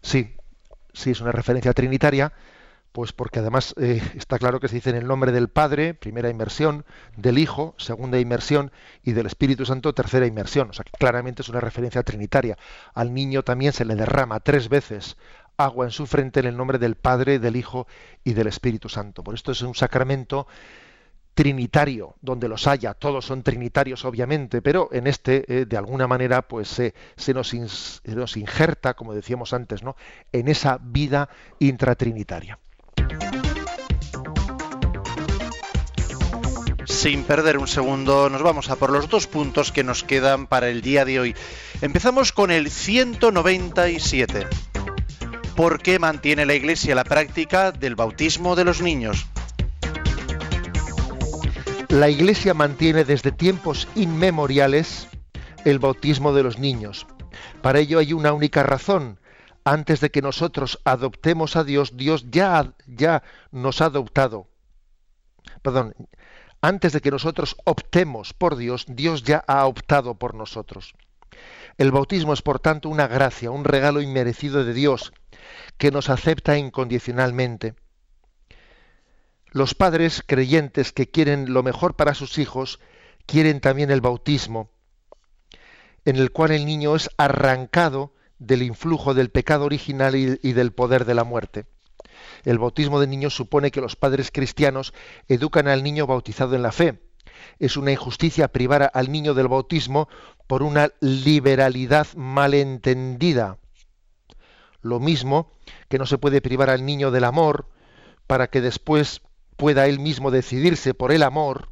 Sí, 0.00 0.34
sí 0.94 1.10
es 1.10 1.20
una 1.20 1.32
referencia 1.32 1.74
trinitaria 1.74 2.32
pues 2.94 3.12
porque 3.12 3.40
además 3.40 3.74
eh, 3.76 4.00
está 4.14 4.38
claro 4.38 4.60
que 4.60 4.68
se 4.68 4.76
dice 4.76 4.90
en 4.90 4.94
el 4.94 5.08
nombre 5.08 5.32
del 5.32 5.48
Padre, 5.48 5.94
primera 5.94 6.30
inmersión, 6.30 6.84
del 7.16 7.38
Hijo, 7.38 7.74
segunda 7.76 8.20
inmersión, 8.20 8.70
y 9.02 9.14
del 9.14 9.26
Espíritu 9.26 9.66
Santo, 9.66 9.94
tercera 9.94 10.28
inmersión. 10.28 10.70
O 10.70 10.72
sea 10.72 10.84
que 10.84 10.92
claramente 10.96 11.42
es 11.42 11.48
una 11.48 11.58
referencia 11.58 12.04
trinitaria. 12.04 12.56
Al 12.94 13.12
niño 13.12 13.42
también 13.42 13.72
se 13.72 13.84
le 13.84 13.96
derrama 13.96 14.38
tres 14.38 14.68
veces 14.68 15.16
agua 15.56 15.86
en 15.86 15.90
su 15.90 16.06
frente 16.06 16.38
en 16.38 16.46
el 16.46 16.56
nombre 16.56 16.78
del 16.78 16.94
Padre, 16.94 17.40
del 17.40 17.56
Hijo 17.56 17.88
y 18.22 18.34
del 18.34 18.46
Espíritu 18.46 18.88
Santo. 18.88 19.24
Por 19.24 19.34
esto 19.34 19.50
es 19.50 19.62
un 19.62 19.74
sacramento 19.74 20.46
trinitario, 21.34 22.14
donde 22.20 22.46
los 22.46 22.68
haya, 22.68 22.94
todos 22.94 23.24
son 23.24 23.42
trinitarios 23.42 24.04
obviamente, 24.04 24.62
pero 24.62 24.88
en 24.92 25.08
este, 25.08 25.44
eh, 25.52 25.66
de 25.66 25.76
alguna 25.76 26.06
manera, 26.06 26.42
pues 26.42 26.68
se, 26.68 26.94
nos 27.34 27.48
se 27.48 28.14
nos 28.14 28.36
injerta, 28.36 28.94
como 28.94 29.14
decíamos 29.14 29.52
antes, 29.52 29.82
¿no? 29.82 29.96
en 30.30 30.46
esa 30.46 30.78
vida 30.80 31.28
intratrinitaria. 31.58 32.60
Sin 36.86 37.24
perder 37.24 37.58
un 37.58 37.66
segundo, 37.66 38.28
nos 38.28 38.42
vamos 38.42 38.70
a 38.70 38.76
por 38.76 38.90
los 38.90 39.08
dos 39.08 39.26
puntos 39.26 39.72
que 39.72 39.84
nos 39.84 40.04
quedan 40.04 40.46
para 40.46 40.68
el 40.68 40.82
día 40.82 41.04
de 41.04 41.18
hoy. 41.18 41.34
Empezamos 41.80 42.32
con 42.32 42.50
el 42.50 42.70
197. 42.70 44.46
¿Por 45.56 45.80
qué 45.80 45.98
mantiene 45.98 46.46
la 46.46 46.54
Iglesia 46.54 46.94
la 46.94 47.04
práctica 47.04 47.72
del 47.72 47.94
bautismo 47.94 48.54
de 48.56 48.64
los 48.64 48.82
niños? 48.82 49.26
La 51.88 52.08
Iglesia 52.08 52.54
mantiene 52.54 53.04
desde 53.04 53.32
tiempos 53.32 53.88
inmemoriales 53.94 55.08
el 55.64 55.78
bautismo 55.78 56.34
de 56.34 56.42
los 56.42 56.58
niños. 56.58 57.06
Para 57.62 57.78
ello 57.78 57.98
hay 57.98 58.12
una 58.12 58.32
única 58.32 58.62
razón, 58.62 59.20
antes 59.64 60.00
de 60.00 60.10
que 60.10 60.20
nosotros 60.20 60.80
adoptemos 60.84 61.56
a 61.56 61.64
Dios, 61.64 61.96
Dios 61.96 62.26
ya, 62.30 62.74
ya 62.86 63.22
nos 63.52 63.80
ha 63.80 63.86
adoptado. 63.86 64.48
Perdón, 65.62 65.94
antes 66.66 66.92
de 66.92 67.00
que 67.00 67.10
nosotros 67.10 67.56
optemos 67.64 68.32
por 68.32 68.56
Dios, 68.56 68.86
Dios 68.88 69.22
ya 69.22 69.44
ha 69.46 69.66
optado 69.66 70.14
por 70.14 70.34
nosotros. 70.34 70.94
El 71.76 71.90
bautismo 71.90 72.32
es, 72.32 72.42
por 72.42 72.58
tanto, 72.58 72.88
una 72.88 73.06
gracia, 73.06 73.50
un 73.50 73.64
regalo 73.64 74.00
inmerecido 74.00 74.64
de 74.64 74.72
Dios, 74.72 75.12
que 75.76 75.90
nos 75.90 76.08
acepta 76.08 76.56
incondicionalmente. 76.56 77.74
Los 79.50 79.74
padres 79.74 80.22
creyentes 80.26 80.92
que 80.92 81.10
quieren 81.10 81.52
lo 81.52 81.62
mejor 81.62 81.96
para 81.96 82.14
sus 82.14 82.38
hijos, 82.38 82.80
quieren 83.26 83.60
también 83.60 83.90
el 83.90 84.00
bautismo, 84.00 84.70
en 86.04 86.16
el 86.16 86.32
cual 86.32 86.52
el 86.52 86.66
niño 86.66 86.96
es 86.96 87.10
arrancado 87.18 88.14
del 88.38 88.62
influjo 88.62 89.14
del 89.14 89.30
pecado 89.30 89.64
original 89.64 90.16
y, 90.16 90.52
del 90.52 90.72
poder 90.72 91.04
de 91.04 91.14
la 91.14 91.24
muerte. 91.24 91.66
El 92.44 92.58
bautismo 92.58 93.00
de 93.00 93.06
niños 93.06 93.34
supone 93.34 93.70
que 93.70 93.80
los 93.80 93.96
padres 93.96 94.30
cristianos 94.30 94.92
educan 95.28 95.66
al 95.66 95.82
niño 95.82 96.06
bautizado 96.06 96.54
en 96.54 96.62
la 96.62 96.72
fe. 96.72 97.00
Es 97.58 97.76
una 97.76 97.92
injusticia 97.92 98.48
privar 98.48 98.90
al 98.94 99.10
niño 99.10 99.34
del 99.34 99.48
bautismo 99.48 100.08
por 100.46 100.62
una 100.62 100.90
liberalidad 101.00 102.06
malentendida. 102.16 103.58
Lo 104.82 105.00
mismo 105.00 105.50
que 105.88 105.98
no 105.98 106.06
se 106.06 106.18
puede 106.18 106.42
privar 106.42 106.68
al 106.68 106.84
niño 106.84 107.10
del 107.10 107.24
amor 107.24 107.70
para 108.26 108.48
que 108.48 108.60
después 108.60 109.22
pueda 109.56 109.86
él 109.86 109.98
mismo 109.98 110.30
decidirse 110.30 110.92
por 110.92 111.12
el 111.12 111.22
amor. 111.22 111.70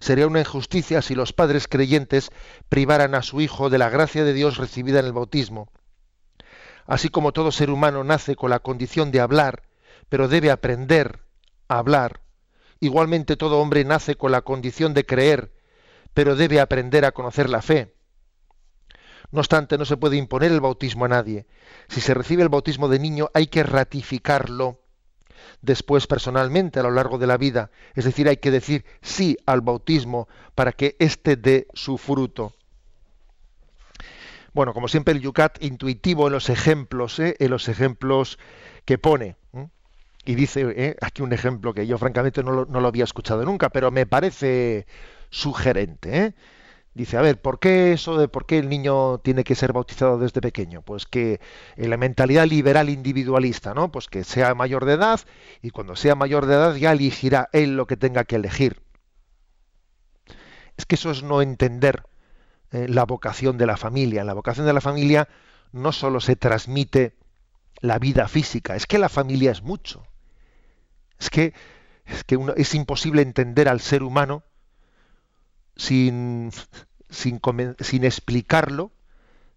Sería 0.00 0.26
una 0.26 0.40
injusticia 0.40 1.02
si 1.02 1.14
los 1.14 1.32
padres 1.32 1.66
creyentes 1.66 2.30
privaran 2.68 3.14
a 3.14 3.22
su 3.22 3.40
hijo 3.40 3.70
de 3.70 3.78
la 3.78 3.88
gracia 3.88 4.24
de 4.24 4.32
Dios 4.32 4.58
recibida 4.58 5.00
en 5.00 5.06
el 5.06 5.12
bautismo. 5.12 5.70
Así 6.86 7.08
como 7.08 7.32
todo 7.32 7.52
ser 7.52 7.70
humano 7.70 8.04
nace 8.04 8.36
con 8.36 8.50
la 8.50 8.60
condición 8.60 9.10
de 9.10 9.20
hablar, 9.20 9.67
pero 10.08 10.28
debe 10.28 10.50
aprender 10.50 11.20
a 11.68 11.78
hablar, 11.78 12.20
igualmente 12.80 13.36
todo 13.36 13.60
hombre 13.60 13.84
nace 13.84 14.16
con 14.16 14.32
la 14.32 14.42
condición 14.42 14.94
de 14.94 15.04
creer, 15.04 15.52
pero 16.14 16.36
debe 16.36 16.60
aprender 16.60 17.04
a 17.04 17.12
conocer 17.12 17.48
la 17.50 17.62
fe. 17.62 17.94
No 19.30 19.40
obstante, 19.40 19.76
no 19.76 19.84
se 19.84 19.96
puede 19.96 20.16
imponer 20.16 20.52
el 20.52 20.60
bautismo 20.60 21.04
a 21.04 21.08
nadie. 21.08 21.46
Si 21.88 22.00
se 22.00 22.14
recibe 22.14 22.42
el 22.42 22.48
bautismo 22.48 22.88
de 22.88 22.98
niño, 22.98 23.28
hay 23.34 23.46
que 23.48 23.62
ratificarlo 23.62 24.80
después 25.60 26.06
personalmente 26.06 26.80
a 26.80 26.82
lo 26.82 26.90
largo 26.90 27.18
de 27.18 27.26
la 27.26 27.36
vida. 27.36 27.70
Es 27.94 28.04
decir, 28.04 28.28
hay 28.28 28.38
que 28.38 28.50
decir 28.50 28.84
sí 29.02 29.36
al 29.44 29.60
bautismo 29.60 30.28
para 30.54 30.72
que 30.72 30.96
éste 30.98 31.36
dé 31.36 31.66
su 31.74 31.98
fruto. 31.98 32.54
Bueno, 34.54 34.72
como 34.72 34.88
siempre 34.88 35.12
el 35.12 35.20
Yucat 35.20 35.62
intuitivo 35.62 36.26
en 36.26 36.32
los 36.32 36.48
ejemplos, 36.48 37.18
¿eh? 37.18 37.36
en 37.38 37.50
los 37.50 37.68
ejemplos 37.68 38.38
que 38.84 38.98
pone. 38.98 39.36
Y 40.28 40.34
dice 40.34 40.74
¿eh? 40.76 40.94
aquí 41.00 41.22
un 41.22 41.32
ejemplo 41.32 41.72
que 41.72 41.86
yo 41.86 41.96
francamente 41.96 42.42
no 42.42 42.66
lo, 42.66 42.86
había 42.86 43.04
escuchado 43.04 43.46
nunca, 43.46 43.70
pero 43.70 43.90
me 43.90 44.04
parece 44.04 44.86
sugerente. 45.30 46.18
¿eh? 46.18 46.34
Dice, 46.92 47.16
a 47.16 47.22
ver, 47.22 47.40
¿por 47.40 47.58
qué 47.58 47.92
eso 47.92 48.18
de 48.18 48.28
por 48.28 48.44
qué 48.44 48.58
el 48.58 48.68
niño 48.68 49.20
tiene 49.20 49.42
que 49.42 49.54
ser 49.54 49.72
bautizado 49.72 50.18
desde 50.18 50.42
pequeño? 50.42 50.82
Pues 50.82 51.06
que 51.06 51.40
en 51.76 51.88
la 51.88 51.96
mentalidad 51.96 52.46
liberal 52.46 52.90
individualista, 52.90 53.72
¿no? 53.72 53.90
Pues 53.90 54.06
que 54.08 54.22
sea 54.22 54.54
mayor 54.54 54.84
de 54.84 54.92
edad 54.92 55.18
y 55.62 55.70
cuando 55.70 55.96
sea 55.96 56.14
mayor 56.14 56.44
de 56.44 56.56
edad 56.56 56.74
ya 56.74 56.92
elegirá 56.92 57.48
él 57.54 57.78
lo 57.78 57.86
que 57.86 57.96
tenga 57.96 58.24
que 58.24 58.36
elegir. 58.36 58.82
Es 60.76 60.84
que 60.84 60.96
eso 60.96 61.10
es 61.10 61.22
no 61.22 61.40
entender 61.40 62.02
eh, 62.72 62.86
la 62.86 63.06
vocación 63.06 63.56
de 63.56 63.64
la 63.64 63.78
familia. 63.78 64.20
En 64.20 64.26
la 64.26 64.34
vocación 64.34 64.66
de 64.66 64.74
la 64.74 64.82
familia 64.82 65.26
no 65.72 65.90
solo 65.90 66.20
se 66.20 66.36
transmite 66.36 67.16
la 67.80 67.98
vida 67.98 68.28
física, 68.28 68.76
es 68.76 68.86
que 68.86 68.98
la 68.98 69.08
familia 69.08 69.52
es 69.52 69.62
mucho. 69.62 70.04
Es 71.18 71.30
que, 71.30 71.54
es, 72.06 72.24
que 72.24 72.38
es 72.56 72.74
imposible 72.74 73.22
entender 73.22 73.68
al 73.68 73.80
ser 73.80 74.02
humano 74.02 74.42
sin, 75.76 76.50
sin, 77.10 77.40
sin 77.80 78.04
explicarlo 78.04 78.92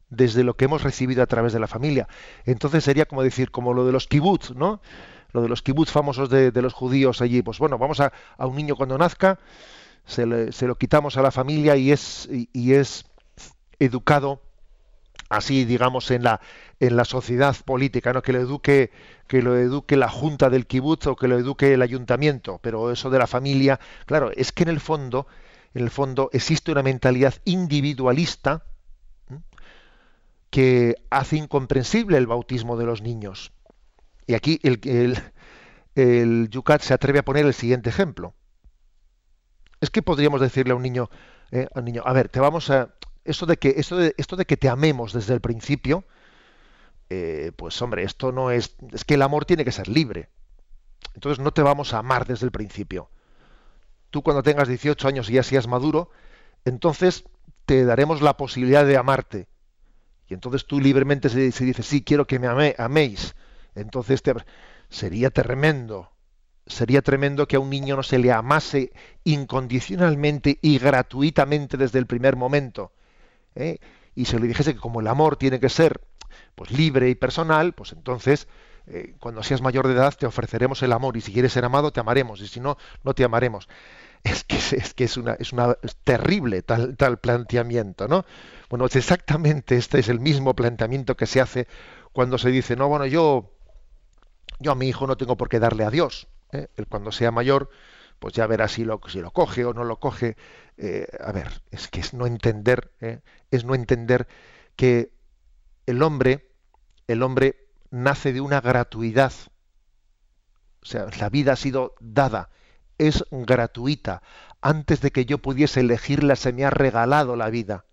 desde 0.09 0.43
lo 0.43 0.55
que 0.55 0.66
hemos 0.66 0.84
recibido 0.84 1.24
a 1.24 1.28
través 1.28 1.53
de 1.53 1.59
la 1.59 1.68
familia. 1.68 2.07
Entonces 2.45 2.84
sería 2.84 3.05
como 3.05 3.24
decir, 3.24 3.51
como 3.51 3.74
lo 3.74 3.86
de 3.86 3.91
los 3.91 4.07
kibbutz, 4.07 4.51
¿no? 4.51 4.82
Lo 5.32 5.41
de 5.41 5.47
los 5.47 5.62
kibbutz 5.62 5.91
famosos 5.91 6.30
de, 6.30 6.51
los 6.62 6.74
judíos 6.74 7.22
allí. 7.22 7.41
Pues 7.41 7.57
bueno, 7.57 7.78
vamos 7.78 8.01
a, 8.01 8.12
a 8.38 8.45
un 8.45 8.55
niño 8.55 8.76
cuando 8.76 8.97
nazca, 8.97 9.39
se, 10.05 10.26
lo 10.26 10.78
quitamos 10.78 11.18
a 11.18 11.22
la 11.22 11.32
familia 11.32 11.76
y 11.76 11.91
es, 11.91 12.28
y, 12.32 12.74
es 12.74 13.05
educado 13.80 14.41
así 15.30 15.65
digamos 15.65 16.11
en 16.11 16.24
la 16.24 16.41
en 16.80 16.95
la 16.95 17.05
sociedad 17.05 17.55
política 17.65 18.13
no 18.13 18.22
que 18.22 18.34
lo 18.34 18.39
eduque 18.39 18.91
que 19.28 19.41
lo 19.41 19.57
eduque 19.57 19.95
la 19.95 20.09
junta 20.09 20.49
del 20.49 20.67
kibbutz 20.67 21.07
o 21.07 21.15
que 21.15 21.28
lo 21.28 21.38
eduque 21.38 21.74
el 21.74 21.82
ayuntamiento 21.82 22.59
pero 22.61 22.91
eso 22.91 23.09
de 23.09 23.19
la 23.19 23.28
familia 23.28 23.80
claro 24.05 24.32
es 24.36 24.51
que 24.51 24.63
en 24.63 24.69
el 24.69 24.80
fondo 24.80 25.28
en 25.74 25.84
el 25.84 25.89
fondo 25.89 26.30
existe 26.34 26.72
una 26.72 26.84
mentalidad 26.84 27.36
individualista 27.45 28.63
que 30.51 30.95
hace 31.09 31.38
incomprensible 31.38 32.17
el 32.17 32.28
bautismo 32.28 32.78
de 32.78 32.86
los 32.86 33.01
niños. 33.01 33.53
Y 34.28 34.36
aquí 34.36 34.59
el, 34.63 34.80
el, 34.84 35.17
el 35.95 36.49
Yucat 36.49 36.82
se 36.82 36.93
atreve 36.93 37.19
a 37.19 37.26
poner 37.26 37.45
el 37.45 37.53
siguiente 37.53 37.89
ejemplo. 37.89 38.36
Es 39.80 39.89
que 39.89 40.03
podríamos 40.03 40.41
decirle 40.41 40.74
a 40.74 40.76
un 40.76 40.84
niño, 40.84 41.09
eh, 41.51 41.67
a 41.74 41.80
un 41.80 41.86
niño, 41.86 42.03
a 42.05 42.13
ver, 42.13 42.28
te 42.30 42.39
vamos 42.39 42.69
a 42.69 42.93
esto 43.26 43.45
de 43.45 43.57
que 43.57 43.76
esto 43.78 43.97
de, 43.97 44.13
esto 44.17 44.36
de 44.36 44.45
que 44.45 44.57
te 44.57 44.69
amemos 44.69 45.13
desde 45.13 45.34
el 45.34 45.41
principio, 45.41 46.05
eh, 47.09 47.51
pues 47.55 47.82
hombre, 47.82 48.03
esto 48.03 48.32
no 48.32 48.51
es 48.51 48.76
es 48.91 49.05
que 49.05 49.15
el 49.15 49.22
amor 49.22 49.45
tiene 49.45 49.65
que 49.65 49.72
ser 49.72 49.88
libre. 49.88 50.30
Entonces 51.13 51.43
no 51.43 51.51
te 51.51 51.61
vamos 51.61 51.93
a 51.93 51.99
amar 51.99 52.26
desde 52.26 52.45
el 52.45 52.51
principio. 52.51 53.09
Tú 54.09 54.22
cuando 54.22 54.43
tengas 54.43 54.67
18 54.67 55.07
años 55.07 55.30
y 55.30 55.34
ya 55.34 55.43
seas 55.43 55.67
maduro, 55.67 56.09
entonces 56.65 57.26
te 57.65 57.86
daremos 57.86 58.22
la 58.22 58.38
posibilidad 58.38 58.86
de 58.86 58.97
amarte 58.97 59.47
y 60.32 60.34
entonces 60.34 60.65
tú 60.65 60.80
libremente 60.80 61.28
se, 61.28 61.39
dice, 61.41 61.84
sí, 61.84 62.03
quiero 62.05 62.26
que 62.26 62.39
me 62.39 62.47
améis, 62.78 63.36
entonces 63.76 64.24
sería 64.88 65.30
tremendo, 65.30 66.09
sería 66.65 67.01
tremendo 67.01 67.49
que 67.49 67.57
a 67.57 67.59
un 67.59 67.69
niño 67.69 67.97
no 67.97 68.03
se 68.03 68.17
le 68.17 68.32
amase 68.32 68.93
incondicionalmente 69.26 70.57
y 70.61 70.80
gratuitamente 70.80 71.76
desde 71.76 71.99
el 71.99 72.05
primer 72.05 72.38
momento. 72.38 72.93
¿Eh? 73.56 73.80
Y 74.16 74.26
se 74.26 74.39
le 74.39 74.47
dijese 74.47 74.74
que 74.74 74.80
como 74.80 75.02
el 75.02 75.08
amor 75.08 75.38
tiene 75.38 75.60
que 75.60 75.70
ser 75.70 76.02
pues 76.56 76.72
libre 76.72 77.10
y 77.10 77.16
personal, 77.16 77.74
pues 77.74 77.93
entonces 77.93 78.47
eh, 78.88 79.16
cuando 79.20 79.43
seas 79.43 79.62
mayor 79.62 79.88
de 79.88 79.93
edad 79.93 80.14
te 80.18 80.26
ofreceremos 80.26 80.82
el 80.84 80.91
amor 80.91 81.18
y 81.18 81.22
si 81.22 81.32
quieres 81.32 81.54
ser 81.54 81.66
amado 81.66 81.91
te 81.91 81.99
amaremos 81.99 82.41
y 82.41 82.47
si 82.47 82.60
no 82.60 82.78
no 83.04 83.14
te 83.14 83.24
amaremos. 83.24 83.68
Es 84.24 84.43
que 84.43 84.58
es 84.58 84.93
que 84.93 85.06
es 85.06 85.18
una 85.18 85.34
es 85.34 85.52
una 85.52 85.76
terrible 86.04 86.62
tal 86.62 86.95
tal 86.95 87.18
planteamiento, 87.18 88.08
¿no? 88.08 88.24
Bueno, 88.70 88.86
es 88.86 88.95
exactamente 88.95 89.78
este 89.78 89.99
es 89.99 90.10
el 90.10 90.20
mismo 90.20 90.56
planteamiento 90.56 91.18
que 91.18 91.26
se 91.26 91.41
hace 91.41 91.68
cuando 92.14 92.38
se 92.38 92.49
dice, 92.49 92.76
no, 92.76 92.88
bueno, 92.88 93.06
yo, 93.06 93.52
yo 94.60 94.72
a 94.72 94.76
mi 94.76 94.88
hijo 94.88 95.08
no 95.08 95.18
tengo 95.18 95.38
por 95.38 95.49
qué 95.49 95.60
darle 95.60 95.86
a 95.86 95.89
Dios. 95.89 96.28
¿eh? 96.52 96.68
Él 96.76 96.88
cuando 96.88 97.12
sea 97.12 97.32
mayor, 97.32 97.70
pues 98.22 98.36
ya 98.36 98.45
verá 98.45 98.67
si 98.67 98.86
lo, 98.86 99.01
si 99.07 99.19
lo 99.19 99.32
coge 99.32 99.65
o 99.65 99.74
no 99.74 99.84
lo 99.84 99.99
coge. 99.99 100.38
Eh, 100.78 101.07
a 101.19 101.32
ver, 101.32 101.63
es 101.72 101.88
que 101.88 102.01
es 102.01 102.13
no 102.13 102.28
entender, 102.28 102.91
¿eh? 103.01 103.22
es 103.49 103.65
no 103.65 103.74
entender 103.74 104.28
que 104.76 105.11
el 105.88 106.03
hombre, 106.03 106.51
el 107.07 107.24
hombre 107.24 107.67
nace 107.89 108.32
de 108.32 108.39
una 108.39 108.61
gratuidad. 108.61 109.34
O 110.84 110.86
sea, 110.86 111.07
la 111.19 111.30
vida 111.30 111.53
ha 111.53 111.55
sido 111.55 111.95
dada, 111.99 112.51
es 112.99 113.26
gratuita. 113.32 114.22
Antes 114.61 115.01
de 115.01 115.09
que 115.09 115.26
yo 115.26 115.39
pudiese 115.39 115.80
elegirla, 115.80 116.36
se 116.36 116.53
me 116.53 116.63
ha 116.63 116.69
regalado 116.69 117.36
la 117.36 117.49
vida. 117.49 117.86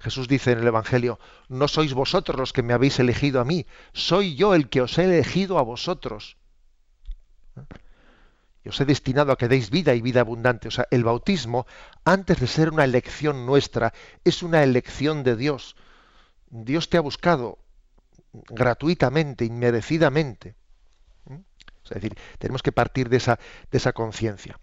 Jesús 0.00 0.26
dice 0.26 0.52
en 0.52 0.60
el 0.60 0.66
Evangelio, 0.68 1.18
no 1.50 1.68
sois 1.68 1.92
vosotros 1.92 2.38
los 2.38 2.54
que 2.54 2.62
me 2.62 2.72
habéis 2.72 2.98
elegido 2.98 3.42
a 3.42 3.44
mí, 3.44 3.66
soy 3.92 4.36
yo 4.36 4.54
el 4.54 4.70
que 4.70 4.80
os 4.80 4.96
he 4.96 5.04
elegido 5.04 5.58
a 5.58 5.62
vosotros. 5.62 6.38
Os 8.68 8.80
he 8.80 8.84
destinado 8.84 9.32
a 9.32 9.36
que 9.36 9.48
deis 9.48 9.70
vida 9.70 9.94
y 9.94 10.00
vida 10.00 10.20
abundante. 10.20 10.68
O 10.68 10.70
sea, 10.70 10.86
el 10.90 11.04
bautismo, 11.04 11.66
antes 12.04 12.40
de 12.40 12.46
ser 12.46 12.70
una 12.70 12.84
elección 12.84 13.46
nuestra, 13.46 13.92
es 14.24 14.42
una 14.42 14.62
elección 14.62 15.22
de 15.22 15.36
Dios. 15.36 15.76
Dios 16.48 16.88
te 16.88 16.96
ha 16.96 17.00
buscado 17.00 17.58
gratuitamente, 18.32 19.44
inmerecidamente. 19.44 20.54
Es 21.84 21.90
decir, 21.90 22.16
tenemos 22.38 22.62
que 22.62 22.72
partir 22.72 23.10
de 23.10 23.18
esa, 23.18 23.38
de 23.70 23.78
esa 23.78 23.92
conciencia. 23.92 24.58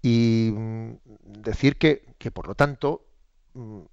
Y 0.00 0.52
mm, 0.54 0.92
decir 1.42 1.76
que, 1.76 2.14
que, 2.18 2.30
por 2.30 2.46
lo 2.46 2.54
tanto, 2.54 3.06
Mm, 3.56 3.86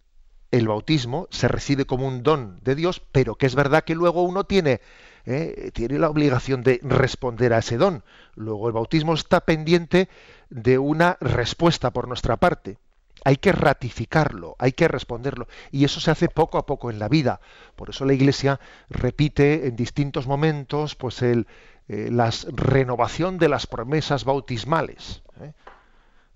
el 0.51 0.67
bautismo 0.67 1.27
se 1.31 1.47
recibe 1.47 1.85
como 1.85 2.05
un 2.05 2.21
don 2.21 2.59
de 2.61 2.75
Dios, 2.75 3.01
pero 3.11 3.35
que 3.35 3.47
es 3.47 3.55
verdad 3.55 3.85
que 3.85 3.95
luego 3.95 4.21
uno 4.21 4.43
tiene, 4.43 4.81
eh, 5.25 5.71
tiene 5.73 5.99
la 5.99 6.09
obligación 6.09 6.63
de 6.63 6.79
responder 6.83 7.53
a 7.53 7.59
ese 7.59 7.77
don. 7.77 8.03
Luego 8.35 8.67
el 8.67 8.73
bautismo 8.73 9.13
está 9.13 9.41
pendiente 9.41 10.09
de 10.49 10.77
una 10.77 11.17
respuesta 11.21 11.91
por 11.91 12.07
nuestra 12.07 12.37
parte. 12.37 12.77
Hay 13.25 13.37
que 13.37 13.53
ratificarlo, 13.53 14.55
hay 14.59 14.73
que 14.73 14.87
responderlo. 14.87 15.47
Y 15.71 15.85
eso 15.85 16.01
se 16.01 16.11
hace 16.11 16.27
poco 16.27 16.57
a 16.57 16.65
poco 16.65 16.91
en 16.91 16.99
la 16.99 17.07
vida. 17.07 17.39
Por 17.75 17.89
eso 17.89 18.03
la 18.03 18.13
Iglesia 18.13 18.59
repite 18.89 19.67
en 19.67 19.77
distintos 19.77 20.27
momentos 20.27 20.95
pues 20.95 21.21
el, 21.21 21.47
eh, 21.87 22.09
la 22.11 22.29
renovación 22.51 23.37
de 23.37 23.49
las 23.49 23.65
promesas 23.67 24.25
bautismales. 24.25 25.23
¿eh? 25.41 25.53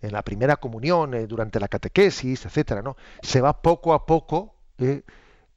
en 0.02 0.12
la 0.12 0.22
primera 0.22 0.58
comunión, 0.58 1.28
durante 1.28 1.60
la 1.60 1.68
catequesis, 1.68 2.46
etcétera, 2.46 2.84
¿no? 2.84 2.96
Se 3.24 3.42
va 3.42 3.62
poco 3.64 3.94
a 3.96 4.06
poco 4.06 4.54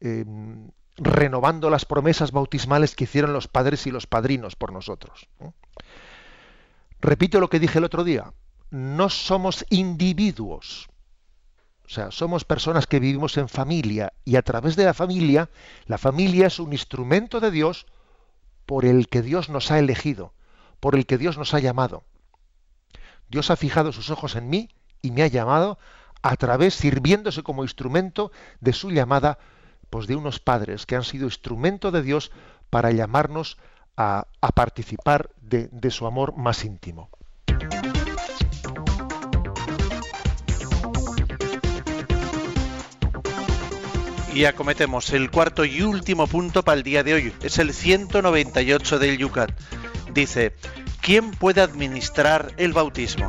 em, 0.01 0.71
renovando 1.01 1.71
las 1.71 1.87
promesas 1.87 2.31
bautismales 2.31 2.95
que 2.95 3.05
hicieron 3.05 3.33
los 3.33 3.49
padres 3.49 3.87
y 3.87 3.91
los 3.91 4.07
padrinos 4.07 4.55
por 4.55 4.71
nosotros. 4.71 5.29
Repito 7.01 7.41
lo 7.41 7.49
que 7.49 7.59
dije 7.59 7.79
el 7.79 7.85
otro 7.85 8.05
día. 8.05 8.35
No 8.71 9.09
somos 9.09 9.65
individuos. 9.71 10.89
O 11.87 11.89
sea, 11.89 12.11
somos 12.11 12.45
personas 12.45 12.87
que 12.87 13.01
vivimos 13.01 13.37
en 13.39 13.49
familia 13.49 14.13
y 14.25 14.37
a 14.37 14.43
través 14.43 14.77
de 14.77 14.85
la 14.85 14.95
familia, 14.95 15.49
la 15.87 15.99
familia 15.99 16.47
es 16.47 16.61
un 16.61 16.73
instrumento 16.73 17.41
de 17.41 17.51
Dios 17.51 17.87
por 18.67 18.85
el 18.85 19.09
que 19.09 19.23
Dios 19.23 19.49
nos 19.49 19.71
ha 19.73 19.79
elegido, 19.79 20.35
por 20.79 20.95
el 20.95 21.07
que 21.07 21.19
Dios 21.19 21.39
nos 21.39 21.55
ha 21.55 21.59
llamado. 21.59 22.05
Dios 23.29 23.51
ha 23.51 23.57
fijado 23.57 23.91
sus 23.91 24.11
ojos 24.11 24.37
en 24.37 24.51
mí 24.51 24.69
y 25.03 25.11
me 25.11 25.23
ha 25.23 25.27
llamado 25.27 25.79
a 26.23 26.37
través, 26.37 26.75
sirviéndose 26.75 27.43
como 27.43 27.65
instrumento 27.65 28.31
de 28.61 28.75
su 28.75 28.91
llamada, 28.91 29.39
pues 29.91 30.07
de 30.07 30.17
unos 30.17 30.39
padres 30.39 30.87
que 30.87 30.97
han 30.97 31.05
sido 31.05 31.27
instrumento 31.27 31.91
de 31.91 32.03
Dios 32.03 32.31
para 32.71 32.93
llamarnos 32.93 33.59
a, 33.97 34.27
participar 34.55 35.31
de, 35.43 35.69
de 35.73 35.91
su 35.91 36.07
amor 36.07 36.35
más 36.37 36.65
íntimo. 36.65 37.11
Y 44.33 44.45
acometemos 44.45 45.13
el 45.13 45.31
cuarto 45.31 45.65
y 45.65 45.83
último 45.83 46.27
punto 46.29 46.63
para 46.63 46.79
el 46.79 46.83
día 46.85 47.03
de 47.03 47.15
hoy. 47.15 47.33
Es 47.43 47.59
el 47.59 47.75
198 47.75 48.99
del 48.99 49.19
Yucat. 49.19 49.51
Dice, 50.15 50.55
¿quién 51.03 51.33
puede 51.33 51.61
administrar 51.61 52.53
el 52.57 52.73
bautismo? 52.73 53.29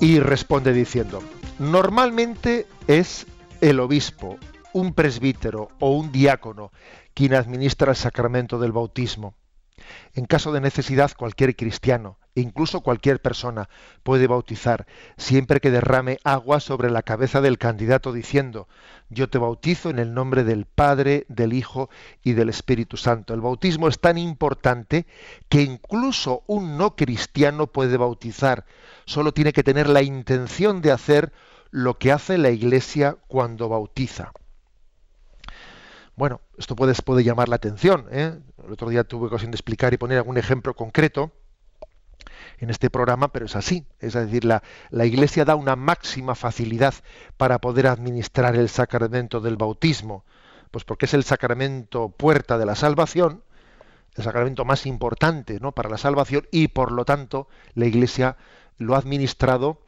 Y 0.00 0.18
responde 0.18 0.72
diciendo, 0.72 1.22
normalmente 1.58 2.66
es 2.86 3.26
el 3.60 3.80
obispo, 3.80 4.38
un 4.72 4.94
presbítero 4.94 5.68
o 5.80 5.90
un 5.90 6.12
diácono 6.12 6.72
quien 7.14 7.34
administra 7.34 7.90
el 7.90 7.96
sacramento 7.96 8.58
del 8.58 8.72
bautismo. 8.72 9.34
En 10.14 10.24
caso 10.26 10.52
de 10.52 10.60
necesidad, 10.60 11.10
cualquier 11.16 11.56
cristiano, 11.56 12.18
e 12.34 12.40
incluso 12.42 12.80
cualquier 12.80 13.20
persona, 13.20 13.68
puede 14.02 14.26
bautizar, 14.26 14.86
siempre 15.16 15.60
que 15.60 15.70
derrame 15.70 16.18
agua 16.22 16.60
sobre 16.60 16.90
la 16.90 17.02
cabeza 17.02 17.40
del 17.40 17.58
candidato 17.58 18.12
diciendo, 18.12 18.68
yo 19.08 19.28
te 19.28 19.38
bautizo 19.38 19.90
en 19.90 19.98
el 19.98 20.14
nombre 20.14 20.44
del 20.44 20.66
Padre, 20.66 21.26
del 21.28 21.52
Hijo 21.52 21.90
y 22.22 22.32
del 22.32 22.50
Espíritu 22.50 22.96
Santo. 22.96 23.34
El 23.34 23.40
bautismo 23.40 23.88
es 23.88 23.98
tan 23.98 24.18
importante 24.18 25.06
que 25.48 25.62
incluso 25.62 26.44
un 26.46 26.76
no 26.76 26.94
cristiano 26.94 27.66
puede 27.66 27.96
bautizar, 27.96 28.64
solo 29.06 29.32
tiene 29.32 29.52
que 29.52 29.64
tener 29.64 29.88
la 29.88 30.02
intención 30.02 30.82
de 30.82 30.92
hacer 30.92 31.32
lo 31.70 31.98
que 31.98 32.12
hace 32.12 32.38
la 32.38 32.50
Iglesia 32.50 33.16
cuando 33.28 33.68
bautiza. 33.68 34.32
Bueno, 36.16 36.40
esto 36.58 36.76
puede, 36.76 37.24
llamar 37.24 37.48
la 37.48 37.56
atención. 37.56 38.06
¿eh? 38.10 38.38
El 38.64 38.72
otro 38.72 38.90
día 38.90 39.04
tuve 39.04 39.28
ocasión 39.28 39.50
de 39.50 39.56
explicar 39.56 39.94
y 39.94 39.96
poner 39.96 40.18
algún 40.18 40.36
ejemplo 40.36 40.74
concreto 40.74 41.32
en 42.58 42.68
este 42.68 42.90
programa, 42.90 43.28
pero 43.28 43.46
es 43.46 43.56
así. 43.56 43.86
Es 44.00 44.12
decir, 44.12 44.44
la, 44.44 44.62
la, 44.90 45.06
Iglesia 45.06 45.44
da 45.44 45.54
una 45.54 45.76
máxima 45.76 46.34
facilidad 46.34 46.94
para 47.36 47.58
poder 47.60 47.86
administrar 47.86 48.54
el 48.56 48.68
sacramento 48.68 49.40
del 49.40 49.56
bautismo, 49.56 50.24
pues 50.70 50.84
porque 50.84 51.06
es 51.06 51.14
el 51.14 51.24
sacramento 51.24 52.10
puerta 52.10 52.58
de 52.58 52.66
la 52.66 52.74
salvación, 52.74 53.42
el 54.14 54.24
sacramento 54.24 54.64
más 54.64 54.84
importante 54.84 55.58
¿no? 55.60 55.72
para 55.72 55.88
la 55.88 55.96
salvación, 55.96 56.46
y 56.50 56.68
por 56.68 56.92
lo 56.92 57.06
tanto 57.06 57.48
la 57.74 57.86
Iglesia 57.86 58.36
lo 58.76 58.94
ha 58.94 58.98
administrado 58.98 59.80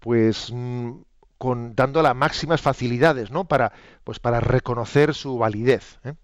pues 0.00 0.50
mm, 0.52 0.92
con, 1.38 1.74
dando 1.74 2.02
las 2.02 2.16
máximas 2.16 2.60
facilidades, 2.60 3.30
¿no? 3.30 3.44
Para, 3.44 3.72
pues 4.04 4.18
para 4.18 4.40
reconocer 4.40 5.14
su 5.14 5.38
validez. 5.38 5.98
¿eh? 6.04 6.14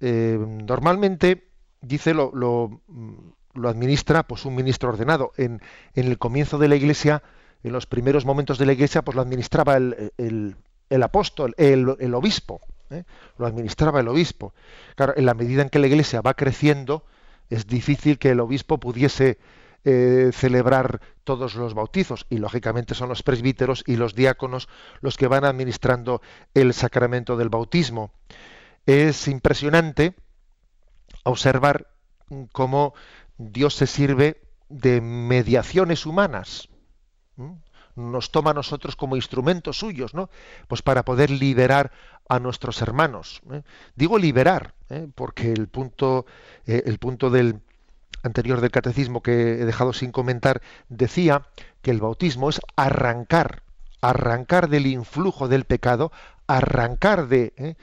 Eh, 0.00 0.38
normalmente, 0.38 1.48
dice, 1.80 2.14
lo, 2.14 2.32
lo, 2.34 3.68
administra 3.68 4.24
pues 4.24 4.44
un 4.44 4.54
ministro 4.54 4.88
ordenado. 4.88 5.32
En, 5.36 5.60
en, 5.94 6.06
el 6.06 6.18
comienzo 6.18 6.58
de 6.58 6.68
la 6.68 6.76
iglesia, 6.76 7.22
en 7.62 7.72
los 7.72 7.86
primeros 7.86 8.24
momentos 8.24 8.58
de 8.58 8.66
la 8.66 8.72
iglesia, 8.72 9.02
pues 9.02 9.14
lo 9.14 9.22
administraba 9.22 9.76
el, 9.76 10.12
el, 10.18 10.56
el 10.90 11.02
apóstol, 11.02 11.54
el, 11.56 11.96
el 12.00 12.14
obispo. 12.14 12.60
¿eh? 12.90 13.04
Lo 13.38 13.46
administraba 13.46 14.00
el 14.00 14.08
obispo. 14.08 14.54
Claro, 14.96 15.14
en 15.16 15.26
la 15.26 15.34
medida 15.34 15.62
en 15.62 15.68
que 15.68 15.78
la 15.78 15.86
iglesia 15.86 16.20
va 16.20 16.34
creciendo, 16.34 17.04
es 17.48 17.66
difícil 17.66 18.18
que 18.18 18.30
el 18.30 18.40
obispo 18.40 18.78
pudiese 18.78 19.38
eh, 19.84 20.30
celebrar 20.32 21.00
todos 21.24 21.56
los 21.56 21.74
bautizos 21.74 22.26
y 22.30 22.38
lógicamente 22.38 22.94
son 22.94 23.08
los 23.08 23.22
presbíteros 23.22 23.82
y 23.86 23.96
los 23.96 24.14
diáconos 24.14 24.68
los 25.00 25.16
que 25.16 25.26
van 25.26 25.44
administrando 25.44 26.22
el 26.54 26.72
sacramento 26.72 27.36
del 27.36 27.48
bautismo. 27.48 28.12
Es 28.86 29.26
impresionante 29.28 30.14
observar 31.24 31.88
cómo 32.52 32.94
Dios 33.38 33.74
se 33.74 33.86
sirve 33.86 34.42
de 34.68 35.00
mediaciones 35.00 36.06
humanas. 36.06 36.68
Nos 37.94 38.30
toma 38.30 38.52
a 38.52 38.54
nosotros 38.54 38.96
como 38.96 39.16
instrumentos 39.16 39.78
suyos, 39.78 40.14
¿no? 40.14 40.30
Pues 40.66 40.80
para 40.80 41.04
poder 41.04 41.30
liberar 41.30 41.92
a 42.28 42.38
nuestros 42.38 42.80
hermanos. 42.82 43.42
¿eh? 43.50 43.62
Digo 43.96 44.18
liberar, 44.18 44.74
¿eh? 44.88 45.08
porque 45.14 45.52
el 45.52 45.68
punto, 45.68 46.24
el 46.64 46.98
punto 46.98 47.28
del, 47.30 47.60
anterior 48.22 48.60
del 48.60 48.70
catecismo 48.70 49.22
que 49.22 49.60
he 49.60 49.64
dejado 49.64 49.92
sin 49.92 50.12
comentar, 50.12 50.62
decía 50.88 51.46
que 51.82 51.90
el 51.90 52.00
bautismo 52.00 52.48
es 52.48 52.60
arrancar, 52.76 53.62
arrancar 54.00 54.68
del 54.68 54.86
influjo 54.86 55.48
del 55.48 55.64
pecado, 55.64 56.12
arrancar 56.46 57.28
de, 57.28 57.52
¿eh? 57.56 57.76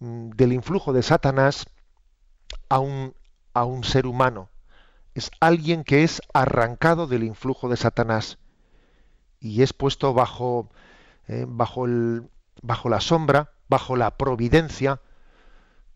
mm, 0.00 0.30
del 0.30 0.52
influjo 0.52 0.92
de 0.92 1.02
Satanás 1.02 1.66
a 2.68 2.78
un, 2.78 3.14
a 3.52 3.64
un 3.64 3.84
ser 3.84 4.06
humano. 4.06 4.50
Es 5.14 5.30
alguien 5.40 5.84
que 5.84 6.02
es 6.02 6.20
arrancado 6.32 7.06
del 7.06 7.24
influjo 7.24 7.68
de 7.68 7.76
Satanás 7.76 8.38
y 9.40 9.62
es 9.62 9.72
puesto 9.72 10.12
bajo, 10.12 10.70
¿eh? 11.28 11.46
bajo, 11.48 11.86
el, 11.86 12.28
bajo 12.62 12.88
la 12.88 13.00
sombra, 13.00 13.52
bajo 13.68 13.96
la 13.96 14.16
providencia 14.16 15.00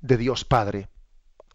de 0.00 0.16
Dios 0.16 0.44
Padre 0.44 0.88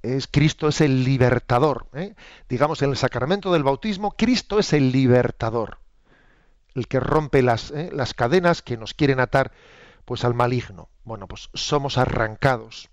es 0.04 0.28
Cristo 0.28 0.68
es 0.68 0.82
el 0.82 1.04
libertador. 1.04 1.88
¿eh? 1.93 2.14
Digamos, 2.49 2.82
en 2.82 2.91
el 2.91 2.97
sacramento 2.97 3.51
del 3.51 3.64
bautismo, 3.64 4.12
Cristo 4.12 4.60
es 4.60 4.74
el 4.74 4.91
libertador, 4.91 5.80
el 6.76 6.88
que 6.88 6.99
rompe 6.99 7.41
las, 7.41 7.72
¿eh? 7.72 7.89
las 7.93 8.14
cadenas 8.14 8.62
que 8.62 8.78
nos 8.78 8.93
quieren 8.93 9.20
atar 9.20 9.51
pues 10.06 10.26
al 10.26 10.34
maligno. 10.34 10.89
Bueno, 11.06 11.28
pues 11.28 11.49
somos 11.54 11.97
arrancados. 11.97 12.89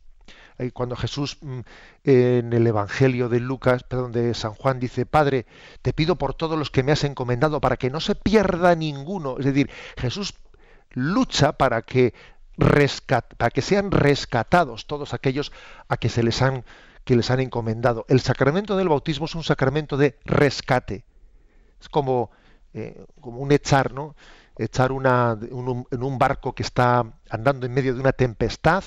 Cuando 0.74 0.94
Jesús 0.94 1.38
mm, 1.40 1.60
en 2.04 2.52
el 2.52 2.66
Evangelio 2.66 3.30
de 3.30 3.40
Lucas, 3.40 3.82
perdón, 3.82 4.12
de 4.12 4.34
San 4.34 4.52
Juan 4.52 4.78
dice, 4.78 5.06
Padre, 5.06 5.46
te 5.80 5.94
pido 5.94 6.16
por 6.16 6.34
todos 6.34 6.58
los 6.58 6.70
que 6.70 6.82
me 6.82 6.92
has 6.92 7.02
encomendado 7.04 7.62
para 7.62 7.78
que 7.78 7.88
no 7.88 7.98
se 7.98 8.14
pierda 8.14 8.74
ninguno. 8.74 9.38
Es 9.38 9.46
decir, 9.46 9.70
Jesús 9.96 10.34
lucha 10.90 11.52
para 11.52 11.80
que 11.80 12.12
para 13.38 13.50
que 13.50 13.62
sean 13.62 13.90
rescatados 13.90 14.86
todos 14.86 15.14
aquellos 15.14 15.50
a 15.88 15.96
que 15.96 16.10
se 16.10 16.22
les 16.22 16.42
han 16.42 16.64
que 17.04 17.16
les 17.16 17.30
han 17.30 17.40
encomendado. 17.40 18.04
El 18.08 18.20
sacramento 18.20 18.76
del 18.76 18.88
bautismo 18.88 19.26
es 19.26 19.34
un 19.34 19.44
sacramento 19.44 19.96
de 19.96 20.18
rescate. 20.24 21.04
Es 21.80 21.88
como, 21.88 22.30
eh, 22.74 23.04
como 23.20 23.40
un 23.40 23.52
echar, 23.52 23.92
¿no? 23.92 24.14
Echar 24.56 24.92
una, 24.92 25.38
en 25.40 26.02
un 26.02 26.18
barco 26.18 26.54
que 26.54 26.62
está 26.62 27.04
andando 27.30 27.66
en 27.66 27.72
medio 27.72 27.94
de 27.94 28.00
una 28.00 28.12
tempestad, 28.12 28.84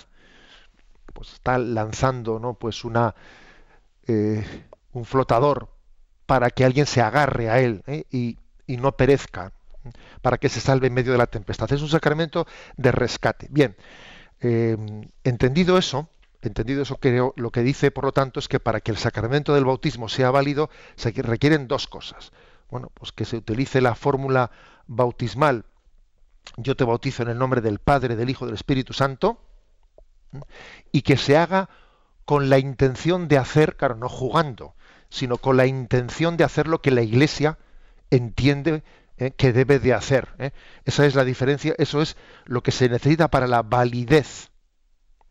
pues 1.13 1.33
está 1.33 1.57
lanzando, 1.57 2.39
¿no? 2.39 2.53
Pues 2.53 2.83
una, 2.85 3.15
eh, 4.07 4.45
un 4.91 5.05
flotador 5.05 5.69
para 6.25 6.49
que 6.51 6.63
alguien 6.63 6.85
se 6.85 7.01
agarre 7.01 7.49
a 7.49 7.59
él 7.59 7.83
¿eh? 7.87 8.05
y, 8.11 8.37
y 8.67 8.77
no 8.77 8.95
perezca, 8.95 9.51
para 10.21 10.37
que 10.37 10.49
se 10.49 10.61
salve 10.61 10.87
en 10.87 10.93
medio 10.93 11.11
de 11.11 11.17
la 11.17 11.27
tempestad. 11.27 11.71
Es 11.73 11.81
un 11.81 11.89
sacramento 11.89 12.47
de 12.77 12.91
rescate. 12.91 13.47
Bien, 13.49 13.75
entendido 15.23 15.77
eso, 15.77 16.09
Entendido 16.43 16.81
eso, 16.81 16.97
creo, 16.97 17.33
lo 17.37 17.51
que 17.51 17.61
dice, 17.61 17.89
por 17.89 18.03
lo 18.03 18.11
tanto, 18.11 18.37
es 18.37 18.49
que 18.49 18.59
para 18.59 18.81
que 18.81 18.91
el 18.91 18.97
sacramento 18.97 19.53
del 19.53 19.63
bautismo 19.63 20.09
sea 20.09 20.29
válido, 20.29 20.69
se 20.95 21.11
requieren 21.11 21.69
dos 21.69 21.87
cosas. 21.87 22.33
Bueno, 22.69 22.91
pues 22.93 23.13
que 23.13 23.23
se 23.23 23.37
utilice 23.37 23.79
la 23.79 23.95
fórmula 23.95 24.51
bautismal, 24.85 25.63
yo 26.57 26.75
te 26.75 26.83
bautizo 26.83 27.23
en 27.23 27.29
el 27.29 27.37
nombre 27.37 27.61
del 27.61 27.79
Padre, 27.79 28.17
del 28.17 28.29
Hijo, 28.29 28.45
del 28.45 28.55
Espíritu 28.55 28.91
Santo, 28.91 29.39
y 30.91 31.03
que 31.03 31.15
se 31.15 31.37
haga 31.37 31.69
con 32.25 32.49
la 32.49 32.59
intención 32.59 33.29
de 33.29 33.37
hacer, 33.37 33.77
claro, 33.77 33.95
no 33.95 34.09
jugando, 34.09 34.75
sino 35.09 35.37
con 35.37 35.55
la 35.55 35.65
intención 35.65 36.35
de 36.35 36.43
hacer 36.43 36.67
lo 36.67 36.81
que 36.81 36.91
la 36.91 37.03
Iglesia 37.03 37.57
entiende 38.09 38.83
eh, 39.17 39.31
que 39.31 39.53
debe 39.53 39.79
de 39.79 39.93
hacer. 39.93 40.27
¿eh? 40.39 40.51
Esa 40.83 41.05
es 41.05 41.15
la 41.15 41.23
diferencia, 41.23 41.73
eso 41.77 42.01
es 42.01 42.17
lo 42.43 42.63
que 42.63 42.71
se 42.71 42.89
necesita 42.89 43.29
para 43.29 43.47
la 43.47 43.61
validez 43.61 44.49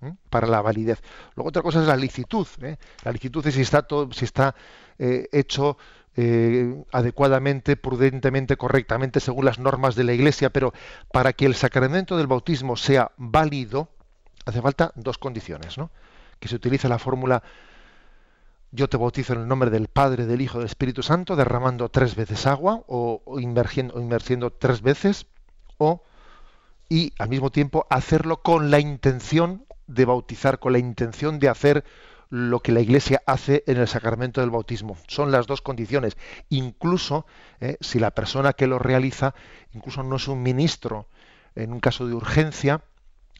¿eh? 0.02 0.14
para 0.30 0.46
la 0.46 0.60
validez. 0.60 1.02
Luego 1.34 1.48
otra 1.48 1.62
cosa 1.62 1.80
es 1.80 1.86
la 1.86 1.96
licitud. 1.96 2.46
¿eh? 2.62 2.76
La 3.04 3.12
licitud 3.12 3.46
es 3.46 3.54
si 3.54 3.62
está 3.62 3.82
todo, 3.82 4.12
si 4.12 4.24
está 4.24 4.54
eh, 4.98 5.28
hecho 5.32 5.76
adecuadamente, 6.92 7.76
prudentemente, 7.76 8.58
correctamente, 8.58 9.18
según 9.18 9.46
las 9.46 9.58
normas 9.58 9.94
de 9.94 10.04
la 10.04 10.12
Iglesia, 10.12 10.50
pero 10.50 10.74
para 11.10 11.32
que 11.32 11.46
el 11.46 11.54
sacramento 11.54 12.18
del 12.18 12.26
bautismo 12.26 12.76
sea 12.76 13.12
válido, 13.16 13.88
hace 14.44 14.60
falta 14.60 14.92
dos 14.94 15.16
condiciones, 15.16 15.78
¿no? 15.78 15.90
Que 16.38 16.48
se 16.48 16.56
utilice 16.56 16.86
la 16.86 16.98
fórmula 16.98 17.42
yo 18.72 18.88
te 18.88 18.98
bautizo 18.98 19.32
en 19.32 19.40
el 19.40 19.48
nombre 19.48 19.70
del 19.70 19.88
Padre, 19.88 20.26
del 20.26 20.42
Hijo, 20.42 20.58
del 20.58 20.66
Espíritu 20.66 21.02
Santo, 21.02 21.34
derramando 21.34 21.88
tres 21.90 22.14
veces 22.14 22.46
agua 22.46 22.82
o, 22.88 23.22
o 23.24 23.40
inmergiendo 23.40 24.50
tres 24.50 24.82
veces, 24.82 25.26
o 25.78 26.02
y 26.92 27.14
al 27.18 27.30
mismo 27.30 27.50
tiempo 27.50 27.86
hacerlo 27.88 28.42
con 28.42 28.70
la 28.70 28.78
intención 28.78 29.64
de 29.94 30.04
bautizar 30.04 30.58
con 30.58 30.72
la 30.72 30.78
intención 30.78 31.38
de 31.38 31.48
hacer 31.48 31.84
lo 32.30 32.60
que 32.60 32.72
la 32.72 32.80
Iglesia 32.80 33.22
hace 33.26 33.62
en 33.66 33.76
el 33.76 33.86
sacramento 33.86 34.40
del 34.40 34.50
bautismo. 34.50 34.96
Son 35.06 35.30
las 35.30 35.46
dos 35.46 35.60
condiciones. 35.60 36.16
Incluso 36.48 37.26
eh, 37.60 37.76
si 37.80 37.98
la 37.98 38.10
persona 38.10 38.54
que 38.54 38.66
lo 38.66 38.78
realiza, 38.78 39.34
incluso 39.74 40.02
no 40.02 40.16
es 40.16 40.28
un 40.28 40.42
ministro, 40.42 41.08
en 41.54 41.72
un 41.72 41.80
caso 41.80 42.06
de 42.06 42.14
urgencia, 42.14 42.82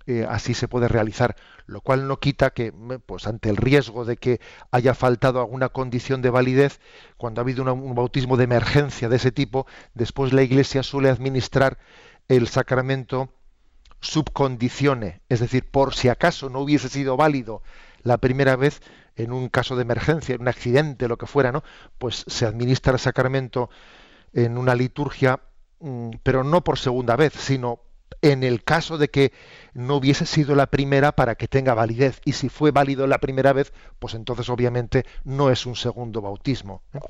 eh, 0.06 0.26
así 0.28 0.52
se 0.52 0.68
puede 0.68 0.88
realizar, 0.88 1.36
lo 1.66 1.80
cual 1.80 2.08
no 2.08 2.18
quita 2.18 2.50
que, 2.50 2.72
pues 3.06 3.26
ante 3.26 3.48
el 3.48 3.56
riesgo 3.56 4.04
de 4.04 4.16
que 4.16 4.40
haya 4.72 4.94
faltado 4.94 5.40
alguna 5.40 5.68
condición 5.68 6.20
de 6.20 6.30
validez, 6.30 6.80
cuando 7.16 7.40
ha 7.40 7.44
habido 7.44 7.62
un 7.72 7.94
bautismo 7.94 8.36
de 8.36 8.44
emergencia 8.44 9.08
de 9.08 9.16
ese 9.16 9.32
tipo, 9.32 9.66
después 9.94 10.32
la 10.32 10.42
Iglesia 10.42 10.82
suele 10.82 11.08
administrar 11.08 11.78
el 12.28 12.48
sacramento 12.48 13.32
subcondicione, 14.02 15.22
es 15.28 15.40
decir, 15.40 15.70
por 15.70 15.94
si 15.94 16.08
acaso 16.08 16.50
no 16.50 16.60
hubiese 16.60 16.88
sido 16.88 17.16
válido 17.16 17.62
la 18.02 18.18
primera 18.18 18.56
vez 18.56 18.82
en 19.16 19.32
un 19.32 19.48
caso 19.48 19.76
de 19.76 19.82
emergencia, 19.82 20.34
en 20.34 20.42
un 20.42 20.48
accidente, 20.48 21.08
lo 21.08 21.16
que 21.16 21.26
fuera, 21.26 21.52
¿no? 21.52 21.62
Pues 21.98 22.24
se 22.26 22.44
administra 22.44 22.92
el 22.92 22.98
sacramento 22.98 23.70
en 24.32 24.58
una 24.58 24.74
liturgia, 24.74 25.40
mm, 25.80 26.10
pero 26.22 26.44
no 26.44 26.64
por 26.64 26.78
segunda 26.78 27.16
vez, 27.16 27.32
sino 27.32 27.80
en 28.20 28.42
el 28.42 28.64
caso 28.64 28.98
de 28.98 29.08
que 29.08 29.32
no 29.72 29.96
hubiese 29.96 30.26
sido 30.26 30.54
la 30.54 30.66
primera 30.66 31.12
para 31.12 31.36
que 31.36 31.48
tenga 31.48 31.74
validez. 31.74 32.20
Y 32.24 32.32
si 32.32 32.48
fue 32.48 32.70
válido 32.70 33.06
la 33.06 33.18
primera 33.18 33.52
vez, 33.52 33.72
pues 33.98 34.14
entonces 34.14 34.48
obviamente 34.48 35.06
no 35.24 35.50
es 35.50 35.66
un 35.66 35.76
segundo 35.76 36.20
bautismo. 36.20 36.82
¿eh? 36.92 37.00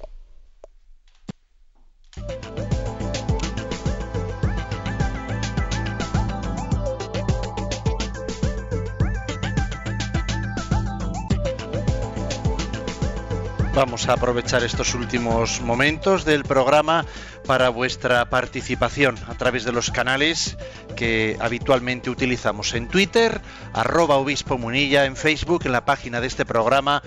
Vamos 13.74 14.06
a 14.08 14.12
aprovechar 14.12 14.62
estos 14.64 14.94
últimos 14.94 15.62
momentos 15.62 16.26
del 16.26 16.44
programa 16.44 17.06
para 17.46 17.70
vuestra 17.70 18.28
participación 18.28 19.16
a 19.28 19.34
través 19.34 19.64
de 19.64 19.72
los 19.72 19.90
canales 19.90 20.58
que 20.94 21.38
habitualmente 21.40 22.10
utilizamos 22.10 22.74
en 22.74 22.88
Twitter, 22.88 23.40
arroba 23.72 24.16
obispo 24.16 24.58
munilla, 24.58 25.06
en 25.06 25.16
Facebook, 25.16 25.62
en 25.64 25.72
la 25.72 25.86
página 25.86 26.20
de 26.20 26.26
este 26.26 26.44
programa, 26.44 27.02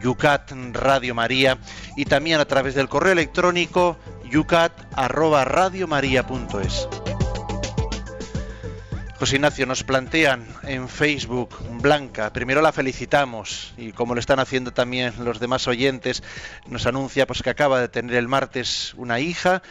Yucat 0.00 0.52
Radio 0.72 1.14
María, 1.14 1.58
y 1.96 2.06
también 2.06 2.40
a 2.40 2.46
través 2.46 2.74
del 2.74 2.88
correo 2.88 3.12
electrónico 3.12 3.98
yucat 4.30 4.72
arroba. 4.94 5.44
José 9.18 9.36
Ignacio, 9.36 9.64
nos 9.64 9.82
plantean 9.82 10.46
en 10.64 10.90
Facebook 10.90 11.56
Blanca, 11.80 12.34
primero 12.34 12.60
la 12.60 12.70
felicitamos 12.70 13.72
y 13.78 13.92
como 13.92 14.12
lo 14.12 14.20
están 14.20 14.40
haciendo 14.40 14.74
también 14.74 15.14
los 15.24 15.40
demás 15.40 15.66
oyentes, 15.68 16.22
nos 16.66 16.84
anuncia 16.84 17.26
pues 17.26 17.42
que 17.42 17.48
acaba 17.48 17.80
de 17.80 17.88
tener 17.88 18.14
el 18.16 18.28
martes 18.28 18.92
una 18.98 19.18
hija 19.18 19.62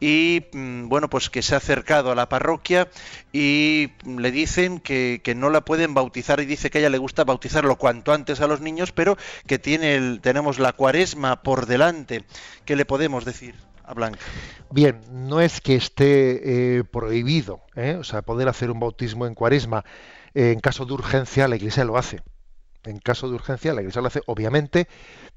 y 0.00 0.46
mm, 0.54 0.88
bueno, 0.88 1.10
pues 1.10 1.28
que 1.28 1.42
se 1.42 1.54
ha 1.54 1.58
acercado 1.58 2.12
a 2.12 2.14
la 2.14 2.30
parroquia 2.30 2.88
y 3.30 3.90
le 4.06 4.30
dicen 4.30 4.80
que, 4.80 5.20
que 5.22 5.34
no 5.34 5.50
la 5.50 5.66
pueden 5.66 5.92
bautizar 5.92 6.40
y 6.40 6.46
dice 6.46 6.70
que 6.70 6.78
a 6.78 6.80
ella 6.80 6.90
le 6.90 6.96
gusta 6.96 7.24
bautizarlo 7.24 7.76
cuanto 7.76 8.14
antes 8.14 8.40
a 8.40 8.46
los 8.46 8.62
niños, 8.62 8.92
pero 8.92 9.18
que 9.46 9.58
tiene 9.58 9.96
el, 9.96 10.20
tenemos 10.22 10.58
la 10.58 10.72
cuaresma 10.72 11.42
por 11.42 11.66
delante. 11.66 12.24
¿Qué 12.64 12.74
le 12.74 12.86
podemos 12.86 13.26
decir? 13.26 13.54
Bien, 14.70 15.00
no 15.10 15.40
es 15.40 15.60
que 15.60 15.76
esté 15.76 16.78
eh, 16.78 16.84
prohibido, 16.84 17.60
¿eh? 17.76 17.96
o 17.98 18.04
sea, 18.04 18.22
poder 18.22 18.48
hacer 18.48 18.70
un 18.70 18.80
bautismo 18.80 19.26
en 19.26 19.34
cuaresma. 19.34 19.84
Eh, 20.34 20.52
en 20.52 20.60
caso 20.60 20.86
de 20.86 20.94
urgencia, 20.94 21.48
la 21.48 21.56
Iglesia 21.56 21.84
lo 21.84 21.98
hace. 21.98 22.22
En 22.84 22.98
caso 22.98 23.28
de 23.28 23.34
urgencia, 23.34 23.74
la 23.74 23.82
Iglesia 23.82 24.00
lo 24.00 24.08
hace, 24.08 24.22
obviamente, 24.26 24.88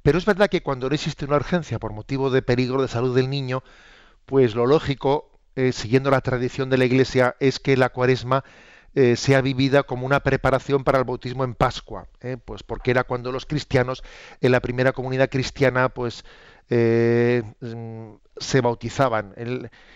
pero 0.01 0.17
es 0.17 0.25
verdad 0.25 0.49
que 0.49 0.63
cuando 0.63 0.89
no 0.89 0.95
existe 0.95 1.25
una 1.25 1.35
urgencia 1.35 1.77
por 1.77 1.93
motivo 1.93 2.29
de 2.29 2.41
peligro 2.41 2.81
de 2.81 2.87
salud 2.87 3.15
del 3.15 3.29
niño, 3.29 3.63
pues 4.25 4.55
lo 4.55 4.65
lógico, 4.65 5.29
siguiendo 5.71 6.11
la 6.11 6.21
tradición 6.21 6.69
de 6.69 6.77
la 6.77 6.85
Iglesia, 6.85 7.37
es 7.39 7.59
que 7.59 7.77
la 7.77 7.89
cuaresma 7.89 8.43
sea 9.15 9.41
vivida 9.41 9.83
como 9.83 10.05
una 10.05 10.19
preparación 10.21 10.83
para 10.83 10.97
el 10.97 11.05
bautismo 11.05 11.45
en 11.45 11.55
Pascua, 11.55 12.09
pues 12.43 12.63
porque 12.63 12.91
era 12.91 13.05
cuando 13.05 13.31
los 13.31 13.45
cristianos 13.45 14.03
en 14.41 14.51
la 14.51 14.59
primera 14.59 14.91
comunidad 14.91 15.29
cristiana, 15.29 15.87
pues 15.87 16.25
eh, 16.69 17.43
mm, 17.61 18.13
se 18.37 18.61
bautizaban. 18.61 19.33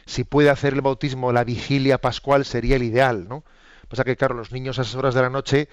si 0.05 0.23
puede 0.23 0.49
hacer 0.49 0.73
el 0.73 0.81
bautismo 0.81 1.31
la 1.31 1.43
vigilia 1.43 1.99
pascual 1.99 2.45
sería 2.45 2.75
el 2.75 2.83
ideal, 2.83 3.27
¿no? 3.27 3.43
Pasa 3.87 4.03
que, 4.03 4.15
claro, 4.15 4.35
los 4.35 4.51
niños 4.51 4.79
a 4.79 4.83
esas 4.83 4.95
horas 4.95 5.13
de 5.13 5.21
la 5.21 5.29
noche, 5.29 5.67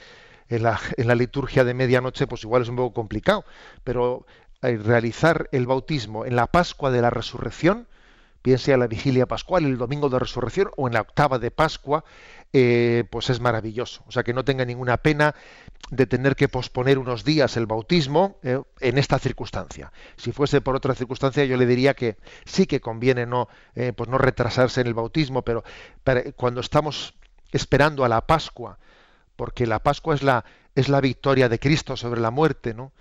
en 0.49 0.64
la, 0.64 0.80
en 0.96 1.07
la 1.07 1.14
liturgia 1.14 1.64
de 1.64 1.74
medianoche, 1.74 2.26
pues 2.26 2.42
igual 2.44 2.62
es 2.62 2.68
un 2.68 2.76
poco 2.76 2.94
complicado, 2.94 3.44
pero 3.84 4.26
eh, 4.62 4.76
realizar 4.76 5.49
el 5.53 5.66
bautismo 5.66 6.26
en 6.26 6.34
la 6.34 6.49
Pascua 6.49 6.90
de 6.90 7.01
la 7.01 7.11
Resurrección, 7.11 7.86
piense 8.42 8.72
a 8.72 8.76
la 8.76 8.86
vigilia 8.86 9.26
pascual, 9.26 9.64
el 9.64 9.78
domingo 9.78 10.09
de 10.09 10.18
resurrección 10.18 10.70
o 10.76 10.88
en 10.88 10.94
la 10.94 11.03
octava 11.03 11.38
de 11.38 11.51
Pascua, 11.51 12.05
eh, 12.53 13.05
pues 13.11 13.28
es 13.28 13.40
maravilloso. 13.40 14.03
O 14.07 14.12
sea, 14.12 14.22
que 14.22 14.32
no 14.32 14.44
tenga 14.44 14.64
ninguna 14.64 14.96
pena 14.96 15.34
de 15.90 16.07
tener 16.07 16.34
que 16.34 16.49
posponer 16.49 16.99
unos 16.99 17.24
días 17.24 17.57
el 17.57 17.66
bautismo 17.66 18.38
eh, 18.42 18.61
en 18.80 18.99
esta 18.99 19.18
circunstancia. 19.18 19.92
Si 20.16 20.32
fuese 20.32 20.61
por 20.61 20.74
otra 20.74 20.94
circunstancia, 20.94 21.44
yo 21.44 21.57
le 21.57 21.66
diría 21.66 21.94
que 21.94 22.16
sí 22.46 22.66
que 22.66 22.80
conviene 22.80 23.26
no, 23.26 23.49
eh, 23.74 23.92
pues 23.92 24.09
no 24.09 24.16
retrasarse 24.16 24.80
en 24.80 24.86
el 24.86 24.94
bautismo, 24.94 25.42
pero, 25.42 25.62
cuando 26.36 26.61
estamos 26.61 27.14
esperando 27.53 28.05
a 28.05 28.09
la 28.09 28.26
Pascua, 28.26 28.78
porque 29.36 29.66
la 29.66 29.80
Pascua 29.80 30.14
es 30.14 30.22
la, 30.22 30.44
es 30.74 30.88
la 30.88 31.01
victoria 31.01 31.49
de 31.49 31.59
Cristo 31.59 31.96
sobre 31.96 32.20
la 32.20 32.30
muerte, 32.30 32.72
¿no? 32.72 32.92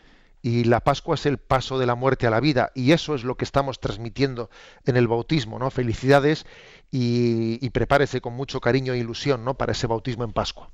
y 0.42 0.64
la 0.64 0.80
Pascua 0.82 1.16
es 1.16 1.26
el 1.26 1.40
paso 1.40 1.80
de 1.80 1.86
la 1.86 1.96
muerte 1.96 2.28
a 2.28 2.30
la 2.30 2.40
vida 2.40 2.72
y 2.76 2.92
eso 2.92 3.16
es 3.16 3.24
lo 3.24 3.36
que 3.36 3.46
estamos 3.46 3.80
transmitiendo 3.80 4.50
en 4.86 4.96
el 4.96 5.08
bautismo, 5.08 5.60
¿no? 5.60 5.70
Felicidades 5.72 6.46
y, 6.92 7.70
prepárese 7.72 8.22
con 8.22 8.34
mucho 8.34 8.62
cariño 8.62 8.94
e 8.94 8.98
ilusión, 8.98 9.44
¿no? 9.44 9.56
Para 9.56 9.74
ese 9.74 9.88
bautismo 9.88 10.24
en 10.24 10.34
Pascua. 10.34 10.70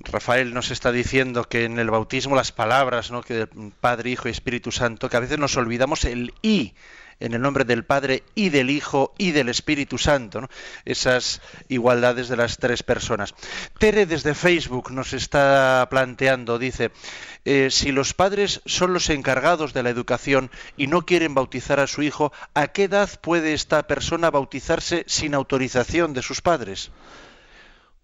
Rafael 0.00 0.54
nos 0.54 0.70
está 0.70 0.92
diciendo 0.92 1.44
que 1.44 1.64
en 1.64 1.78
el 1.78 1.90
bautismo 1.90 2.34
las 2.34 2.52
palabras, 2.52 3.10
¿no? 3.10 3.22
que 3.22 3.46
Padre, 3.80 4.10
Hijo 4.10 4.28
y 4.28 4.30
Espíritu 4.30 4.72
Santo, 4.72 5.10
que 5.10 5.16
a 5.16 5.20
veces 5.20 5.38
nos 5.38 5.56
olvidamos 5.56 6.04
el 6.04 6.32
y 6.40 6.74
en 7.20 7.34
el 7.34 7.42
nombre 7.42 7.64
del 7.64 7.84
Padre 7.84 8.24
y 8.34 8.48
del 8.48 8.70
Hijo 8.70 9.14
y 9.18 9.30
del 9.30 9.48
Espíritu 9.48 9.98
Santo, 9.98 10.48
esas 10.84 11.40
igualdades 11.68 12.28
de 12.28 12.36
las 12.36 12.56
tres 12.58 12.82
personas. 12.82 13.34
Tere 13.78 14.06
desde 14.06 14.34
Facebook 14.34 14.90
nos 14.90 15.12
está 15.12 15.86
planteando, 15.90 16.58
dice, 16.58 16.90
eh, 17.44 17.68
si 17.70 17.92
los 17.92 18.14
padres 18.14 18.62
son 18.66 18.92
los 18.92 19.08
encargados 19.10 19.72
de 19.72 19.82
la 19.82 19.90
educación 19.90 20.50
y 20.76 20.86
no 20.86 21.06
quieren 21.06 21.34
bautizar 21.34 21.80
a 21.80 21.86
su 21.86 22.02
hijo, 22.02 22.32
¿a 22.54 22.68
qué 22.68 22.84
edad 22.84 23.08
puede 23.20 23.52
esta 23.52 23.86
persona 23.86 24.30
bautizarse 24.30 25.04
sin 25.06 25.34
autorización 25.34 26.12
de 26.12 26.22
sus 26.22 26.40
padres? 26.40 26.90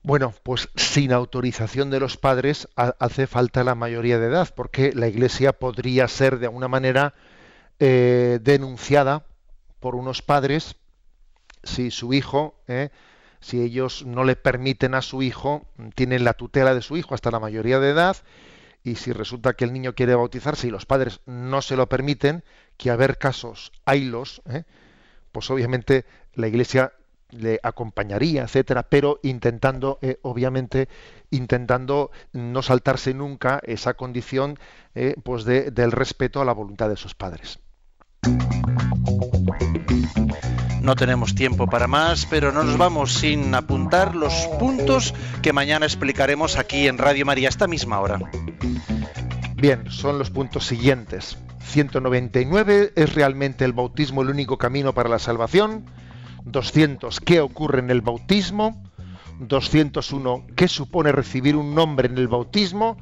Bueno, 0.02 0.32
pues 0.44 0.68
sin 0.76 1.12
autorización 1.12 1.90
de 1.90 1.98
los 1.98 2.16
padres 2.16 2.68
hace 2.76 3.26
falta 3.26 3.64
la 3.64 3.74
mayoría 3.74 4.20
de 4.20 4.28
edad, 4.28 4.48
porque 4.54 4.92
la 4.94 5.08
Iglesia 5.08 5.52
podría 5.52 6.06
ser 6.06 6.38
de 6.38 6.46
alguna 6.46 6.68
manera 6.68 7.12
eh, 7.78 8.38
denunciada 8.42 9.26
por 9.80 9.96
unos 9.96 10.22
padres 10.22 10.76
si 11.62 11.90
su 11.90 12.14
hijo, 12.14 12.58
eh, 12.68 12.88
si 13.40 13.60
ellos 13.60 14.06
no 14.06 14.24
le 14.24 14.34
permiten 14.34 14.94
a 14.94 15.02
su 15.02 15.22
hijo, 15.22 15.66
tienen 15.94 16.24
la 16.24 16.32
tutela 16.32 16.74
de 16.74 16.80
su 16.80 16.96
hijo 16.96 17.14
hasta 17.14 17.30
la 17.30 17.40
mayoría 17.40 17.78
de 17.78 17.90
edad, 17.90 18.16
y 18.82 18.96
si 18.96 19.12
resulta 19.12 19.54
que 19.54 19.64
el 19.64 19.74
niño 19.74 19.94
quiere 19.94 20.14
bautizarse 20.14 20.68
y 20.68 20.70
los 20.70 20.86
padres 20.86 21.20
no 21.26 21.60
se 21.60 21.76
lo 21.76 21.88
permiten, 21.88 22.44
que 22.78 22.90
haber 22.90 23.18
casos 23.18 23.72
haylos, 23.84 24.42
eh, 24.48 24.64
pues 25.32 25.50
obviamente 25.50 26.06
la 26.34 26.48
Iglesia 26.48 26.94
le 27.30 27.60
acompañaría, 27.62 28.44
etcétera, 28.44 28.84
pero 28.84 29.18
intentando, 29.22 29.98
obviamente, 30.22 30.88
intentando 31.30 32.10
no 32.32 32.62
saltarse 32.62 33.12
nunca 33.12 33.60
esa 33.64 33.94
condición, 33.94 34.58
pues 35.24 35.44
de, 35.44 35.72
del 35.72 35.90
respeto 35.90 36.40
a 36.40 36.44
la 36.44 36.52
voluntad 36.52 36.88
de 36.88 36.96
sus 36.96 37.16
padres. 37.16 37.58
No 40.86 40.94
tenemos 40.94 41.34
tiempo 41.34 41.66
para 41.66 41.88
más, 41.88 42.26
pero 42.26 42.52
no 42.52 42.62
nos 42.62 42.78
vamos 42.78 43.14
sin 43.14 43.52
apuntar 43.54 44.14
los 44.14 44.32
puntos 44.60 45.14
que 45.42 45.52
mañana 45.52 45.84
explicaremos 45.84 46.56
aquí 46.56 46.86
en 46.86 46.96
Radio 46.96 47.26
María, 47.26 47.48
esta 47.48 47.66
misma 47.66 47.98
hora. 47.98 48.20
Bien, 49.56 49.90
son 49.90 50.18
los 50.18 50.30
puntos 50.30 50.64
siguientes. 50.64 51.38
199 51.60 52.92
es 52.94 53.14
realmente 53.14 53.64
el 53.64 53.72
bautismo 53.72 54.22
el 54.22 54.30
único 54.30 54.58
camino 54.58 54.92
para 54.92 55.08
la 55.08 55.18
salvación. 55.18 55.86
200, 56.44 57.20
¿qué 57.20 57.40
ocurre 57.40 57.80
en 57.80 57.90
el 57.90 58.00
bautismo? 58.00 58.80
201, 59.40 60.46
¿qué 60.54 60.68
supone 60.68 61.10
recibir 61.10 61.56
un 61.56 61.74
nombre 61.74 62.06
en 62.06 62.16
el 62.16 62.28
bautismo? 62.28 62.96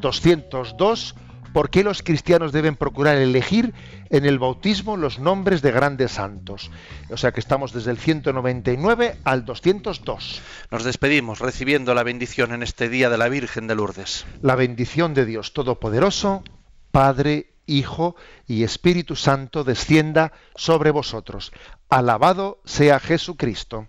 202, 0.00 1.14
¿Por 1.52 1.68
qué 1.68 1.84
los 1.84 2.02
cristianos 2.02 2.52
deben 2.52 2.76
procurar 2.76 3.16
elegir 3.16 3.74
en 4.10 4.24
el 4.24 4.38
bautismo 4.38 4.96
los 4.96 5.18
nombres 5.18 5.60
de 5.60 5.70
grandes 5.70 6.12
santos? 6.12 6.70
O 7.10 7.16
sea 7.16 7.32
que 7.32 7.40
estamos 7.40 7.72
desde 7.72 7.90
el 7.90 7.98
199 7.98 9.16
al 9.24 9.44
202. 9.44 10.42
Nos 10.70 10.84
despedimos 10.84 11.40
recibiendo 11.40 11.94
la 11.94 12.02
bendición 12.02 12.52
en 12.52 12.62
este 12.62 12.88
día 12.88 13.10
de 13.10 13.18
la 13.18 13.28
Virgen 13.28 13.66
de 13.66 13.74
Lourdes. 13.74 14.24
La 14.40 14.56
bendición 14.56 15.12
de 15.12 15.26
Dios 15.26 15.52
Todopoderoso, 15.52 16.42
Padre, 16.90 17.52
Hijo 17.66 18.16
y 18.46 18.64
Espíritu 18.64 19.14
Santo 19.14 19.62
descienda 19.62 20.32
sobre 20.56 20.90
vosotros. 20.90 21.52
Alabado 21.88 22.60
sea 22.64 22.98
Jesucristo. 22.98 23.88